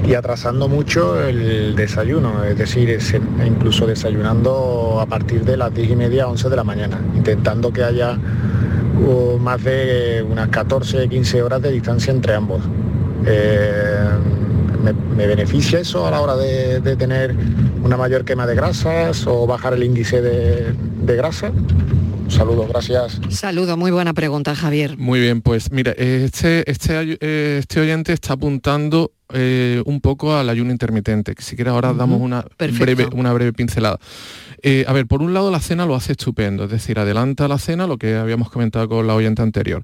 Y 0.06 0.14
atrasando 0.14 0.68
mucho 0.68 1.20
el 1.22 1.76
desayuno, 1.76 2.42
es 2.44 2.56
decir, 2.58 2.90
es- 2.90 3.14
incluso 3.46 3.86
desayunando 3.86 4.98
a 5.00 5.06
partir 5.06 5.44
de 5.44 5.56
las 5.56 5.72
diez 5.72 5.90
y 5.90 5.96
media, 5.96 6.26
11 6.28 6.48
de 6.48 6.56
la 6.56 6.64
mañana, 6.64 6.98
intentando 7.14 7.70
que 7.72 7.84
haya 7.84 8.18
más 9.40 9.62
de 9.64 10.24
unas 10.28 10.48
14, 10.48 11.08
15 11.08 11.42
horas 11.42 11.62
de 11.62 11.72
distancia 11.72 12.12
entre 12.12 12.34
ambos. 12.34 12.62
Eh, 13.26 14.08
¿me, 14.82 14.92
me 14.92 15.26
beneficia 15.26 15.80
eso 15.80 16.06
a 16.06 16.10
la 16.10 16.20
hora 16.20 16.36
de, 16.36 16.80
de 16.80 16.96
tener 16.96 17.34
una 17.82 17.96
mayor 17.96 18.24
quema 18.24 18.46
de 18.46 18.54
grasas 18.54 19.26
o 19.26 19.46
bajar 19.46 19.74
el 19.74 19.82
índice 19.84 20.20
de, 20.22 20.72
de 21.02 21.16
grasa? 21.16 21.50
Un 21.50 22.30
saludo, 22.30 22.66
gracias. 22.68 23.20
Saludo, 23.30 23.76
muy 23.78 23.90
buena 23.90 24.12
pregunta, 24.12 24.54
Javier. 24.54 24.98
Muy 24.98 25.18
bien, 25.18 25.40
pues 25.40 25.72
mira, 25.72 25.92
este, 25.92 26.70
este, 26.70 27.16
eh, 27.20 27.56
este 27.60 27.80
oyente 27.80 28.12
está 28.12 28.34
apuntando 28.34 29.12
eh, 29.32 29.82
un 29.86 30.02
poco 30.02 30.36
al 30.36 30.50
ayuno 30.50 30.70
intermitente, 30.70 31.34
que 31.34 31.42
si 31.42 31.56
quieres 31.56 31.72
ahora 31.72 31.94
damos 31.94 32.20
una 32.20 32.42
perfecto. 32.42 32.84
breve, 32.84 33.08
una 33.14 33.32
breve 33.32 33.54
pincelada. 33.54 33.98
Eh, 34.62 34.84
a 34.88 34.92
ver, 34.92 35.06
por 35.06 35.22
un 35.22 35.34
lado 35.34 35.50
la 35.50 35.60
cena 35.60 35.86
lo 35.86 35.94
hace 35.94 36.12
estupendo, 36.12 36.64
es 36.64 36.70
decir, 36.70 36.98
adelanta 36.98 37.48
la 37.48 37.58
cena, 37.58 37.86
lo 37.86 37.96
que 37.96 38.16
habíamos 38.16 38.50
comentado 38.50 38.88
con 38.88 39.06
la 39.06 39.14
oyente 39.14 39.42
anterior. 39.42 39.82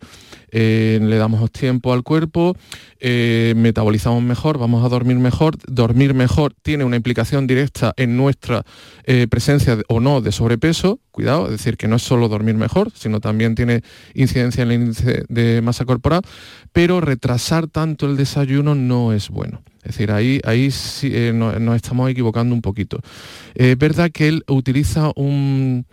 Eh, 0.51 0.99
le 1.03 1.17
damos 1.17 1.51
tiempo 1.51 1.93
al 1.93 2.03
cuerpo, 2.03 2.57
eh, 3.01 3.55
metabolizamos 3.57 4.23
mejor, 4.23 4.59
vamos 4.59 4.85
a 4.85 4.89
dormir 4.89 5.17
mejor, 5.17 5.57
dormir 5.67 6.15
mejor 6.15 6.55
tiene 6.63 6.85
una 6.85 6.97
implicación 6.97 7.47
directa 7.47 7.93
en 7.97 8.17
nuestra 8.17 8.65
presencia 9.29 9.79
o 9.89 10.01
no 10.01 10.23
de 10.23 10.33
sobrepeso, 10.33 10.99
cuidado, 11.11 11.47
es 11.47 11.53
decir, 11.53 11.77
que 11.77 11.89
no 11.89 11.97
es 11.97 12.03
solo 12.03 12.29
dormir 12.29 12.55
mejor, 12.55 12.91
sino 12.95 13.21
también 13.21 13.55
tiene 13.55 13.83
incidencia 14.15 14.63
en 14.63 14.71
el 14.71 14.81
índice 14.81 15.25
de 15.29 15.61
masa 15.61 15.85
corporal, 15.85 16.23
pero 16.73 17.01
retrasar 17.01 17.67
tanto 17.67 18.07
el 18.07 18.17
desayuno 18.17 18.75
no 18.75 19.13
es 19.13 19.29
bueno. 19.29 19.63
Es 19.85 19.93
decir, 19.93 20.11
ahí, 20.11 20.41
ahí 20.45 20.71
sí, 20.71 21.11
eh, 21.13 21.33
no- 21.35 21.59
nos 21.59 21.77
estamos 21.77 22.11
equivocando 22.11 22.55
un 22.55 22.63
poquito. 22.63 22.99
Eh, 23.55 23.73
Es 23.73 23.79
verdad 23.79 24.11
que 24.11 24.29
él 24.29 24.43
utiliza 24.49 25.11
un, 25.15 25.85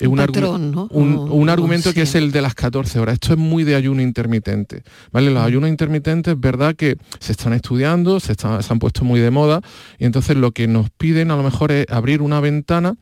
eh, 0.00 0.06
Un 0.06 0.18
argu- 0.18 0.26
patrón, 0.26 0.70
¿no? 0.70 0.88
un- 0.92 1.16
O- 1.16 1.24
un 1.34 1.48
o 1.48 1.52
argumento 1.52 1.90
que 1.92 2.06
sí. 2.06 2.10
es 2.10 2.14
el 2.14 2.30
de 2.32 2.40
las 2.40 2.54
14 2.54 2.98
horas. 3.00 3.14
Esto 3.14 3.32
es 3.32 3.38
muy 3.38 3.64
de 3.64 3.74
ayuno 3.74 4.00
intermitente. 4.00 4.82
¿vale? 5.10 5.30
Mm. 5.30 5.34
Los 5.34 5.42
ayunos 5.44 5.70
intermitentes 5.70 6.34
es 6.34 6.40
verdad 6.40 6.74
que 6.76 6.96
se 7.18 7.32
están 7.32 7.52
estudiando, 7.52 8.20
se, 8.20 8.32
están- 8.32 8.62
se 8.62 8.72
han 8.72 8.78
puesto 8.78 9.04
muy 9.04 9.18
de 9.20 9.30
moda 9.30 9.60
y 9.98 10.04
entonces 10.04 10.36
lo 10.36 10.52
que 10.52 10.66
nos 10.68 10.90
piden 10.90 11.30
a 11.32 11.36
lo 11.36 11.42
mejor 11.42 11.72
es 11.72 11.86
abrir 11.90 12.22
una 12.22 12.40
ventana 12.40 12.94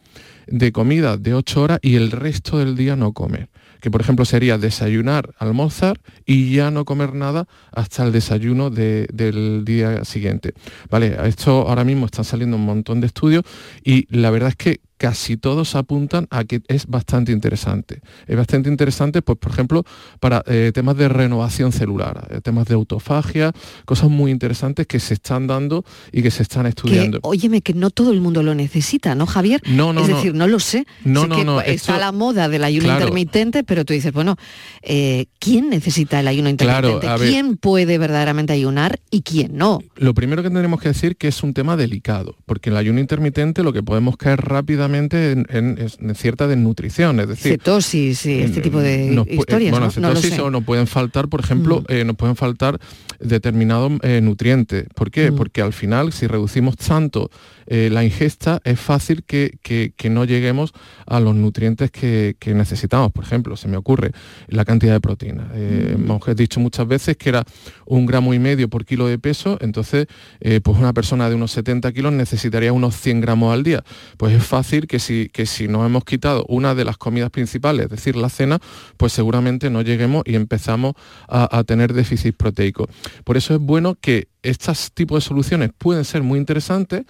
de 0.46 0.72
comida 0.72 1.16
de 1.16 1.34
8 1.34 1.62
horas 1.62 1.78
y 1.82 1.94
el 1.96 2.10
resto 2.10 2.58
del 2.58 2.76
día 2.76 2.96
no 2.96 3.12
comer. 3.12 3.48
Que 3.80 3.90
por 3.90 4.00
ejemplo 4.00 4.24
sería 4.24 4.58
desayunar, 4.58 5.34
almorzar 5.38 6.00
y 6.26 6.52
ya 6.54 6.70
no 6.70 6.84
comer 6.84 7.14
nada 7.14 7.46
hasta 7.72 8.04
el 8.04 8.12
desayuno 8.12 8.70
de- 8.70 9.08
del 9.12 9.64
día 9.64 10.04
siguiente. 10.04 10.54
Vale, 10.90 11.16
esto 11.24 11.68
ahora 11.68 11.84
mismo 11.84 12.06
están 12.06 12.24
saliendo 12.24 12.56
un 12.56 12.64
montón 12.64 13.00
de 13.00 13.06
estudios 13.06 13.44
y 13.82 14.06
la 14.14 14.30
verdad 14.30 14.50
es 14.50 14.56
que 14.56 14.80
casi 15.00 15.38
todos 15.38 15.76
apuntan 15.76 16.26
a 16.28 16.44
que 16.44 16.60
es 16.68 16.86
bastante 16.86 17.32
interesante. 17.32 18.02
Es 18.26 18.36
bastante 18.36 18.68
interesante, 18.68 19.22
pues 19.22 19.38
por 19.38 19.50
ejemplo, 19.50 19.82
para 20.20 20.44
eh, 20.46 20.72
temas 20.74 20.94
de 20.98 21.08
renovación 21.08 21.72
celular, 21.72 22.28
eh, 22.30 22.42
temas 22.42 22.66
de 22.68 22.74
autofagia, 22.74 23.52
cosas 23.86 24.10
muy 24.10 24.30
interesantes 24.30 24.86
que 24.86 25.00
se 25.00 25.14
están 25.14 25.46
dando 25.46 25.86
y 26.12 26.20
que 26.22 26.30
se 26.30 26.42
están 26.42 26.64
Que, 26.64 26.68
estudiando. 26.68 27.18
óyeme, 27.22 27.62
que 27.62 27.72
no 27.72 27.88
todo 27.88 28.12
el 28.12 28.20
mundo 28.20 28.42
lo 28.42 28.54
necesita, 28.54 29.14
¿no, 29.14 29.24
Javier? 29.24 29.62
No, 29.66 29.94
no, 29.94 30.02
Es 30.02 30.10
no. 30.10 30.16
decir, 30.16 30.34
no 30.34 30.46
lo 30.46 30.60
sé. 30.60 30.84
No, 31.02 31.22
Sé 31.22 31.28
no, 31.28 31.36
que 31.36 31.44
no, 31.46 31.60
Está 31.62 31.72
esto- 31.72 31.96
la 31.98 32.12
moda 32.12 32.50
del 32.50 32.62
ayuno 32.62 32.84
Claro. 32.84 33.00
intermitente, 33.06 33.64
pero 33.64 33.86
tú 33.86 33.94
dices, 33.94 34.12
bueno, 34.12 34.36
eh, 34.82 35.28
¿quién 35.38 35.70
necesita 35.70 36.20
el 36.20 36.28
ayuno 36.28 36.54
Claro, 36.58 36.88
intermitente? 36.90 37.20
ver. 37.24 37.30
¿Quién 37.32 37.56
puede 37.56 37.96
verdaderamente 37.96 38.52
ayunar 38.52 39.00
y 39.10 39.22
quién 39.22 39.56
no? 39.56 39.78
Lo 39.96 40.12
primero 40.12 40.42
que 40.42 40.50
tenemos 40.50 40.78
que 40.78 40.88
decir 40.88 41.16
que 41.16 41.28
es 41.28 41.42
un 41.42 41.54
tema 41.54 41.78
delicado, 41.78 42.36
porque 42.44 42.68
el 42.68 42.76
ayuno 42.76 43.00
intermitente 43.00 43.62
lo 43.62 43.72
que 43.72 43.82
podemos 43.82 44.18
caer 44.18 44.42
rápidamente 44.42 44.89
en, 44.94 45.46
en- 45.50 45.78
es- 45.78 45.98
en 46.00 46.14
cierta 46.14 46.46
desnutrición, 46.46 47.20
es 47.20 47.28
decir, 47.28 47.52
Cetosis 47.52 48.26
y 48.26 48.40
este 48.40 48.60
tipo 48.60 48.80
de 48.80 49.10
nos 49.10 49.26
historias, 49.28 49.70
bueno, 49.70 49.86
¿no? 49.86 49.92
No 50.00 50.08
lo 50.08 50.14
cetosis 50.16 50.34
sé. 50.36 50.40
Mm. 50.42 50.44
o 50.44 50.50
nos 50.50 50.64
pueden 50.64 50.86
faltar, 50.86 51.28
por 51.28 51.40
ejemplo, 51.40 51.84
eh, 51.88 52.04
nos 52.04 52.16
pueden 52.16 52.36
faltar 52.36 52.78
determinados 53.18 53.92
eh, 54.02 54.20
nutrientes. 54.22 54.86
¿Por 54.94 55.08
Mm. 55.08 55.10
qué? 55.10 55.32
Porque 55.32 55.62
al 55.62 55.72
final, 55.72 56.12
si 56.12 56.26
reducimos 56.26 56.76
tanto 56.76 57.30
eh, 57.70 57.88
la 57.90 58.04
ingesta, 58.04 58.60
es 58.64 58.78
fácil 58.78 59.22
que, 59.24 59.56
que- 59.62 59.94
que 59.96 60.10
no 60.10 60.24
lleguemos 60.26 60.72
a 61.06 61.20
los 61.20 61.34
nutrientes 61.34 61.90
que, 61.90 62.36
que 62.38 62.52
necesitamos. 62.52 63.12
Por 63.12 63.24
ejemplo, 63.24 63.56
se 63.56 63.68
me 63.68 63.76
ocurre 63.78 64.10
la 64.48 64.64
cantidad 64.64 64.92
de 64.92 65.00
proteína. 65.00 65.50
Eh, 65.54 65.94
Mm. 65.96 66.02
Hemos 66.04 66.36
dicho 66.36 66.60
muchas 66.60 66.86
veces 66.86 67.16
que 67.16 67.28
era 67.30 67.44
un 67.86 68.04
gramo 68.06 68.34
y 68.34 68.38
medio 68.38 68.68
por 68.68 68.84
kilo 68.84 69.06
de 69.06 69.18
peso, 69.18 69.56
entonces 69.60 70.06
eh, 70.40 70.60
pues 70.60 70.76
una 70.78 70.92
persona 70.92 71.28
de 71.28 71.36
unos 71.36 71.52
70 71.52 71.92
kilos 71.92 72.12
necesitaría 72.12 72.72
unos 72.72 72.96
100 72.96 73.20
gramos 73.20 73.54
al 73.54 73.62
día. 73.62 73.82
Pues 74.16 74.34
es 74.34 74.44
fácil 74.44 74.86
que 74.86 74.98
si, 74.98 75.30
que 75.32 75.46
si 75.46 75.68
nos 75.68 75.86
hemos 75.86 76.04
quitado 76.04 76.44
una 76.48 76.74
de 76.74 76.84
las 76.84 76.96
comidas 76.98 77.30
principales, 77.30 77.84
es 77.84 77.90
decir, 77.90 78.16
la 78.16 78.28
cena, 78.28 78.58
pues 78.96 79.12
seguramente 79.12 79.70
no 79.70 79.82
lleguemos 79.82 80.24
y 80.26 80.34
empezamos 80.34 80.94
a, 81.28 81.56
a 81.56 81.62
tener 81.64 81.92
déficit 81.92 82.36
proteico. 82.36 82.88
Por 83.24 83.36
eso 83.36 83.54
es 83.54 83.60
bueno 83.60 83.96
que 84.00 84.28
estos 84.42 84.92
tipos 84.92 85.22
de 85.22 85.28
soluciones 85.28 85.70
pueden 85.76 86.04
ser 86.04 86.22
muy 86.22 86.38
interesantes, 86.38 87.02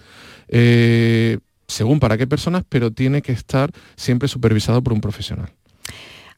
eh, 0.47 1.37
según 1.67 1.99
para 1.99 2.17
qué 2.17 2.27
personas, 2.27 2.63
pero 2.67 2.91
tiene 2.91 3.21
que 3.21 3.31
estar 3.31 3.71
siempre 3.95 4.27
supervisado 4.27 4.81
por 4.83 4.93
un 4.93 5.01
profesional. 5.01 5.49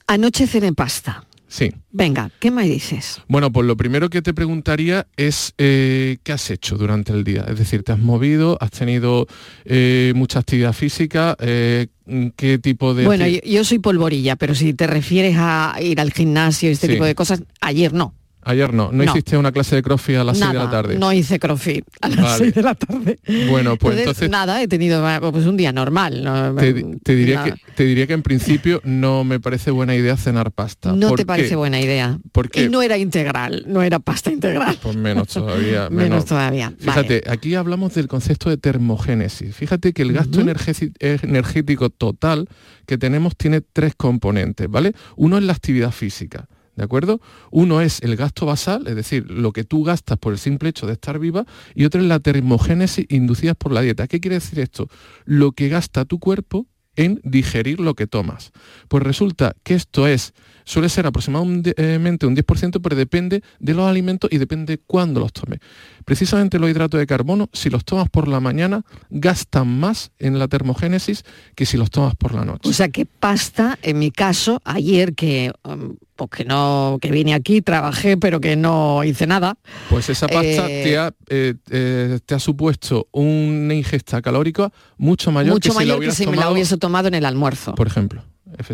Anoche 0.08 0.48
cené 0.48 0.74
pasta. 0.74 1.26
Sí. 1.48 1.72
Venga, 1.92 2.32
¿qué 2.40 2.50
me 2.50 2.68
dices? 2.68 3.22
Bueno, 3.28 3.52
pues 3.52 3.68
lo 3.68 3.78
primero 3.78 4.10
que 4.10 4.24
te 4.24 4.34
preguntaría 4.34 5.06
es 5.18 5.54
eh, 5.60 6.18
qué 6.24 6.32
has 6.34 6.50
hecho 6.50 6.78
durante 6.78 7.14
el 7.14 7.24
día. 7.24 7.46
Es 7.48 7.60
decir, 7.60 7.84
¿te 7.84 7.92
has 7.92 8.00
movido? 8.00 8.58
¿Has 8.60 8.72
tenido 8.72 9.28
eh, 9.66 10.14
mucha 10.16 10.40
actividad 10.40 10.74
física? 10.74 11.36
Eh, 11.40 11.88
¿Qué 12.36 12.58
tipo 12.58 12.96
de... 12.96 13.06
Bueno, 13.06 13.28
yo, 13.28 13.40
yo 13.46 13.64
soy 13.64 13.78
polvorilla, 13.78 14.36
pero 14.36 14.56
si 14.56 14.74
te 14.74 14.88
refieres 14.88 15.36
a 15.38 15.76
ir 15.80 16.02
al 16.02 16.12
gimnasio 16.12 16.70
y 16.70 16.74
este 16.74 16.88
Sí. 16.88 16.94
tipo 16.94 17.06
de 17.06 17.14
cosas, 17.14 17.44
ayer 17.62 17.94
no. 17.94 18.16
Ayer 18.46 18.74
no, 18.74 18.92
no, 18.92 19.04
No. 19.04 19.12
hiciste 19.12 19.38
una 19.38 19.52
clase 19.52 19.76
de 19.76 19.84
crossfit 19.84 20.18
a 20.18 20.24
las 20.24 20.38
6 20.38 20.52
de 20.52 20.58
la 20.58 20.70
tarde. 20.70 20.98
No 20.98 21.12
hice 21.14 21.40
crossfit 21.40 21.86
a 22.02 22.10
las 22.10 22.18
Vale. 22.22 22.38
6 22.38 22.54
de 22.56 22.62
la 22.62 22.76
tarde. 22.76 23.20
Bueno, 23.50 23.78
pues 23.78 23.98
Entonces, 23.98 24.24
entonces 24.24 24.30
nada, 24.30 24.62
he 24.62 24.68
tenido 24.68 25.04
pues, 25.32 25.46
un 25.46 25.58
día 25.58 25.72
normal. 25.72 26.24
No, 26.24 26.56
te, 26.56 26.74
te 27.04 27.16
diría 27.16 27.44
que, 27.44 27.54
te 27.76 27.84
diría 27.86 28.08
que 28.08 28.14
en 28.14 28.24
principio 28.24 28.82
no 28.84 29.24
me 29.24 29.40
parece 29.40 29.72
buena 29.72 29.96
idea 29.96 30.18
cenar 30.18 30.52
pasta. 30.52 30.94
No 30.94 31.10
¿Por 31.10 31.18
te 31.18 31.24
qué? 31.24 31.28
parece 31.28 31.56
buena 31.56 31.80
idea. 31.80 32.20
¿Por 32.32 32.50
qué? 32.50 32.64
Y 32.64 32.70
no 32.70 32.82
era 32.82 32.98
integral, 32.98 33.64
no 33.68 33.82
era 33.82 34.00
pasta 34.00 34.32
integral. 34.32 34.78
Pues 34.82 34.96
menos 34.96 35.28
todavía. 35.28 35.90
Menos 36.04 36.26
todavía, 36.26 36.74
Fíjate, 36.80 37.24
aquí 37.30 37.56
hablamos 37.56 37.94
del 37.94 38.08
concepto 38.08 38.50
de 38.50 38.58
termogénesis. 38.58 39.56
Fíjate 39.56 39.94
que 39.94 40.02
el 40.02 40.14
gasto 40.14 40.42
energético 40.42 41.90
total 41.90 42.48
que 42.86 42.98
tenemos 42.98 43.36
tiene 43.38 43.62
tres 43.62 43.94
componentes, 43.96 44.70
¿vale? 44.70 44.94
Uno 45.16 45.38
es 45.38 45.44
la 45.44 45.54
actividad 45.54 45.92
física. 45.92 46.48
¿De 46.76 46.84
acuerdo? 46.84 47.22
Uno 47.52 47.82
es 47.82 48.02
el 48.02 48.16
gasto 48.16 48.46
basal, 48.46 48.88
es 48.88 48.96
decir, 48.96 49.30
lo 49.30 49.52
que 49.52 49.64
tú 49.64 49.84
gastas 49.84 50.18
por 50.18 50.34
el 50.34 50.40
simple 50.40 50.70
hecho 50.70 50.88
de 50.88 50.94
estar 50.94 51.20
viva, 51.20 51.46
y 51.76 51.86
otro 51.86 52.02
es 52.02 52.08
la 52.08 52.20
termogénesis 52.20 53.06
inducida 53.10 53.54
por 53.54 53.72
la 53.72 53.82
dieta. 53.82 54.08
¿Qué 54.08 54.20
quiere 54.20 54.36
decir 54.36 54.60
esto? 54.60 54.88
Lo 55.26 55.52
que 55.52 55.70
gasta 55.70 56.06
tu 56.06 56.20
cuerpo 56.20 56.68
en 56.96 57.20
digerir 57.24 57.80
lo 57.80 57.96
que 57.96 58.08
tomas. 58.08 58.52
Pues 58.88 59.04
resulta 59.04 59.56
que 59.64 59.76
esto 59.76 60.08
es, 60.08 60.34
suele 60.66 60.90
ser 60.90 61.06
aproximadamente 61.06 62.26
un 62.26 62.36
10%, 62.36 62.82
pero 62.82 62.96
depende 62.96 63.42
de 63.60 63.74
los 63.74 63.88
alimentos 63.88 64.32
y 64.32 64.38
depende 64.38 64.80
cuándo 64.86 65.20
los 65.20 65.34
tomes. 65.34 65.60
Precisamente 66.06 66.60
los 66.60 66.70
hidratos 66.70 67.00
de 67.00 67.08
carbono, 67.08 67.50
si 67.54 67.70
los 67.70 67.86
tomas 67.86 68.10
por 68.10 68.28
la 68.28 68.40
mañana, 68.40 68.84
gastan 69.10 69.68
más 69.80 70.12
en 70.20 70.40
la 70.40 70.48
termogénesis 70.48 71.24
que 71.56 71.66
si 71.66 71.78
los 71.78 71.90
tomas 71.92 72.16
por 72.16 72.34
la 72.34 72.46
noche. 72.46 72.70
O 72.70 72.74
sea 72.74 72.90
que 72.90 73.06
pasta, 73.06 73.78
en 73.82 74.00
mi 74.00 74.12
caso, 74.12 74.62
ayer 74.66 75.16
que, 75.16 75.52
um, 75.64 75.96
pues 76.16 76.30
que 76.30 76.46
no, 76.46 76.98
que 77.02 77.12
vine 77.12 77.34
aquí, 77.34 77.62
trabajé, 77.62 78.18
pero 78.18 78.42
que 78.42 78.56
no 78.56 79.04
hice 79.04 79.28
nada. 79.28 79.58
Pues 79.90 80.10
esa 80.10 80.28
pasta 80.28 80.70
Eh, 80.70 80.84
te, 80.84 80.98
ha, 80.98 81.14
eh, 81.30 81.56
eh, 81.70 82.20
te 82.26 82.36
ha 82.36 82.40
supuesto 82.40 83.08
una 83.12 83.74
ingesta 83.74 84.22
calórica 84.22 84.72
mucho 84.98 85.32
mayor 85.32 85.54
mucho 85.54 85.70
que 85.70 85.74
si 85.74 85.74
la 85.74 85.80
mayor 85.80 85.96
que 85.96 86.00
hubieras 86.00 86.18
si 86.18 86.28
me 86.28 86.38
la 86.38 86.52
hubiese 86.52 86.78
tomado 86.78 87.08
en 87.08 87.14
el 87.14 87.26
almuerzo. 87.26 87.76
por 87.76 87.88
ejemplo. 87.88 88.24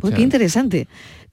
Pues 0.01 0.13
qué 0.13 0.21
interesante. 0.21 0.87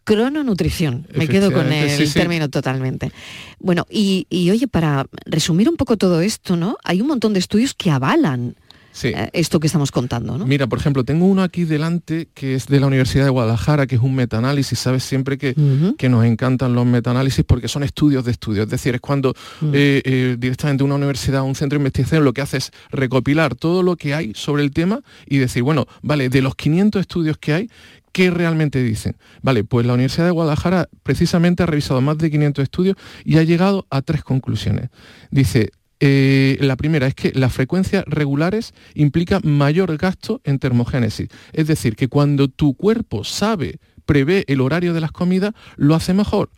Crononutrición. 0.07 1.07
Me 1.14 1.26
quedo 1.28 1.52
con 1.52 1.72
el 1.72 1.90
sí, 1.90 2.07
sí. 2.07 2.14
término 2.14 2.48
totalmente. 2.48 3.11
Bueno, 3.59 3.86
y, 3.90 4.26
y 4.30 4.50
oye, 4.50 4.68
para 4.68 5.07
resumir 5.26 5.68
un 5.68 5.76
poco 5.76 5.96
todo 5.96 6.20
esto, 6.20 6.57
¿no? 6.57 6.76
Hay 6.84 7.00
un 7.00 7.09
montón 7.09 7.32
de 7.32 7.40
estudios 7.40 7.74
que 7.74 7.90
avalan 7.90 8.54
eh, 9.02 9.28
esto 9.34 9.61
que 9.61 9.66
estamos 9.66 9.90
contando. 9.90 10.38
¿no? 10.38 10.46
Mira, 10.46 10.66
por 10.68 10.78
ejemplo, 10.78 11.04
tengo 11.04 11.26
uno 11.26 11.42
aquí 11.42 11.64
delante 11.64 12.28
que 12.32 12.54
es 12.54 12.66
de 12.66 12.80
la 12.80 12.86
Universidad 12.86 13.24
de 13.24 13.30
Guadalajara, 13.30 13.86
que 13.86 13.96
es 13.96 14.00
un 14.00 14.14
metaanálisis. 14.14 14.78
Sabes 14.78 15.02
siempre 15.04 15.36
que, 15.38 15.54
que 15.98 16.09
nos 16.09 16.24
encantan 16.24 16.74
los 16.74 16.86
metaanálisis 16.86 17.44
porque 17.44 17.68
son 17.68 17.82
estudios 17.82 18.24
de 18.24 18.30
estudios. 18.30 18.64
Es 18.64 18.70
decir, 18.70 18.94
es 18.94 19.00
cuando 19.00 19.34
Mm. 19.61 19.70
eh, 19.74 20.02
eh, 20.04 20.36
directamente 20.38 20.82
una 20.84 20.94
universidad 20.94 21.42
o 21.42 21.44
un 21.44 21.54
centro 21.57 21.78
de 21.78 21.80
investigación 21.82 22.24
lo 22.24 22.32
que 22.32 22.40
hace 22.42 22.57
es 22.59 22.70
recopilar 22.90 23.54
todo 23.54 23.82
lo 23.82 23.96
que 23.96 24.14
hay 24.14 24.32
sobre 24.34 24.62
el 24.62 24.70
tema 24.70 25.00
y 25.26 25.38
decir, 25.38 25.62
bueno, 25.62 25.86
vale, 26.02 26.28
de 26.30 26.40
los 26.42 26.54
500 26.54 27.00
estudios 27.00 27.36
que 27.38 27.52
hay, 27.52 27.70
¿qué 28.16 28.30
realmente 28.30 28.82
dicen? 28.82 29.18
Vale, 29.42 29.62
pues 29.62 29.84
la 29.84 29.92
Universidad 29.92 30.24
de 30.24 30.30
Guadalajara 30.30 30.88
precisamente 31.02 31.62
ha 31.62 31.66
revisado 31.66 32.00
más 32.00 32.16
de 32.16 32.30
500 32.30 32.62
estudios 32.62 32.96
y 33.26 33.36
ha 33.36 33.42
llegado 33.42 33.86
a 33.90 34.00
tres 34.00 34.24
conclusiones. 34.24 34.88
Dice, 35.30 35.68
eh, 36.00 36.56
la 36.62 36.76
primera 36.76 37.08
es 37.08 37.14
que 37.14 37.32
las 37.34 37.52
frecuencias 37.52 38.04
regulares 38.06 38.72
implican 38.94 39.42
mayor 39.44 39.94
gasto 39.98 40.40
en 40.44 40.58
termogénesis. 40.58 41.28
Es 41.52 41.66
decir, 41.66 41.94
que 41.94 42.08
cuando 42.08 42.48
tu 42.48 42.72
cuerpo 42.72 43.22
sabe, 43.22 43.80
prevé 44.06 44.46
el 44.48 44.62
horario 44.62 44.94
de 44.94 45.02
las 45.02 45.12
comidas, 45.12 45.52
lo 45.76 45.94
hace 45.94 46.14
mejor 46.14 46.48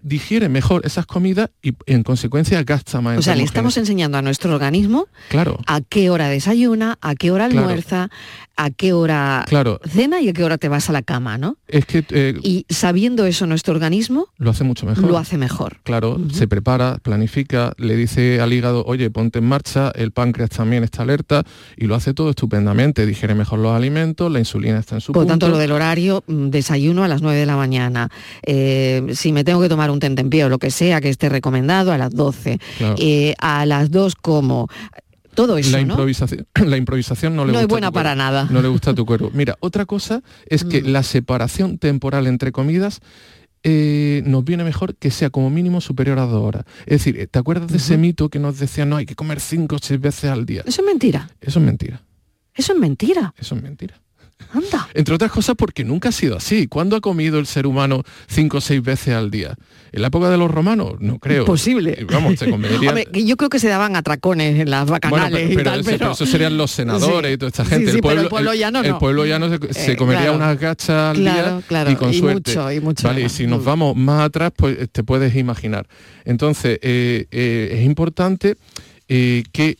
digiere 0.00 0.48
mejor 0.48 0.82
esas 0.86 1.06
comidas 1.06 1.50
y 1.62 1.74
en 1.86 2.02
consecuencia 2.02 2.62
gasta 2.62 3.00
más. 3.00 3.18
O 3.18 3.22
sea, 3.22 3.34
le 3.34 3.42
estamos 3.42 3.76
enseñando 3.76 4.18
a 4.18 4.22
nuestro 4.22 4.54
organismo 4.54 5.08
Claro. 5.28 5.58
a 5.66 5.80
qué 5.80 6.10
hora 6.10 6.28
desayuna, 6.28 6.98
a 7.00 7.14
qué 7.14 7.30
hora 7.30 7.46
almuerza, 7.46 8.08
a 8.60 8.70
qué 8.70 8.92
hora 8.92 9.44
Claro. 9.48 9.80
cena 9.88 10.20
y 10.20 10.28
a 10.28 10.32
qué 10.32 10.42
hora 10.42 10.58
te 10.58 10.68
vas 10.68 10.90
a 10.90 10.92
la 10.92 11.02
cama, 11.02 11.38
¿no? 11.38 11.56
Es 11.68 11.86
que 11.86 12.04
eh, 12.10 12.34
Y 12.42 12.66
sabiendo 12.68 13.24
eso 13.24 13.46
nuestro 13.46 13.72
organismo, 13.72 14.26
lo 14.36 14.50
hace 14.50 14.64
mucho 14.64 14.84
mejor. 14.84 15.04
lo 15.08 15.16
hace 15.16 15.38
mejor. 15.38 15.76
Claro, 15.84 16.18
se 16.32 16.48
prepara, 16.48 16.98
planifica, 17.00 17.72
le 17.78 17.94
dice 17.94 18.40
al 18.40 18.52
hígado, 18.52 18.82
oye, 18.84 19.10
ponte 19.10 19.38
en 19.38 19.44
marcha, 19.46 19.92
el 19.94 20.10
páncreas 20.10 20.50
también 20.50 20.82
está 20.82 21.02
alerta 21.02 21.44
y 21.76 21.86
lo 21.86 21.94
hace 21.94 22.14
todo 22.14 22.30
estupendamente, 22.30 23.06
digiere 23.06 23.34
mejor 23.36 23.60
los 23.60 23.72
alimentos, 23.72 24.30
la 24.32 24.40
insulina 24.40 24.78
está 24.80 24.96
en 24.96 25.00
su 25.02 25.12
Por 25.12 25.22
punto. 25.22 25.32
tanto, 25.32 25.48
lo 25.48 25.58
del 25.58 25.70
horario, 25.72 26.24
mm, 26.26 26.48
desayuno 26.48 27.04
a 27.04 27.08
las 27.08 27.22
9 27.22 27.38
de 27.38 27.46
la 27.46 27.56
mañana. 27.56 28.10
Eh, 28.44 29.06
si 29.14 29.32
me 29.32 29.44
tengo 29.44 29.60
que 29.60 29.68
tomar 29.68 29.90
un 29.92 30.00
tentempié 30.00 30.44
o 30.44 30.48
lo 30.48 30.58
que 30.58 30.72
sea 30.72 31.00
que 31.00 31.10
esté 31.10 31.28
recomendado, 31.28 31.92
a 31.92 31.98
las 31.98 32.10
12. 32.12 32.58
Claro. 32.78 32.96
Eh, 32.98 33.34
a 33.38 33.64
las 33.66 33.92
2 33.92 34.16
como... 34.16 34.68
Todo 35.38 35.56
eso, 35.56 35.70
la 35.70 35.84
¿no? 35.84 35.92
improvisación, 35.92 36.48
la 36.66 36.76
improvisación 36.76 37.36
no 37.36 37.44
le 37.44 37.52
No 37.52 37.58
gusta 37.60 37.68
buena 37.72 37.92
para 37.92 38.16
nada. 38.16 38.48
No 38.50 38.60
le 38.60 38.66
gusta 38.66 38.92
tu 38.92 39.06
cuerpo. 39.06 39.30
Mira, 39.32 39.56
otra 39.60 39.86
cosa 39.86 40.20
es 40.46 40.64
que 40.64 40.82
la 40.82 41.04
separación 41.04 41.78
temporal 41.78 42.26
entre 42.26 42.50
comidas 42.50 42.98
eh, 43.62 44.24
nos 44.26 44.44
viene 44.44 44.64
mejor 44.64 44.96
que 44.96 45.12
sea 45.12 45.30
como 45.30 45.48
mínimo 45.48 45.80
superior 45.80 46.18
a 46.18 46.26
dos 46.26 46.44
horas. 46.44 46.64
Es 46.86 47.04
decir, 47.04 47.28
¿te 47.30 47.38
acuerdas 47.38 47.70
de 47.70 47.76
ese 47.76 47.96
mito 47.98 48.30
que 48.30 48.40
nos 48.40 48.58
decía 48.58 48.84
no 48.84 48.96
hay 48.96 49.06
que 49.06 49.14
comer 49.14 49.38
cinco 49.38 49.76
o 49.76 49.78
seis 49.80 50.00
veces 50.00 50.28
al 50.28 50.44
día? 50.44 50.62
Eso 50.66 50.80
es 50.82 50.86
mentira. 50.86 51.30
Eso 51.40 51.60
es 51.60 51.64
mentira. 51.64 52.02
Eso 52.52 52.72
es 52.72 52.78
mentira. 52.80 53.32
Eso 53.38 53.54
es 53.54 53.62
mentira. 53.62 54.00
Anda. 54.52 54.88
Entre 54.94 55.14
otras 55.14 55.30
cosas 55.30 55.54
porque 55.58 55.84
nunca 55.84 56.08
ha 56.08 56.12
sido 56.12 56.36
así. 56.36 56.66
¿Cuándo 56.68 56.96
ha 56.96 57.00
comido 57.00 57.38
el 57.38 57.46
ser 57.46 57.66
humano 57.66 58.02
cinco 58.28 58.58
o 58.58 58.60
seis 58.60 58.82
veces 58.82 59.14
al 59.14 59.30
día? 59.30 59.54
¿En 59.92 60.00
la 60.02 60.08
época 60.08 60.30
de 60.30 60.38
los 60.38 60.50
romanos? 60.50 60.94
No 61.00 61.18
creo. 61.18 61.44
Posible. 61.44 62.06
Vamos. 62.10 62.40
Hombre, 62.42 63.06
que 63.12 63.24
yo 63.24 63.36
creo 63.36 63.50
que 63.50 63.58
se 63.58 63.68
daban 63.68 63.96
atracones 63.96 64.58
en 64.60 64.70
las 64.70 64.86
Bueno, 64.86 64.92
bacanales 64.92 65.40
pero, 65.40 65.52
y 65.52 65.56
pero 65.56 65.70
tal, 65.70 65.80
ese- 65.80 65.90
pero... 65.90 65.98
pero 65.98 66.12
eso 66.12 66.26
serían 66.26 66.56
los 66.56 66.70
senadores 66.70 67.28
Sí. 67.30 67.34
y 67.34 67.38
toda 67.38 67.48
esta 67.48 67.64
gente. 67.64 67.92
sí, 67.92 68.00
pero 68.02 68.20
el 68.22 68.28
pueblo 68.28 68.54
llano 68.54 68.80
el 68.80 68.90
no. 68.90 68.98
pueblo 68.98 69.26
llano 69.26 69.48
se, 69.50 69.72
se 69.74 69.92
Eh, 69.92 69.96
comería 69.96 70.22
claro. 70.22 70.36
unas 70.36 70.58
gachas 70.58 70.90
al 70.90 71.16
Claro, 71.16 71.56
día 71.58 71.62
claro, 71.68 71.90
y 71.90 71.96
con 71.96 72.10
y 72.14 72.18
suerte. 72.18 72.50
mucho, 72.54 72.72
y 72.72 72.80
mucho 72.80 73.08
Vale, 73.08 73.22
y 73.22 73.28
si 73.28 73.46
nos 73.46 73.62
Mm. 73.62 73.64
vamos 73.64 73.96
más 73.96 74.22
atrás, 74.22 74.52
pues 74.56 74.78
eh, 74.78 74.86
te 74.90 75.02
puedes 75.04 75.34
imaginar. 75.36 75.86
Entonces, 76.24 76.78
eh, 76.82 77.26
eh, 77.30 77.70
es 77.78 77.84
importante 77.84 78.56
que 79.06 79.76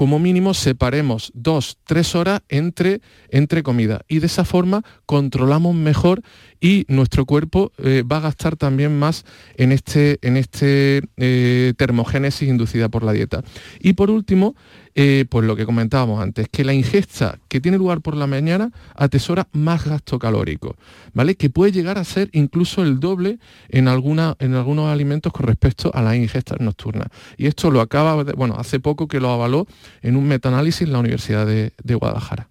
como 0.00 0.18
mínimo 0.18 0.54
separemos 0.54 1.30
dos, 1.34 1.76
tres 1.84 2.14
horas 2.14 2.40
entre, 2.48 3.02
entre 3.28 3.62
comidas 3.62 4.00
y 4.08 4.20
de 4.20 4.28
esa 4.28 4.46
forma 4.46 4.82
controlamos 5.04 5.74
mejor 5.74 6.22
y 6.58 6.86
nuestro 6.88 7.26
cuerpo 7.26 7.70
eh, 7.76 8.02
va 8.10 8.16
a 8.16 8.20
gastar 8.20 8.56
también 8.56 8.98
más 8.98 9.26
en 9.56 9.72
este, 9.72 10.18
en 10.22 10.38
este 10.38 11.02
eh, 11.18 11.74
termogénesis 11.76 12.48
inducida 12.48 12.88
por 12.88 13.04
la 13.04 13.12
dieta. 13.12 13.42
Y 13.78 13.92
por 13.92 14.10
último, 14.10 14.54
pues 14.94 15.46
lo 15.46 15.56
que 15.56 15.64
comentábamos 15.64 16.20
antes, 16.22 16.48
que 16.50 16.64
la 16.64 16.74
ingesta 16.74 17.38
que 17.48 17.60
tiene 17.60 17.78
lugar 17.78 18.00
por 18.00 18.16
la 18.16 18.26
mañana 18.26 18.70
atesora 18.94 19.48
más 19.52 19.84
gasto 19.84 20.18
calórico, 20.18 20.76
¿vale? 21.14 21.36
Que 21.36 21.48
puede 21.48 21.72
llegar 21.72 21.96
a 21.98 22.04
ser 22.04 22.28
incluso 22.32 22.82
el 22.82 23.00
doble 23.00 23.38
en, 23.68 23.88
alguna, 23.88 24.36
en 24.40 24.54
algunos 24.54 24.88
alimentos 24.88 25.32
con 25.32 25.46
respecto 25.46 25.90
a 25.94 26.02
las 26.02 26.16
ingestas 26.16 26.60
nocturnas. 26.60 27.08
Y 27.38 27.46
esto 27.46 27.70
lo 27.70 27.80
acaba, 27.80 28.24
de- 28.24 28.32
bueno, 28.32 28.56
hace 28.58 28.80
poco 28.80 29.08
que 29.08 29.20
lo 29.20 29.30
avaló 29.30 29.66
en 30.02 30.16
un 30.16 30.26
metaanálisis 30.26 30.82
en 30.82 30.92
la 30.92 30.98
Universidad 30.98 31.46
de, 31.46 31.72
Guadalajara. 31.94 32.48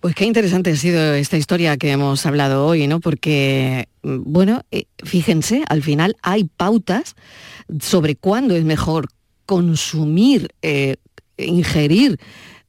Pues 0.00 0.14
qué 0.14 0.24
interesante 0.26 0.70
ha 0.70 0.76
sido 0.76 1.14
esta 1.14 1.36
historia 1.36 1.76
que 1.76 1.90
hemos 1.90 2.24
hablado 2.26 2.66
hoy, 2.66 2.86
¿no? 2.86 3.00
Porque, 3.00 3.88
bueno, 4.02 4.62
eh, 4.70 4.84
fíjense, 5.02 5.64
al 5.68 5.82
final 5.82 6.16
hay 6.22 6.44
pautas 6.44 7.16
sobre 7.80 8.14
cuándo 8.16 8.54
es 8.54 8.64
mejor 8.64 9.08
consumir, 9.46 10.48
eh, 10.62 10.96
ingerir 11.38 12.18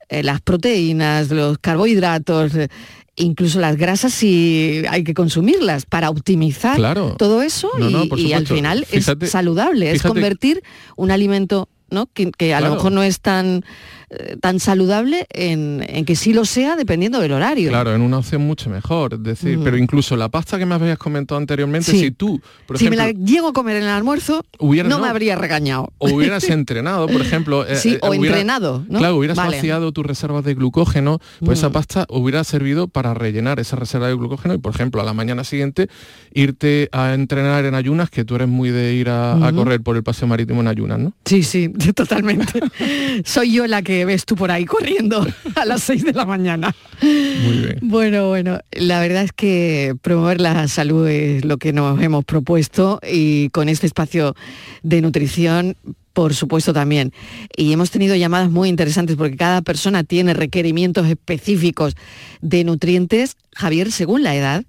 eh, 0.09 0.23
las 0.23 0.41
proteínas, 0.41 1.29
los 1.31 1.57
carbohidratos, 1.59 2.55
eh, 2.55 2.69
incluso 3.15 3.59
las 3.59 3.75
grasas 3.77 4.13
si 4.13 4.83
hay 4.89 5.03
que 5.03 5.13
consumirlas 5.13 5.85
para 5.85 6.09
optimizar 6.09 6.75
Claro. 6.77 7.15
todo 7.17 7.41
eso 7.41 7.69
No, 7.79 7.89
y, 7.89 7.93
no, 7.93 8.05
por 8.07 8.19
y 8.19 8.33
al 8.33 8.45
final 8.47 8.85
Fíjate- 8.85 9.25
es 9.25 9.31
saludable, 9.31 9.91
es 9.91 10.03
convertir 10.03 10.61
un 10.95 11.11
alimento 11.11 11.67
¿no? 11.89 12.07
que, 12.13 12.31
que 12.31 12.53
a 12.53 12.59
Claro. 12.59 12.73
lo 12.73 12.75
mejor 12.77 12.91
no 12.91 13.01
es 13.03 13.19
tan, 13.21 13.63
eh, 14.09 14.37
tan 14.41 14.59
saludable 14.59 15.27
en, 15.31 15.83
en 15.87 16.05
que 16.05 16.15
sí 16.15 16.31
lo 16.33 16.45
sea 16.45 16.75
dependiendo 16.75 17.19
del 17.19 17.33
horario. 17.33 17.69
Claro, 17.69 17.93
en 17.93 18.01
una 18.01 18.19
opción 18.19 18.41
mucho 18.41 18.69
mejor. 18.69 19.15
Es 19.15 19.23
decir, 19.23 19.57
Mm. 19.57 19.63
pero 19.63 19.77
incluso 19.77 20.15
la 20.15 20.29
pasta 20.29 20.57
que 20.57 20.65
me 20.65 20.75
habías 20.75 20.97
comentado 20.97 21.37
anteriormente, 21.39 21.91
Sí. 21.91 21.99
si 21.99 22.11
tú, 22.11 22.41
por 22.65 22.77
si 22.77 22.85
ejemplo, 22.85 23.03
me 23.05 23.13
la 23.13 23.19
llego 23.25 23.49
a 23.49 23.53
comer 23.53 23.77
en 23.77 23.83
el 23.83 23.89
almuerzo, 23.89 24.45
Hubiera- 24.59 24.87
no, 24.87 24.97
no. 24.97 25.03
me 25.03 25.09
habría 25.09 25.35
regañado. 25.35 25.91
o 25.97 26.09
hubieras 26.09 26.43
entrenado, 26.49 27.07
por 27.07 27.21
ejemplo. 27.21 27.65
eh, 27.67 27.75
Sí, 27.75 27.93
eh, 27.95 27.99
o 28.01 28.09
hubiera- 28.09 28.27
entrenado, 28.27 28.85
¿no? 28.89 28.99
Claro, 28.99 29.17
hubieras 29.17 29.37
Vale. 29.37 29.57
vaciado 29.57 29.91
tus 29.91 30.05
reservas 30.05 30.43
de 30.45 30.53
glucógeno, 30.53 31.19
pues 31.43 31.59
esa 31.59 31.69
Mm. 31.69 31.73
pasta 31.73 32.05
hubiera 32.09 32.43
servido 32.43 32.87
para 32.87 33.13
rellenar 33.13 33.59
esa 33.59 33.75
reserva 33.75 34.07
de 34.07 34.15
glucógeno 34.15 34.53
y, 34.53 34.57
por 34.57 34.73
ejemplo, 34.73 35.01
a 35.01 35.05
la 35.05 35.13
mañana 35.13 35.43
siguiente 35.43 35.87
irte 36.33 36.89
a 36.91 37.13
entrenar 37.13 37.65
en 37.65 37.75
ayunas, 37.75 38.09
que 38.09 38.23
tú 38.25 38.35
eres 38.35 38.47
muy 38.47 38.69
de 38.69 38.93
ir 38.93 39.09
a, 39.09 39.47
a 39.47 39.51
correr 39.53 39.81
por 39.81 39.95
el 39.95 40.03
paseo 40.03 40.27
marítimo 40.27 40.61
en 40.61 40.67
ayunas, 40.67 40.99
¿no? 40.99 41.13
Sí, 41.25 41.43
sí, 41.43 41.69
totalmente. 41.95 42.59
Soy 43.25 43.51
yo 43.51 43.67
la 43.67 43.81
que 43.81 43.96
ves 44.05 44.25
tú 44.25 44.35
por 44.35 44.51
ahí 44.51 44.65
corriendo 44.65 45.25
a 45.55 45.65
las 45.65 45.83
6 45.83 46.05
de 46.05 46.13
la 46.13 46.25
mañana. 46.25 46.75
Muy 47.01 47.57
bien. 47.57 47.79
Bueno, 47.81 48.27
bueno, 48.27 48.59
la 48.71 48.99
verdad 48.99 49.23
es 49.23 49.31
que 49.31 49.95
promover 50.01 50.41
la 50.41 50.67
salud 50.67 51.07
es 51.07 51.45
lo 51.45 51.57
que 51.57 51.73
nos 51.73 52.01
hemos 52.01 52.25
propuesto 52.25 52.99
y 53.07 53.49
con 53.49 53.69
este 53.69 53.87
espacio 53.87 54.35
de 54.83 55.01
nutrición, 55.01 55.75
por 56.13 56.33
supuesto 56.33 56.73
también. 56.73 57.13
Y 57.55 57.73
hemos 57.73 57.91
tenido 57.91 58.15
llamadas 58.15 58.49
muy 58.49 58.69
interesantes 58.69 59.15
porque 59.15 59.37
cada 59.37 59.61
persona 59.61 60.03
tiene 60.03 60.33
requerimientos 60.33 61.07
específicos 61.07 61.95
de 62.41 62.63
nutrientes, 62.63 63.35
Javier, 63.55 63.91
según 63.91 64.23
la 64.23 64.35
edad, 64.35 64.65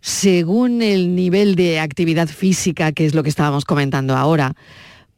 según 0.00 0.82
el 0.82 1.14
nivel 1.14 1.56
de 1.56 1.80
actividad 1.80 2.28
física, 2.28 2.92
que 2.92 3.06
es 3.06 3.14
lo 3.14 3.22
que 3.22 3.30
estábamos 3.30 3.64
comentando 3.64 4.16
ahora. 4.16 4.54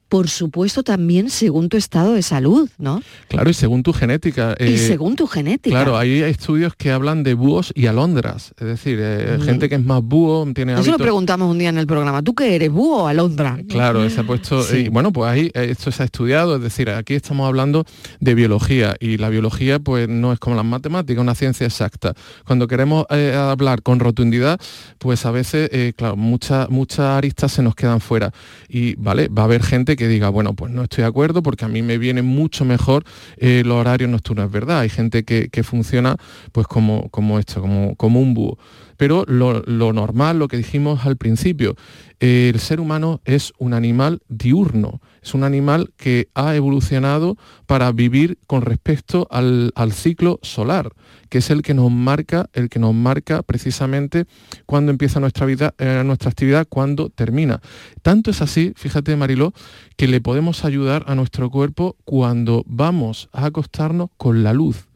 Por 0.08 0.28
supuesto 0.28 0.82
también 0.82 1.28
según 1.28 1.68
tu 1.68 1.76
estado 1.76 2.14
de 2.14 2.22
salud, 2.22 2.68
¿no? 2.78 3.02
Claro, 3.28 3.50
y 3.50 3.54
según 3.54 3.82
tu 3.82 3.92
genética. 3.92 4.56
y 4.58 4.64
eh, 4.74 4.78
según 4.78 5.16
tu 5.16 5.26
genética. 5.26 5.74
Claro, 5.76 5.98
hay 5.98 6.22
estudios 6.22 6.74
que 6.74 6.90
hablan 6.90 7.22
de 7.22 7.34
búhos 7.34 7.72
y 7.74 7.86
alondras, 7.86 8.52
es 8.58 8.66
decir, 8.66 8.98
eh, 9.02 9.36
Mm. 9.38 9.42
gente 9.42 9.68
que 9.68 9.74
es 9.74 9.84
más 9.84 10.02
búho, 10.02 10.50
tiene 10.54 10.72
Eso 10.80 10.92
lo 10.92 10.98
preguntamos 10.98 11.50
un 11.50 11.58
día 11.58 11.68
en 11.68 11.76
el 11.78 11.86
programa. 11.86 12.22
¿Tú 12.22 12.34
qué 12.34 12.54
eres, 12.54 12.70
búho 12.70 13.04
o 13.04 13.06
alondra? 13.06 13.58
Claro, 13.68 14.08
se 14.08 14.20
ha 14.20 14.24
puesto, 14.24 14.62
Sí. 14.62 14.76
y 14.86 14.88
bueno, 14.88 15.12
pues 15.12 15.30
ahí 15.30 15.50
eh, 15.54 15.68
esto 15.70 15.92
se 15.92 16.02
ha 16.02 16.06
estudiado, 16.06 16.56
es 16.56 16.62
decir, 16.62 16.88
aquí 16.88 17.14
estamos 17.14 17.46
hablando 17.46 17.84
de 18.20 18.34
biología 18.34 18.96
y 19.00 19.18
la 19.18 19.28
biología 19.28 19.78
pues 19.78 20.08
no 20.08 20.32
es 20.32 20.38
como 20.38 20.56
las 20.56 20.64
matemáticas, 20.64 21.20
una 21.20 21.34
ciencia 21.34 21.66
exacta. 21.66 22.14
Cuando 22.46 22.66
queremos 22.66 23.04
eh, 23.10 23.34
hablar 23.36 23.82
con 23.82 24.00
rotundidad, 24.00 24.58
pues 24.98 25.26
a 25.26 25.30
veces, 25.32 25.68
claro, 25.96 26.16
muchas 26.16 26.70
muchas 26.70 27.00
aristas 27.00 27.52
se 27.52 27.62
nos 27.62 27.74
quedan 27.74 28.00
fuera 28.00 28.32
y 28.68 28.94
vale, 28.96 29.28
va 29.28 29.42
a 29.42 29.44
haber 29.44 29.62
gente 29.62 29.96
que 29.98 30.08
diga, 30.08 30.30
bueno, 30.30 30.54
pues 30.54 30.72
no 30.72 30.84
estoy 30.84 31.02
de 31.02 31.08
acuerdo 31.08 31.42
porque 31.42 31.66
a 31.66 31.68
mí 31.68 31.82
me 31.82 31.98
viene 31.98 32.22
mucho 32.22 32.64
mejor 32.64 33.04
eh, 33.36 33.62
los 33.66 33.76
horarios 33.76 34.08
nocturnos, 34.08 34.50
verdad, 34.50 34.80
hay 34.80 34.88
gente 34.88 35.24
que, 35.24 35.48
que 35.50 35.62
funciona 35.62 36.16
pues 36.52 36.66
como, 36.66 37.10
como 37.10 37.38
esto, 37.38 37.60
como, 37.60 37.96
como 37.96 38.20
un 38.20 38.32
búho. 38.32 38.58
Pero 38.98 39.24
lo, 39.28 39.62
normal, 39.92 40.40
lo 40.40 40.48
que 40.48 40.56
dijimos 40.56 41.06
al 41.06 41.16
principio, 41.16 41.76
el 42.18 42.58
ser 42.58 42.80
humano 42.80 43.20
es 43.24 43.52
un 43.56 43.72
animal 43.72 44.20
diurno, 44.28 45.00
es 45.22 45.34
un 45.34 45.44
animal 45.44 45.92
que 45.96 46.28
ha 46.34 46.56
evolucionado 46.56 47.36
para 47.66 47.92
vivir 47.92 48.38
con 48.48 48.62
respecto 48.62 49.28
al, 49.30 49.70
al 49.76 49.92
ciclo 49.92 50.40
solar, 50.42 50.90
que 51.28 51.38
es 51.38 51.50
el 51.50 51.62
que 51.62 51.74
nos 51.74 51.92
marca, 51.92 52.50
el 52.54 52.68
que 52.68 52.80
nos 52.80 52.92
marca 52.92 53.44
precisamente 53.44 54.26
cuando 54.66 54.90
empieza 54.90 55.20
nuestra 55.20 55.46
vida, 55.46 55.74
eh, 55.78 56.02
nuestra 56.04 56.30
actividad, 56.30 56.66
cuando 56.68 57.08
termina. 57.08 57.60
Tanto 58.02 58.32
es 58.32 58.42
así, 58.42 58.72
fíjate 58.74 59.14
Mariló, 59.14 59.54
que 59.96 60.08
le 60.08 60.20
podemos 60.20 60.64
ayudar 60.64 61.04
a 61.06 61.14
nuestro 61.14 61.50
cuerpo 61.50 61.96
cuando 62.04 62.64
vamos 62.66 63.28
a 63.32 63.46
acostarnos 63.46 64.08
con 64.16 64.42
la 64.42 64.52
luz. 64.52 64.87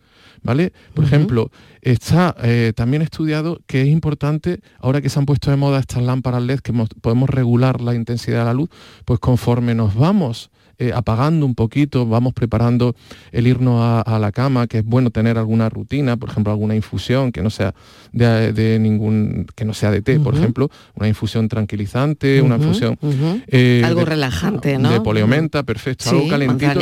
¿Vale? 0.43 0.73
Por 0.95 1.05
ejemplo, 1.05 1.51
está 1.81 2.35
eh, 2.43 2.73
también 2.75 3.03
estudiado 3.03 3.61
que 3.67 3.83
es 3.83 3.89
importante, 3.89 4.61
ahora 4.79 5.01
que 5.01 5.09
se 5.09 5.19
han 5.19 5.27
puesto 5.27 5.51
de 5.51 5.57
moda 5.57 5.81
estas 5.81 6.03
lámparas 6.03 6.43
LED 6.43 6.61
que 6.61 6.73
podemos 7.01 7.31
regular 7.31 7.81
la 7.81 7.95
intensidad 7.95 8.41
de 8.41 8.45
la 8.45 8.55
luz, 8.55 8.71
pues 9.05 9.21
conforme 9.21 9.75
nos 9.75 9.95
vamos 9.95 10.51
eh, 10.83 10.91
apagando 10.93 11.47
un 11.47 11.55
poquito, 11.55 12.07
vamos 12.07 12.33
preparando 12.35 12.97
el 13.31 13.47
irnos 13.47 14.03
a, 14.05 14.19
la 14.19 14.33
cama, 14.33 14.67
que 14.67 14.79
es 14.79 14.85
bueno 14.85 15.13
tener 15.13 15.39
alguna 15.39 15.69
rutina, 15.69 16.17
por 16.17 16.29
ejemplo, 16.29 16.53
alguna 16.53 16.75
infusión 16.75 17.31
que 17.31 17.41
no 17.41 17.51
sea 17.51 17.73
de, 18.11 18.79
ningún, 18.81 19.47
que 19.55 19.65
no 19.65 19.75
sea 19.75 19.93
de 19.93 20.03
té, 20.03 20.19
por 20.19 20.35
ejemplo, 20.35 20.71
una 20.97 21.07
infusión 21.07 21.47
tranquilizante, 21.47 22.43
una 22.43 22.57
infusión 22.57 22.99
eh, 23.47 23.83
algo 23.85 24.05
relajante, 24.05 24.77
¿no? 24.77 24.91
De 24.91 25.01
poliomenta, 25.01 25.63
perfecto, 25.63 26.11
algo 26.11 26.29
calentito. 26.29 26.81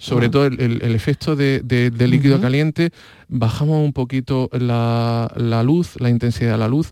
Sobre 0.00 0.30
todo 0.30 0.46
el, 0.46 0.94
efecto 0.96 1.36
de, 1.36 1.92
líquido 1.96 2.40
caliente, 2.40 2.90
bajamos 3.28 3.84
un 3.84 3.92
poquito 3.92 4.50
la, 4.52 5.30
la 5.36 5.62
luz, 5.62 5.94
la 6.00 6.10
intensidad 6.10 6.52
de 6.52 6.58
la 6.58 6.66
luz 6.66 6.90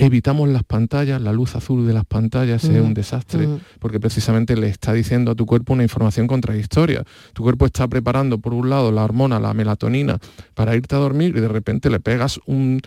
evitamos 0.00 0.48
las 0.48 0.64
pantallas, 0.64 1.20
la 1.20 1.32
luz 1.32 1.54
azul 1.54 1.86
de 1.86 1.92
las 1.92 2.04
pantallas 2.04 2.64
es 2.64 2.80
un 2.80 2.94
desastre, 2.94 3.48
porque 3.78 4.00
precisamente 4.00 4.56
le 4.56 4.68
está 4.68 4.92
diciendo 4.92 5.32
a 5.32 5.34
tu 5.34 5.44
cuerpo 5.44 5.74
una 5.74 5.82
información 5.82 6.26
contradictoria. 6.26 7.04
Tu 7.34 7.42
cuerpo 7.42 7.66
está 7.66 7.86
preparando, 7.86 8.38
por 8.38 8.54
un 8.54 8.70
lado, 8.70 8.92
la 8.92 9.04
hormona, 9.04 9.38
la 9.38 9.52
melatonina, 9.52 10.18
para 10.54 10.74
irte 10.74 10.94
a 10.94 10.98
dormir 10.98 11.36
y 11.36 11.40
de 11.40 11.48
repente 11.48 11.90
le 11.90 12.00
pegas 12.00 12.40
un, 12.46 12.80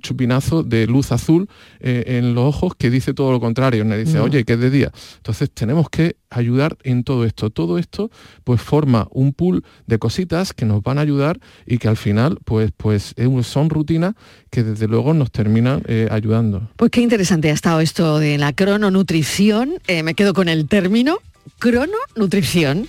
chupinazo 0.00 0.62
de 0.62 0.86
luz 0.86 1.10
azul 1.12 1.48
eh, 1.80 2.04
en 2.06 2.34
los 2.34 2.44
ojos 2.44 2.74
que 2.76 2.88
dice 2.88 3.14
todo 3.14 3.32
lo 3.32 3.40
contrario. 3.40 3.84
Le 3.84 3.98
dice, 3.98 4.20
oye, 4.20 4.44
que 4.44 4.52
es 4.52 4.60
de 4.60 4.70
día. 4.70 4.92
Entonces 5.16 5.50
tenemos 5.50 5.90
que 5.90 6.16
ayudar 6.30 6.78
en 6.84 7.02
todo 7.02 7.24
esto. 7.24 7.50
Todo 7.50 7.78
esto 7.78 8.10
pues 8.44 8.60
forma 8.60 9.08
un 9.10 9.32
pool 9.32 9.64
de 9.86 9.98
cositas 9.98 10.52
que 10.52 10.64
nos 10.64 10.82
van 10.82 10.98
a 10.98 11.00
ayudar 11.00 11.40
y 11.66 11.78
que 11.78 11.88
al 11.88 11.96
final 11.96 12.38
pues, 12.44 12.70
pues 12.76 13.14
son 13.42 13.70
rutinas 13.70 14.14
que 14.50 14.62
desde 14.62 14.86
luego 14.86 15.12
nos 15.14 15.30
terminan 15.32 15.82
eh, 15.86 16.08
ayudando. 16.10 16.59
Pues 16.76 16.90
qué 16.90 17.00
interesante 17.00 17.50
ha 17.50 17.54
estado 17.54 17.80
esto 17.80 18.18
de 18.18 18.38
la 18.38 18.52
crononutrición. 18.52 19.74
Eh, 19.86 20.02
me 20.02 20.14
quedo 20.14 20.34
con 20.34 20.48
el 20.48 20.68
término 20.68 21.18
crononutrición. 21.58 22.88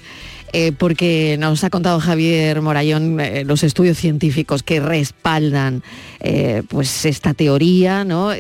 Eh, 0.54 0.74
porque 0.78 1.38
nos 1.40 1.64
ha 1.64 1.70
contado 1.70 2.02
Javier 2.02 2.62
Morayón 2.62 3.22
eh, 3.22 3.46
los 3.46 3.64
estudios 3.64 3.98
científicos 3.98 4.64
que 4.64 4.82
respaldan 4.82 5.82
eh, 6.20 6.64
pues 6.68 7.06
esta 7.06 7.34
teoría, 7.34 8.04
¿no? 8.04 8.32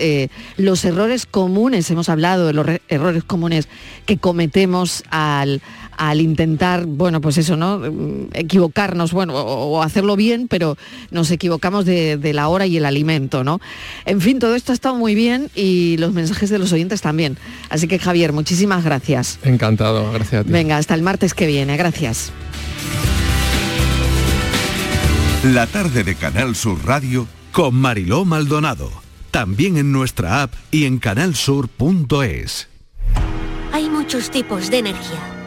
los 0.57 0.83
errores 0.83 1.25
comunes, 1.25 1.89
hemos 1.89 2.09
hablado 2.09 2.47
de 2.47 2.53
los 2.53 2.67
errores 2.89 3.23
comunes 3.23 3.69
que 4.05 4.17
cometemos 4.17 5.03
al, 5.09 5.61
al 5.97 6.21
intentar, 6.21 6.85
bueno, 6.85 7.21
pues 7.21 7.37
eso, 7.37 7.57
¿no? 7.57 7.81
Equivocarnos, 8.33 9.11
bueno, 9.13 9.35
o, 9.35 9.81
hacerlo 9.81 10.15
bien, 10.15 10.47
pero 10.47 10.77
nos 11.11 11.31
equivocamos 11.31 11.85
de, 11.85 12.31
la 12.33 12.47
hora 12.47 12.65
y 12.65 12.77
el 12.77 12.85
alimento, 12.85 13.43
¿no? 13.43 13.59
En 14.05 14.21
fin, 14.21 14.39
todo 14.39 14.55
esto 14.55 14.71
ha 14.71 14.75
estado 14.75 14.95
muy 14.95 15.15
bien 15.15 15.49
y 15.53 15.97
los 15.97 16.13
mensajes 16.13 16.49
de 16.49 16.59
los 16.59 16.71
oyentes 16.71 17.01
también. 17.01 17.37
Así 17.69 17.87
que 17.87 17.99
Javier, 17.99 18.33
muchísimas 18.33 18.83
gracias. 18.83 19.39
Encantado, 19.43 20.11
gracias 20.11 20.41
a 20.41 20.43
ti. 20.43 20.51
Venga, 20.51 20.77
hasta 20.77 20.95
el 20.95 21.01
martes 21.01 21.33
que 21.33 21.47
viene, 21.47 21.77
gracias. 21.77 22.31
La 25.43 25.67
tarde 25.67 26.03
de 26.03 26.15
Canal 26.15 26.55
Sur 26.55 26.85
Radio 26.85 27.27
con 27.51 27.75
Mariló 27.75 28.25
Maldonado. 28.25 28.91
También 29.31 29.77
en 29.77 29.91
nuestra 29.91 30.43
app 30.43 30.53
y 30.71 30.85
en 30.85 30.99
canalsur.es. 30.99 32.67
Hay 33.71 33.89
muchos 33.89 34.29
tipos 34.29 34.69
de 34.69 34.79
energía 34.79 35.30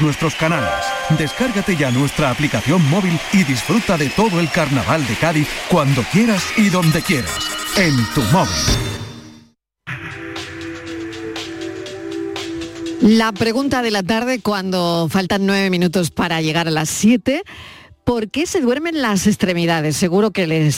nuestros 0.00 0.34
canales. 0.34 0.84
Descárgate 1.18 1.76
ya 1.76 1.90
nuestra 1.90 2.30
aplicación 2.30 2.88
móvil 2.88 3.18
y 3.32 3.44
disfruta 3.44 3.96
de 3.96 4.08
todo 4.10 4.40
el 4.40 4.50
Carnaval 4.50 5.06
de 5.06 5.14
Cádiz 5.16 5.48
cuando 5.68 6.02
quieras 6.12 6.44
y 6.56 6.68
donde 6.68 7.02
quieras. 7.02 7.50
En 7.76 7.96
tu 8.14 8.22
móvil. 8.32 8.52
La 13.02 13.32
pregunta 13.32 13.82
de 13.82 13.90
la 13.90 14.04
tarde 14.04 14.40
cuando 14.40 15.08
faltan 15.10 15.44
nueve 15.44 15.70
minutos 15.70 16.12
para 16.12 16.40
llegar 16.40 16.68
a 16.68 16.70
las 16.70 16.88
siete. 16.88 17.42
¿Por 18.04 18.30
qué 18.30 18.46
se 18.46 18.60
duermen 18.60 19.02
las 19.02 19.26
extremidades? 19.26 19.96
Seguro 19.96 20.30
que 20.30 20.70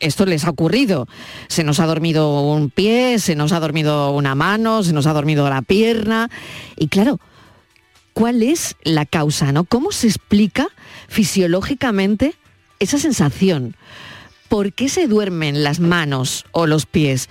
esto 0.00 0.26
les 0.26 0.44
ha 0.44 0.50
ocurrido. 0.50 1.06
Se 1.48 1.62
nos 1.62 1.78
ha 1.78 1.86
dormido 1.86 2.40
un 2.42 2.70
pie, 2.70 3.18
se 3.18 3.36
nos 3.36 3.52
ha 3.52 3.60
dormido 3.60 4.10
una 4.10 4.34
mano, 4.34 4.82
se 4.82 4.92
nos 4.92 5.06
ha 5.06 5.12
dormido 5.12 5.48
la 5.48 5.62
pierna. 5.62 6.30
Y 6.76 6.88
claro, 6.88 7.20
¿cuál 8.12 8.42
es 8.42 8.76
la 8.82 9.06
causa? 9.06 9.52
¿no? 9.52 9.64
¿Cómo 9.64 9.92
se 9.92 10.06
explica 10.06 10.68
fisiológicamente 11.08 12.34
esa 12.78 12.98
sensación? 12.98 13.76
¿Por 14.48 14.74
qué 14.74 14.90
se 14.90 15.06
duermen 15.06 15.64
las 15.64 15.80
manos 15.80 16.44
o 16.52 16.66
los 16.66 16.84
pies? 16.84 17.30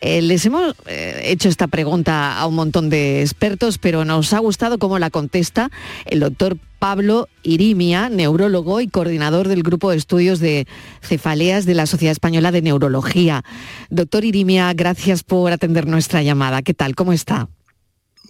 Eh, 0.00 0.22
les 0.22 0.46
hemos 0.46 0.76
eh, 0.86 1.22
hecho 1.24 1.48
esta 1.48 1.66
pregunta 1.66 2.38
a 2.38 2.46
un 2.46 2.54
montón 2.54 2.88
de 2.90 3.22
expertos, 3.22 3.78
pero 3.78 4.04
nos 4.04 4.32
ha 4.32 4.38
gustado 4.38 4.78
cómo 4.78 4.98
la 4.98 5.10
contesta 5.10 5.70
el 6.06 6.20
doctor 6.20 6.58
Pablo 6.78 7.28
Irimia, 7.42 8.08
neurólogo 8.08 8.80
y 8.80 8.88
coordinador 8.88 9.48
del 9.48 9.62
grupo 9.62 9.90
de 9.90 9.98
estudios 9.98 10.40
de 10.40 10.66
cefaleas 11.02 11.66
de 11.66 11.74
la 11.74 11.86
Sociedad 11.86 12.12
Española 12.12 12.52
de 12.52 12.62
Neurología. 12.62 13.44
Doctor 13.90 14.24
Irimia, 14.24 14.72
gracias 14.72 15.22
por 15.22 15.52
atender 15.52 15.86
nuestra 15.86 16.22
llamada. 16.22 16.62
¿Qué 16.62 16.72
tal? 16.72 16.94
¿Cómo 16.94 17.12
está? 17.12 17.48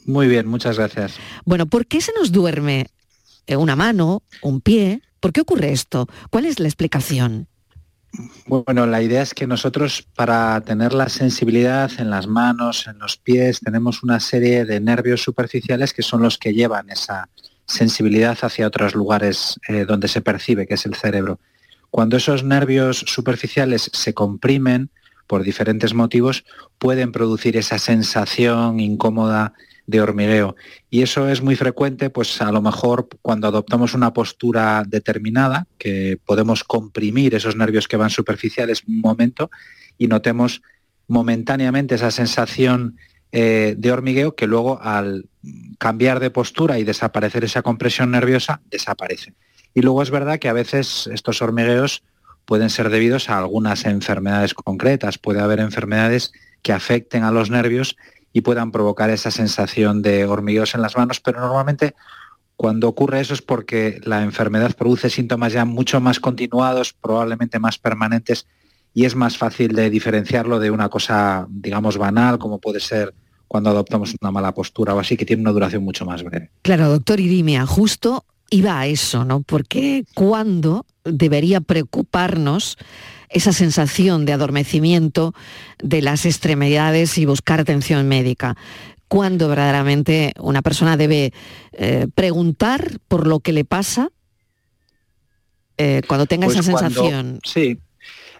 Muy 0.07 0.29
bien, 0.29 0.47
muchas 0.47 0.77
gracias. 0.77 1.15
Bueno, 1.45 1.67
¿por 1.67 1.87
qué 1.87 2.01
se 2.01 2.13
nos 2.19 2.33
duerme 2.33 2.87
una 3.49 3.77
mano, 3.77 4.23
un 4.43 4.61
pie? 4.61 5.03
¿Por 5.21 5.33
qué 5.33 5.41
ocurre 5.41 5.73
esto? 5.73 6.09
¿Cuál 6.31 6.47
es 6.47 6.59
la 6.61 6.69
explicación? 6.69 7.49
Bueno, 8.47 8.87
la 8.87 9.03
idea 9.03 9.23
es 9.23 9.35
que 9.35 9.47
nosotros 9.47 10.07
para 10.17 10.61
tener 10.63 10.93
la 10.93 11.09
sensibilidad 11.09 11.91
en 11.99 12.11
las 12.11 12.27
manos, 12.27 12.87
en 12.89 12.99
los 12.99 13.17
pies, 13.17 13.61
tenemos 13.61 14.03
una 14.03 14.19
serie 14.19 14.65
de 14.65 14.81
nervios 14.81 15.23
superficiales 15.23 15.93
que 15.93 16.03
son 16.03 16.23
los 16.23 16.37
que 16.37 16.53
llevan 16.53 16.91
esa 16.91 17.29
sensibilidad 17.67 18.37
hacia 18.43 18.67
otros 18.67 18.97
lugares 18.97 19.61
eh, 19.69 19.85
donde 19.85 20.09
se 20.09 20.23
percibe, 20.23 20.67
que 20.67 20.75
es 20.75 20.87
el 20.87 20.97
cerebro. 20.97 21.39
Cuando 21.91 22.17
esos 22.17 22.43
nervios 22.43 23.05
superficiales 23.07 23.91
se 23.93 24.13
comprimen 24.13 24.91
por 25.29 25.45
diferentes 25.45 25.95
motivos, 25.95 26.45
pueden 26.79 27.13
producir 27.13 27.57
esa 27.57 27.79
sensación 27.79 28.81
incómoda 28.81 29.55
de 29.91 30.01
hormigueo. 30.01 30.57
Y 30.89 31.03
eso 31.03 31.29
es 31.29 31.43
muy 31.43 31.57
frecuente, 31.57 32.11
pues 32.11 32.41
a 32.41 32.53
lo 32.53 32.63
mejor 32.63 33.09
cuando 33.23 33.49
adoptamos 33.49 33.95
una 33.95 34.13
postura 34.13 34.85
determinada, 34.87 35.67
que 35.79 36.19
podemos 36.25 36.65
comprimir 36.65 37.35
esos 37.35 37.57
nervios 37.57 37.89
que 37.89 37.97
van 37.97 38.11
superficiales 38.11 38.85
un 38.87 39.01
momento 39.01 39.51
y 39.99 40.07
notemos 40.07 40.63
momentáneamente 41.09 41.97
esa 41.97 42.11
sensación 42.11 42.97
eh, 43.33 43.75
de 43.77 43.93
hormigueo 43.93 44.35
que 44.35 44.47
luego 44.47 44.81
al 44.81 45.27
cambiar 45.79 46.21
de 46.21 46.31
postura 46.31 46.79
y 46.79 46.85
desaparecer 46.85 47.45
esa 47.45 47.63
compresión 47.63 48.11
nerviosa, 48.11 48.61
desaparece. 48.71 49.35
Y 49.75 49.83
luego 49.83 50.03
es 50.03 50.11
verdad 50.11 50.39
que 50.39 50.49
a 50.49 50.53
veces 50.53 51.09
estos 51.13 51.43
hormigueos 51.43 52.03
pueden 52.45 52.71
ser 52.71 52.91
debidos 52.91 53.29
a 53.29 53.39
algunas 53.39 53.85
enfermedades 53.85 54.55
concretas. 54.55 55.19
Puede 55.19 55.41
haber 55.41 55.61
enfermedades 55.61 56.33
que 56.63 56.73
afecten 56.73 57.23
a 57.23 57.31
los 57.31 57.51
nervios 57.51 57.97
y 58.33 58.43
puedan 58.43 58.71
provocar 58.71 59.11
esa 59.11 59.31
sensación 59.31 60.03
de 60.03 60.25
hormigueos 60.25 60.75
en 60.75 60.83
las 60.83 60.97
manos, 60.97 61.21
pero 61.21 61.41
normalmente 61.41 61.95
Cuando 62.61 62.89
ocurre 62.89 63.21
eso 63.21 63.33
es 63.33 63.41
porque 63.41 64.03
la 64.05 64.23
enfermedad 64.23 64.77
produce 64.77 65.09
síntomas 65.09 65.55
ya 65.55 65.65
mucho 65.65 65.99
más 65.99 66.21
continuados, 66.21 66.93
probablemente 66.93 67.59
más 67.59 67.79
permanentes, 67.79 68.47
y 68.93 69.07
es 69.07 69.17
más 69.17 69.39
fácil 69.39 69.75
de 69.75 69.89
diferenciarlo 69.89 70.59
de 70.61 70.71
una 70.71 70.91
cosa, 70.91 71.47
digamos, 71.49 71.97
banal, 71.97 72.39
como 72.39 72.59
puede 72.59 72.81
ser 72.81 73.15
cuando 73.49 73.71
adoptamos 73.71 74.15
una 74.21 74.31
mala 74.31 74.53
postura 74.53 74.95
o 74.95 75.01
así, 75.01 75.17
que 75.17 75.25
tiene 75.25 75.41
una 75.41 75.53
duración 75.53 75.83
mucho 75.83 76.05
más 76.05 76.23
breve. 76.23 76.51
Claro, 76.61 76.91
doctor 76.91 77.19
Irimia, 77.19 77.65
justo 77.65 78.27
iba 78.51 78.79
a 78.79 78.87
eso, 78.87 79.25
¿no? 79.25 79.41
Porque 79.41 80.05
cuando 80.13 80.85
debería 81.05 81.61
preocuparnos 81.61 82.77
esa 83.29 83.53
sensación 83.53 84.27
de 84.27 84.33
adormecimiento 84.33 85.35
de 85.83 86.03
las 86.03 86.27
extremidades 86.27 87.17
y 87.19 87.27
buscar 87.27 87.61
atención 87.61 88.09
médica. 88.09 88.57
Cuando 89.09 89.49
verdaderamente 89.49 90.33
una 90.39 90.63
persona 90.63 90.97
debe 90.97 91.33
eh, 91.73 92.07
preguntar 92.15 92.99
por 93.09 93.27
lo 93.27 93.41
que 93.41 93.53
le 93.53 93.65
pasa 93.65 94.11
eh, 95.79 96.03
cuando 96.07 96.27
tenga 96.27 96.47
Pues 96.47 96.59
esa 96.59 96.73
cuando- 96.73 96.91
sensación. 96.91 97.41
Sí. 97.45 97.79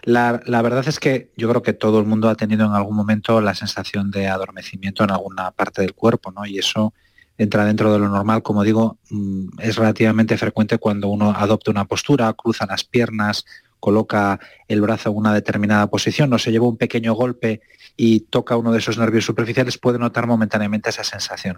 La, 0.03 0.41
la 0.45 0.61
verdad 0.63 0.87
es 0.87 0.99
que 0.99 1.31
yo 1.37 1.47
creo 1.47 1.61
que 1.61 1.73
todo 1.73 1.99
el 1.99 2.05
mundo 2.07 2.27
ha 2.27 2.35
tenido 2.35 2.65
en 2.65 2.71
algún 2.71 2.95
momento 2.95 3.39
la 3.39 3.53
sensación 3.53 4.09
de 4.09 4.27
adormecimiento 4.27 5.03
en 5.03 5.11
alguna 5.11 5.51
parte 5.51 5.81
del 5.81 5.93
cuerpo, 5.93 6.31
¿no? 6.31 6.43
Y 6.45 6.57
eso 6.57 6.93
entra 7.37 7.65
dentro 7.65 7.91
de 7.91 7.99
lo 7.99 8.09
normal, 8.09 8.43
como 8.43 8.63
digo, 8.63 8.97
mm, 9.09 9.59
es 9.59 9.75
relativamente 9.75 10.37
frecuente 10.37 10.77
cuando 10.77 11.09
uno 11.09 11.31
adopta 11.31 11.71
una 11.71 11.85
postura, 11.85 12.33
cruza 12.33 12.65
las 12.65 12.83
piernas, 12.83 13.45
coloca 13.79 14.39
el 14.67 14.81
brazo 14.81 15.09
en 15.09 15.17
una 15.17 15.33
determinada 15.33 15.87
posición, 15.87 16.31
o 16.33 16.39
se 16.39 16.51
lleva 16.51 16.67
un 16.67 16.77
pequeño 16.77 17.13
golpe 17.13 17.61
y 17.97 18.21
toca 18.21 18.55
uno 18.55 18.71
de 18.71 18.79
esos 18.79 18.97
nervios 18.97 19.25
superficiales, 19.25 19.77
puede 19.77 19.99
notar 19.99 20.27
momentáneamente 20.27 20.89
esa 20.89 21.03
sensación. 21.03 21.57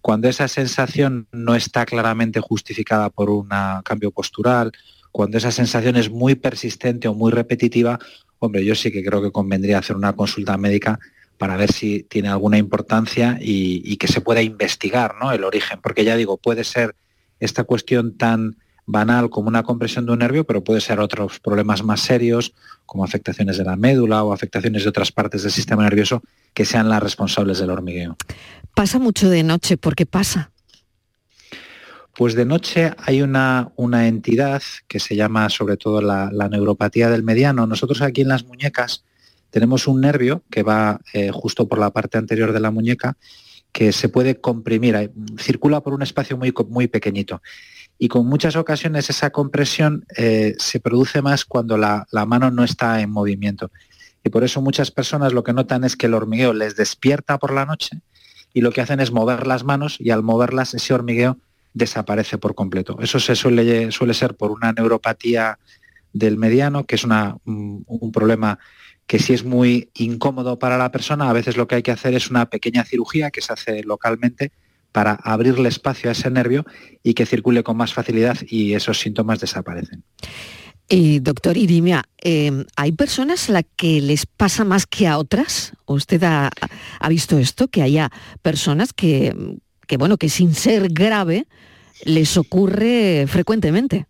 Cuando 0.00 0.28
esa 0.28 0.46
sensación 0.48 1.26
no 1.32 1.54
está 1.54 1.86
claramente 1.86 2.38
justificada 2.40 3.08
por 3.08 3.30
un 3.30 3.48
cambio 3.82 4.10
postural, 4.10 4.72
cuando 5.10 5.38
esa 5.38 5.50
sensación 5.50 5.96
es 5.96 6.10
muy 6.10 6.34
persistente 6.34 7.08
o 7.08 7.14
muy 7.14 7.32
repetitiva, 7.32 7.98
hombre, 8.38 8.64
yo 8.64 8.74
sí 8.74 8.92
que 8.92 9.02
creo 9.02 9.22
que 9.22 9.32
convendría 9.32 9.78
hacer 9.78 9.96
una 9.96 10.12
consulta 10.12 10.58
médica 10.58 10.98
para 11.38 11.56
ver 11.56 11.72
si 11.72 12.02
tiene 12.04 12.28
alguna 12.28 12.58
importancia 12.58 13.38
y, 13.40 13.82
y 13.84 13.96
que 13.96 14.08
se 14.08 14.20
pueda 14.20 14.42
investigar 14.42 15.14
¿no? 15.20 15.32
el 15.32 15.44
origen. 15.44 15.80
Porque 15.82 16.04
ya 16.04 16.16
digo, 16.16 16.36
puede 16.36 16.64
ser 16.64 16.94
esta 17.40 17.64
cuestión 17.64 18.16
tan 18.16 18.56
banal 18.86 19.30
como 19.30 19.48
una 19.48 19.62
compresión 19.62 20.06
de 20.06 20.12
un 20.12 20.18
nervio, 20.18 20.44
pero 20.44 20.62
puede 20.62 20.80
ser 20.80 21.00
otros 21.00 21.40
problemas 21.40 21.82
más 21.82 22.00
serios, 22.00 22.54
como 22.86 23.04
afectaciones 23.04 23.56
de 23.56 23.64
la 23.64 23.76
médula 23.76 24.22
o 24.24 24.32
afectaciones 24.32 24.82
de 24.82 24.88
otras 24.88 25.10
partes 25.10 25.42
del 25.42 25.52
sistema 25.52 25.84
nervioso, 25.84 26.22
que 26.52 26.64
sean 26.64 26.88
las 26.88 27.02
responsables 27.02 27.58
del 27.58 27.70
hormigueo. 27.70 28.16
Pasa 28.74 28.98
mucho 28.98 29.30
de 29.30 29.42
noche, 29.42 29.76
¿por 29.76 29.94
qué 29.94 30.06
pasa? 30.06 30.50
Pues 32.16 32.34
de 32.34 32.44
noche 32.44 32.92
hay 32.98 33.22
una, 33.22 33.72
una 33.76 34.06
entidad 34.06 34.62
que 34.86 35.00
se 35.00 35.16
llama 35.16 35.48
sobre 35.48 35.76
todo 35.76 36.00
la, 36.00 36.30
la 36.32 36.48
neuropatía 36.48 37.10
del 37.10 37.24
mediano. 37.24 37.66
Nosotros 37.66 38.02
aquí 38.02 38.20
en 38.20 38.28
las 38.28 38.44
muñecas 38.44 39.04
tenemos 39.54 39.86
un 39.86 40.00
nervio 40.00 40.42
que 40.50 40.64
va 40.64 41.00
eh, 41.12 41.30
justo 41.32 41.68
por 41.68 41.78
la 41.78 41.92
parte 41.92 42.18
anterior 42.18 42.52
de 42.52 42.58
la 42.58 42.72
muñeca 42.72 43.16
que 43.70 43.92
se 43.92 44.08
puede 44.08 44.40
comprimir, 44.40 45.12
circula 45.38 45.80
por 45.80 45.94
un 45.94 46.02
espacio 46.02 46.36
muy, 46.36 46.52
muy 46.68 46.88
pequeñito. 46.88 47.40
Y 47.96 48.08
con 48.08 48.26
muchas 48.26 48.56
ocasiones 48.56 49.10
esa 49.10 49.30
compresión 49.30 50.06
eh, 50.16 50.56
se 50.58 50.80
produce 50.80 51.22
más 51.22 51.44
cuando 51.44 51.78
la, 51.78 52.04
la 52.10 52.26
mano 52.26 52.50
no 52.50 52.64
está 52.64 53.00
en 53.00 53.10
movimiento. 53.10 53.70
Y 54.24 54.30
por 54.30 54.42
eso 54.42 54.60
muchas 54.60 54.90
personas 54.90 55.32
lo 55.32 55.44
que 55.44 55.52
notan 55.52 55.84
es 55.84 55.94
que 55.94 56.06
el 56.06 56.14
hormigueo 56.14 56.52
les 56.52 56.74
despierta 56.74 57.38
por 57.38 57.54
la 57.54 57.64
noche 57.64 58.00
y 58.52 58.60
lo 58.60 58.72
que 58.72 58.80
hacen 58.80 58.98
es 58.98 59.12
mover 59.12 59.46
las 59.46 59.62
manos 59.62 59.98
y 60.00 60.10
al 60.10 60.24
moverlas 60.24 60.74
ese 60.74 60.94
hormigueo 60.94 61.38
desaparece 61.74 62.38
por 62.38 62.56
completo. 62.56 62.98
Eso 63.00 63.20
se 63.20 63.36
suele, 63.36 63.92
suele 63.92 64.14
ser 64.14 64.34
por 64.34 64.50
una 64.50 64.72
neuropatía 64.72 65.60
del 66.12 66.38
mediano, 66.38 66.86
que 66.86 66.96
es 66.96 67.04
una, 67.04 67.36
un, 67.44 67.84
un 67.86 68.10
problema 68.10 68.58
que 69.06 69.18
si 69.18 69.34
es 69.34 69.44
muy 69.44 69.90
incómodo 69.94 70.58
para 70.58 70.78
la 70.78 70.90
persona, 70.90 71.28
a 71.28 71.32
veces 71.32 71.56
lo 71.56 71.66
que 71.66 71.76
hay 71.76 71.82
que 71.82 71.90
hacer 71.90 72.14
es 72.14 72.30
una 72.30 72.46
pequeña 72.46 72.84
cirugía 72.84 73.30
que 73.30 73.40
se 73.40 73.52
hace 73.52 73.82
localmente 73.82 74.52
para 74.92 75.14
abrirle 75.14 75.68
espacio 75.68 76.08
a 76.08 76.12
ese 76.12 76.30
nervio 76.30 76.64
y 77.02 77.14
que 77.14 77.26
circule 77.26 77.62
con 77.62 77.76
más 77.76 77.92
facilidad 77.92 78.38
y 78.46 78.74
esos 78.74 79.00
síntomas 79.00 79.40
desaparecen. 79.40 80.04
Y 80.88 81.20
doctor 81.20 81.56
Irimia, 81.56 82.04
eh, 82.22 82.64
¿hay 82.76 82.92
personas 82.92 83.48
a 83.48 83.52
las 83.54 83.64
que 83.76 84.00
les 84.00 84.26
pasa 84.26 84.64
más 84.64 84.86
que 84.86 85.08
a 85.08 85.18
otras? 85.18 85.72
¿Usted 85.86 86.22
ha, 86.24 86.50
ha 87.00 87.08
visto 87.08 87.38
esto? 87.38 87.68
Que 87.68 87.82
haya 87.82 88.10
personas 88.42 88.92
que, 88.92 89.34
que, 89.86 89.96
bueno, 89.96 90.18
que 90.18 90.28
sin 90.28 90.54
ser 90.54 90.88
grave 90.92 91.46
les 92.04 92.36
ocurre 92.36 93.26
frecuentemente. 93.28 94.06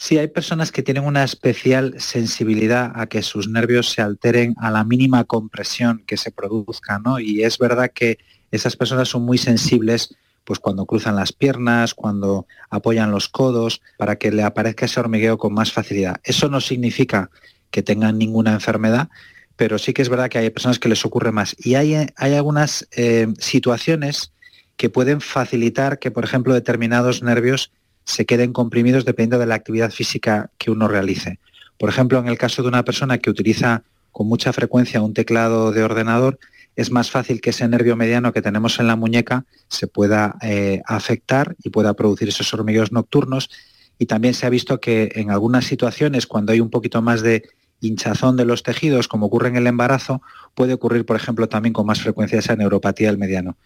Sí, 0.00 0.16
hay 0.16 0.28
personas 0.28 0.70
que 0.70 0.84
tienen 0.84 1.04
una 1.04 1.24
especial 1.24 1.96
sensibilidad 1.98 2.92
a 2.94 3.08
que 3.08 3.20
sus 3.20 3.48
nervios 3.48 3.90
se 3.90 4.00
alteren 4.00 4.54
a 4.56 4.70
la 4.70 4.84
mínima 4.84 5.24
compresión 5.24 6.04
que 6.06 6.16
se 6.16 6.30
produzca, 6.30 7.00
¿no? 7.00 7.18
Y 7.18 7.42
es 7.42 7.58
verdad 7.58 7.90
que 7.92 8.18
esas 8.52 8.76
personas 8.76 9.08
son 9.08 9.22
muy 9.22 9.38
sensibles 9.38 10.14
pues 10.44 10.60
cuando 10.60 10.86
cruzan 10.86 11.16
las 11.16 11.32
piernas, 11.32 11.94
cuando 11.94 12.46
apoyan 12.70 13.10
los 13.10 13.28
codos, 13.28 13.82
para 13.96 14.16
que 14.16 14.30
le 14.30 14.44
aparezca 14.44 14.86
ese 14.86 15.00
hormigueo 15.00 15.36
con 15.36 15.52
más 15.52 15.72
facilidad. 15.72 16.20
Eso 16.22 16.48
no 16.48 16.60
significa 16.60 17.28
que 17.72 17.82
tengan 17.82 18.18
ninguna 18.18 18.52
enfermedad, 18.52 19.08
pero 19.56 19.78
sí 19.78 19.92
que 19.92 20.02
es 20.02 20.08
verdad 20.08 20.30
que 20.30 20.38
hay 20.38 20.50
personas 20.50 20.78
que 20.78 20.88
les 20.88 21.04
ocurre 21.04 21.32
más. 21.32 21.56
Y 21.58 21.74
hay, 21.74 22.06
hay 22.16 22.34
algunas 22.34 22.86
eh, 22.92 23.26
situaciones 23.40 24.32
que 24.76 24.90
pueden 24.90 25.20
facilitar 25.20 25.98
que, 25.98 26.12
por 26.12 26.24
ejemplo, 26.24 26.54
determinados 26.54 27.20
nervios 27.20 27.72
se 28.08 28.24
queden 28.24 28.54
comprimidos 28.54 29.04
dependiendo 29.04 29.38
de 29.38 29.46
la 29.46 29.54
actividad 29.54 29.90
física 29.90 30.50
que 30.56 30.70
uno 30.70 30.88
realice. 30.88 31.38
Por 31.78 31.90
ejemplo, 31.90 32.18
en 32.18 32.26
el 32.26 32.38
caso 32.38 32.62
de 32.62 32.68
una 32.68 32.82
persona 32.82 33.18
que 33.18 33.28
utiliza 33.28 33.82
con 34.12 34.26
mucha 34.26 34.52
frecuencia 34.54 35.02
un 35.02 35.12
teclado 35.12 35.72
de 35.72 35.84
ordenador, 35.84 36.38
es 36.74 36.90
más 36.90 37.10
fácil 37.10 37.42
que 37.42 37.50
ese 37.50 37.68
nervio 37.68 37.96
mediano 37.96 38.32
que 38.32 38.40
tenemos 38.40 38.80
en 38.80 38.86
la 38.86 38.96
muñeca 38.96 39.44
se 39.68 39.88
pueda 39.88 40.36
eh, 40.40 40.80
afectar 40.86 41.54
y 41.62 41.68
pueda 41.68 41.92
producir 41.92 42.28
esos 42.28 42.52
hormigueos 42.54 42.92
nocturnos. 42.92 43.50
Y 43.98 44.06
también 44.06 44.32
se 44.32 44.46
ha 44.46 44.50
visto 44.50 44.80
que 44.80 45.10
en 45.14 45.30
algunas 45.30 45.66
situaciones, 45.66 46.26
cuando 46.26 46.52
hay 46.52 46.60
un 46.60 46.70
poquito 46.70 47.02
más 47.02 47.20
de 47.20 47.42
hinchazón 47.80 48.38
de 48.38 48.46
los 48.46 48.62
tejidos, 48.62 49.06
como 49.06 49.26
ocurre 49.26 49.48
en 49.48 49.56
el 49.56 49.66
embarazo, 49.66 50.22
puede 50.54 50.72
ocurrir, 50.72 51.04
por 51.04 51.16
ejemplo, 51.16 51.46
también 51.48 51.74
con 51.74 51.84
más 51.84 52.00
frecuencia 52.00 52.38
esa 52.38 52.56
neuropatía 52.56 53.08
del 53.08 53.18
mediano. 53.18 53.56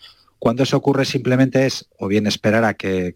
Cuando 0.42 0.64
eso 0.64 0.76
ocurre 0.76 1.04
simplemente 1.04 1.66
es 1.66 1.88
o 2.00 2.08
bien 2.08 2.26
esperar 2.26 2.64
a 2.64 2.74
que, 2.74 3.14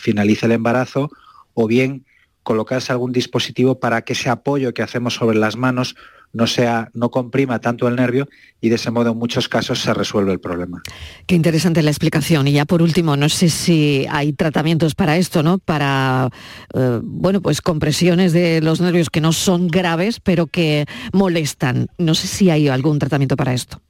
finalice 0.00 0.46
el 0.46 0.52
embarazo 0.52 1.10
o 1.52 1.66
bien 1.66 2.06
colocarse 2.42 2.92
algún 2.92 3.12
dispositivo 3.12 3.78
para 3.78 4.00
que 4.00 4.14
ese 4.14 4.30
apoyo 4.30 4.72
que 4.72 4.80
hacemos 4.80 5.12
sobre 5.12 5.36
las 5.36 5.54
manos 5.54 5.96
no 6.32 6.46
sea, 6.46 6.88
no 6.94 7.10
comprima 7.10 7.58
tanto 7.58 7.88
el 7.88 7.96
nervio 7.96 8.26
y 8.62 8.70
de 8.70 8.76
ese 8.76 8.90
modo 8.90 9.10
en 9.10 9.18
muchos 9.18 9.50
casos 9.50 9.80
se 9.80 9.92
resuelve 9.92 10.32
el 10.32 10.40
problema. 10.40 10.80
Qué 11.26 11.34
interesante 11.34 11.82
la 11.82 11.90
explicación. 11.90 12.48
Y 12.48 12.52
ya 12.52 12.64
por 12.64 12.80
último, 12.80 13.18
no 13.18 13.28
sé 13.28 13.50
si 13.50 14.06
hay 14.08 14.32
tratamientos 14.32 14.94
para 14.94 15.18
esto, 15.18 15.42
¿no? 15.42 15.58
Para, 15.58 16.30
eh, 16.72 17.00
bueno, 17.02 17.42
pues 17.42 17.60
compresiones 17.60 18.32
de 18.32 18.62
los 18.62 18.80
nervios 18.80 19.10
que 19.10 19.20
no 19.20 19.34
son 19.34 19.68
graves, 19.68 20.20
pero 20.20 20.46
que 20.46 20.86
molestan. 21.12 21.88
No 21.98 22.14
sé 22.14 22.28
si 22.28 22.48
hay 22.48 22.68
algún 22.68 22.98
tratamiento 22.98 23.36
para 23.36 23.52
esto. 23.52 23.82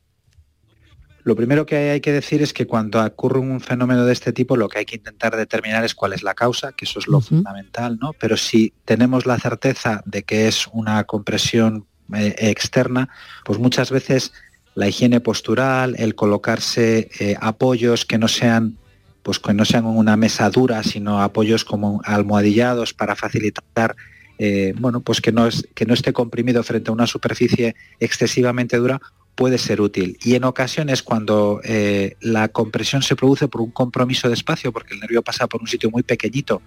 Lo 1.25 1.37
primero 1.37 1.67
que 1.67 1.91
hay 1.91 2.01
que 2.01 2.13
decir 2.13 2.43
es 2.43 2.53
que 2.53 2.67
cuando 2.67 3.05
ocurre 3.05 3.39
un 3.39 3.61
fenómeno 3.61 4.05
de 4.05 4.13
este 4.13 4.33
tipo, 4.33 4.57
lo 4.57 4.69
que 4.69 4.81
hay 4.81 4.85
que 4.85 4.97
intentar 4.97 5.37
determinar 5.37 5.85
es 5.85 5.95
cuál 5.95 6.13
es 6.13 6.23
la 6.23 6.35
causa, 6.35 6.73
que 6.73 6.85
eso 6.85 6.99
es 6.99 7.07
lo 7.07 7.19
uh 7.19 7.21
-huh. 7.21 7.29
fundamental, 7.29 7.99
¿no? 8.01 8.13
Pero 8.15 8.37
si 8.37 8.73
tenemos 8.85 9.25
la 9.27 9.39
certeza 9.39 10.03
de 10.05 10.25
que 10.25 10.49
es 10.49 10.67
una 10.73 11.05
compresión 11.05 11.87
eh, 12.15 12.35
externa, 12.39 13.09
pues 13.45 13.59
muchas 13.59 13.91
veces 13.91 14.33
la 14.75 14.89
higiene 14.89 15.21
postural, 15.21 15.95
el 15.99 16.15
colocarse 16.15 17.11
eh, 17.21 17.37
apoyos 17.41 18.05
que 18.05 18.19
no 18.19 18.29
sean 18.29 18.79
pues 19.23 19.39
que 19.39 19.55
no 19.55 19.65
sean 19.65 19.85
una 19.85 20.17
mesa 20.17 20.51
dura, 20.51 20.83
sino 20.83 21.23
apoyos 21.23 21.65
como 21.65 22.01
almohadillados 22.05 22.93
para 22.93 23.15
facilitar 23.15 23.95
eh, 24.39 24.75
bueno, 24.77 25.03
pues 25.03 25.21
que 25.21 25.31
no, 25.31 25.47
es, 25.47 25.69
que 25.75 25.87
no 25.87 25.95
esté 25.95 26.13
comprimido 26.13 26.65
frente 26.65 26.91
a 26.91 26.93
una 26.93 27.07
superficie 27.07 27.77
excesivamente 28.01 28.77
dura, 28.77 29.01
puede 29.35 29.59
ser 29.59 29.81
útil. 29.81 30.19
Y 30.23 30.35
en 30.35 30.45
ocasiones 30.45 31.03
cuando 31.03 31.61
eh, 31.65 32.17
la 32.21 32.49
compresión 32.49 33.03
se 33.03 33.17
produce 33.17 33.49
por 33.49 33.61
un 33.61 33.71
compromiso 33.71 34.29
de 34.29 34.35
espacio, 34.35 34.73
porque 34.73 34.95
el 34.95 35.01
nervio 35.01 35.23
pasa 35.23 35.47
por 35.47 35.61
un 35.61 35.69
sitio 35.69 35.91
muy 35.91 36.03
pequeñito 36.03 36.63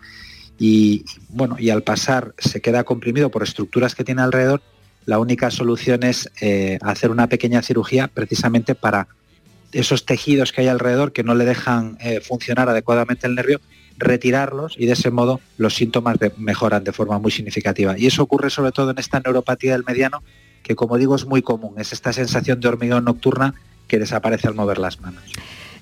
y, 0.58 1.06
bueno, 1.30 1.58
y 1.60 1.70
al 1.70 1.84
pasar 1.84 2.34
se 2.38 2.62
queda 2.62 2.84
comprimido 2.84 3.30
por 3.30 3.44
estructuras 3.44 3.94
que 3.94 4.04
tiene 4.04 4.22
alrededor, 4.22 4.62
la 5.06 5.20
única 5.20 5.52
solución 5.52 6.04
es 6.04 6.32
eh, 6.42 6.80
hacer 6.82 7.12
una 7.12 7.28
pequeña 7.28 7.62
cirugía 7.62 8.08
precisamente 8.08 8.74
para 8.74 9.08
esos 9.72 10.06
tejidos 10.06 10.52
que 10.52 10.62
hay 10.62 10.68
alrededor 10.68 11.12
que 11.12 11.24
no 11.24 11.36
le 11.36 11.46
dejan 11.46 11.98
eh, 12.00 12.22
funcionar 12.22 12.70
adecuadamente 12.70 13.28
el 13.28 13.36
nervio, 13.36 13.60
retirarlos 13.98 14.76
y 14.78 14.86
de 14.86 14.94
ese 14.94 15.12
modo 15.12 15.42
los 15.58 15.76
síntomas 15.76 16.18
mejoran 16.38 16.84
de 16.84 16.92
forma 16.92 17.20
muy 17.20 17.32
significativa. 17.32 17.98
Y 17.98 18.08
eso 18.08 18.24
ocurre 18.24 18.50
sobre 18.50 18.72
todo 18.72 18.92
en 18.92 18.98
esta 18.98 19.20
neuropatía 19.20 19.74
del 19.74 19.84
mediano, 19.86 20.24
que 20.66 20.76
como 20.76 20.98
digo 20.98 21.16
es 21.16 21.26
muy 21.26 21.44
común, 21.44 21.76
es 21.78 21.94
esta 21.94 22.12
sensación 22.12 22.60
de 22.60 22.68
hormigón 22.68 23.06
nocturna 23.06 23.54
que 23.88 24.00
desaparece 24.00 24.48
al 24.48 24.56
mover 24.56 24.80
las 24.80 25.00
manos. 25.00 25.24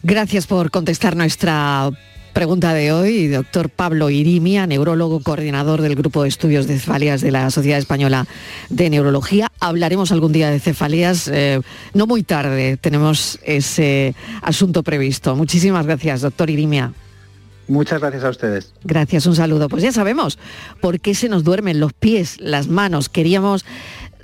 Gracias 0.04 0.46
por 0.46 0.72
contestar 0.72 1.16
nuestra 1.16 1.90
Pregunta 2.34 2.74
de 2.74 2.92
hoy, 2.92 3.28
doctor 3.28 3.70
Pablo 3.70 4.10
Irimia, 4.10 4.66
neurólogo 4.66 5.20
coordinador 5.20 5.82
del 5.84 5.96
Grupo 5.96 6.24
de 6.24 6.30
Estudios 6.30 6.66
de 6.66 6.80
Cefalias 6.80 7.22
de 7.22 7.30
la 7.30 7.52
Sociedad 7.52 7.78
Española 7.78 8.26
de 8.72 8.90
Neurología. 8.90 9.52
Hablaremos 9.60 10.12
algún 10.12 10.32
día 10.32 10.50
de 10.50 10.60
cefalías, 10.60 11.28
eh, 11.32 11.62
no 11.94 12.08
muy 12.08 12.24
tarde, 12.24 12.78
tenemos 12.78 13.40
ese 13.44 14.16
asunto 14.42 14.82
previsto. 14.82 15.36
Muchísimas 15.36 15.86
gracias, 15.86 16.22
doctor 16.22 16.50
Irimia. 16.50 16.92
Muchas 17.68 18.02
gracias 18.02 18.24
a 18.24 18.30
ustedes. 18.30 18.74
Gracias, 18.84 19.26
un 19.26 19.36
saludo. 19.36 19.70
Pues 19.70 19.84
ya 19.84 19.92
sabemos 19.92 20.40
por 20.82 21.00
qué 21.00 21.14
se 21.14 21.30
nos 21.30 21.44
duermen 21.44 21.80
los 21.80 21.94
pies, 21.94 22.38
las 22.40 22.68
manos. 22.68 23.10
Queríamos 23.10 23.64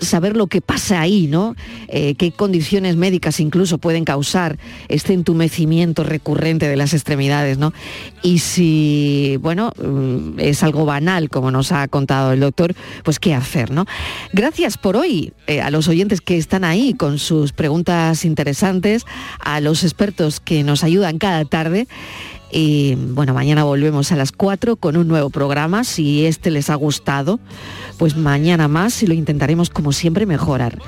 saber 0.01 0.35
lo 0.35 0.47
que 0.47 0.61
pasa 0.61 1.01
ahí, 1.01 1.27
¿no? 1.27 1.55
Eh, 1.87 2.15
qué 2.15 2.31
condiciones 2.31 2.95
médicas 2.95 3.39
incluso 3.39 3.77
pueden 3.77 4.05
causar 4.05 4.57
este 4.87 5.13
entumecimiento 5.13 6.03
recurrente 6.03 6.67
de 6.67 6.75
las 6.75 6.93
extremidades, 6.93 7.57
¿no? 7.57 7.73
Y 8.23 8.39
si, 8.39 9.37
bueno, 9.41 9.71
mm, 9.77 10.39
es 10.39 10.63
algo 10.63 10.85
banal, 10.85 11.29
como 11.29 11.51
nos 11.51 11.71
ha 11.71 11.87
contado 11.87 12.33
el 12.33 12.39
doctor, 12.39 12.73
pues 13.03 13.19
qué 13.19 13.33
hacer, 13.33 13.71
¿no? 13.71 13.85
Gracias 14.33 14.77
por 14.77 14.97
hoy 14.97 15.33
eh, 15.47 15.61
a 15.61 15.71
los 15.71 15.87
oyentes 15.87 16.21
que 16.21 16.37
están 16.37 16.63
ahí 16.63 16.93
con 16.93 17.19
sus 17.19 17.53
preguntas 17.53 18.25
interesantes, 18.25 19.05
a 19.39 19.59
los 19.61 19.83
expertos 19.83 20.39
que 20.39 20.63
nos 20.63 20.83
ayudan 20.83 21.17
cada 21.17 21.45
tarde. 21.45 21.87
Y 22.51 22.95
bueno, 22.95 23.33
mañana 23.33 23.63
volvemos 23.63 24.11
a 24.11 24.15
las 24.15 24.31
4 24.31 24.75
con 24.75 24.97
un 24.97 25.07
nuevo 25.07 25.29
programa. 25.29 25.83
Si 25.83 26.25
este 26.25 26.51
les 26.51 26.69
ha 26.69 26.75
gustado, 26.75 27.39
pues 27.97 28.15
mañana 28.17 28.67
más 28.67 29.03
y 29.03 29.07
lo 29.07 29.13
intentaremos 29.13 29.69
como 29.69 29.91
siempre 29.91 30.25
mejorar. 30.25 30.79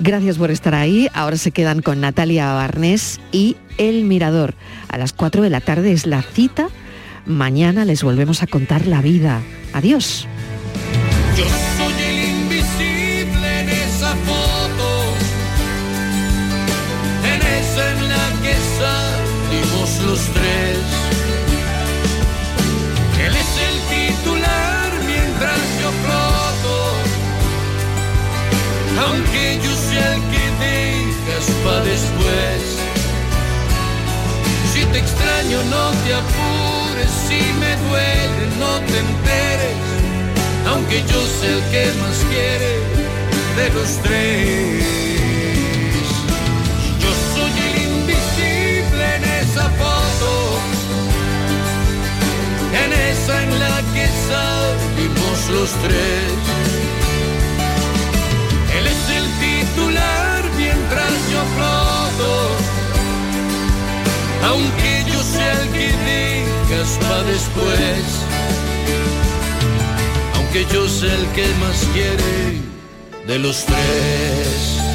Gracias 0.00 0.36
por 0.36 0.50
estar 0.50 0.74
ahí. 0.74 1.08
Ahora 1.14 1.36
se 1.36 1.52
quedan 1.52 1.80
con 1.80 2.00
Natalia 2.00 2.52
Barnés 2.52 3.20
y 3.30 3.56
El 3.78 4.04
Mirador. 4.04 4.54
A 4.88 4.98
las 4.98 5.12
4 5.12 5.42
de 5.42 5.50
la 5.50 5.60
tarde 5.60 5.92
es 5.92 6.06
la 6.06 6.22
cita. 6.22 6.68
Mañana 7.24 7.84
les 7.84 8.02
volvemos 8.02 8.42
a 8.42 8.46
contar 8.46 8.86
la 8.86 9.00
vida. 9.00 9.40
Adiós. 9.72 10.26
Yo 11.36 11.44
soy 11.44 11.94
el 12.02 12.28
invisible 12.30 13.60
en 13.60 13.68
esa 13.68 14.14
foto, 14.16 14.42
salimos 19.86 20.02
los 20.06 20.20
tres. 20.34 20.78
Él 23.24 23.34
es 23.36 23.52
el 23.68 23.76
titular 23.94 24.92
mientras 25.06 25.60
yo 25.80 25.90
floto, 26.02 26.74
aunque 29.06 29.60
yo 29.62 29.74
sea 29.74 30.14
el 30.14 30.22
que 30.32 30.44
dejas 30.64 31.46
para 31.64 31.84
después. 31.84 32.62
Si 34.72 34.84
te 34.86 34.98
extraño 34.98 35.62
no 35.64 35.90
te 36.04 36.14
apures, 36.14 37.12
si 37.28 37.40
me 37.60 37.76
duele 37.88 38.56
no 38.58 38.72
te 38.86 38.98
enteres 38.98 39.76
aunque 40.64 41.02
yo 41.02 41.20
sé 41.26 41.52
el 41.52 41.62
que 41.70 41.84
más 42.00 42.18
quiere 42.30 42.72
de 43.56 43.74
los 43.74 43.98
tres. 44.02 45.11
En 53.42 53.58
la 53.58 53.76
que 53.94 54.06
salimos 54.28 55.38
los 55.50 55.70
tres. 55.84 56.32
Él 58.76 58.86
es 58.86 59.02
el 59.18 59.26
titular 59.46 60.42
mientras 60.56 61.12
yo 61.32 61.42
floto, 61.54 62.30
aunque 64.50 65.04
yo 65.10 65.22
sea 65.22 65.52
el 65.62 65.68
que 65.70 65.88
dejas 66.06 66.98
para 67.00 67.22
después 67.24 68.22
que 70.52 70.66
yo 70.66 70.86
sé 70.86 71.06
el 71.06 71.26
que 71.28 71.46
más 71.60 71.82
quiere 71.94 72.60
de 73.26 73.38
los 73.38 73.64
tres. 73.64 74.91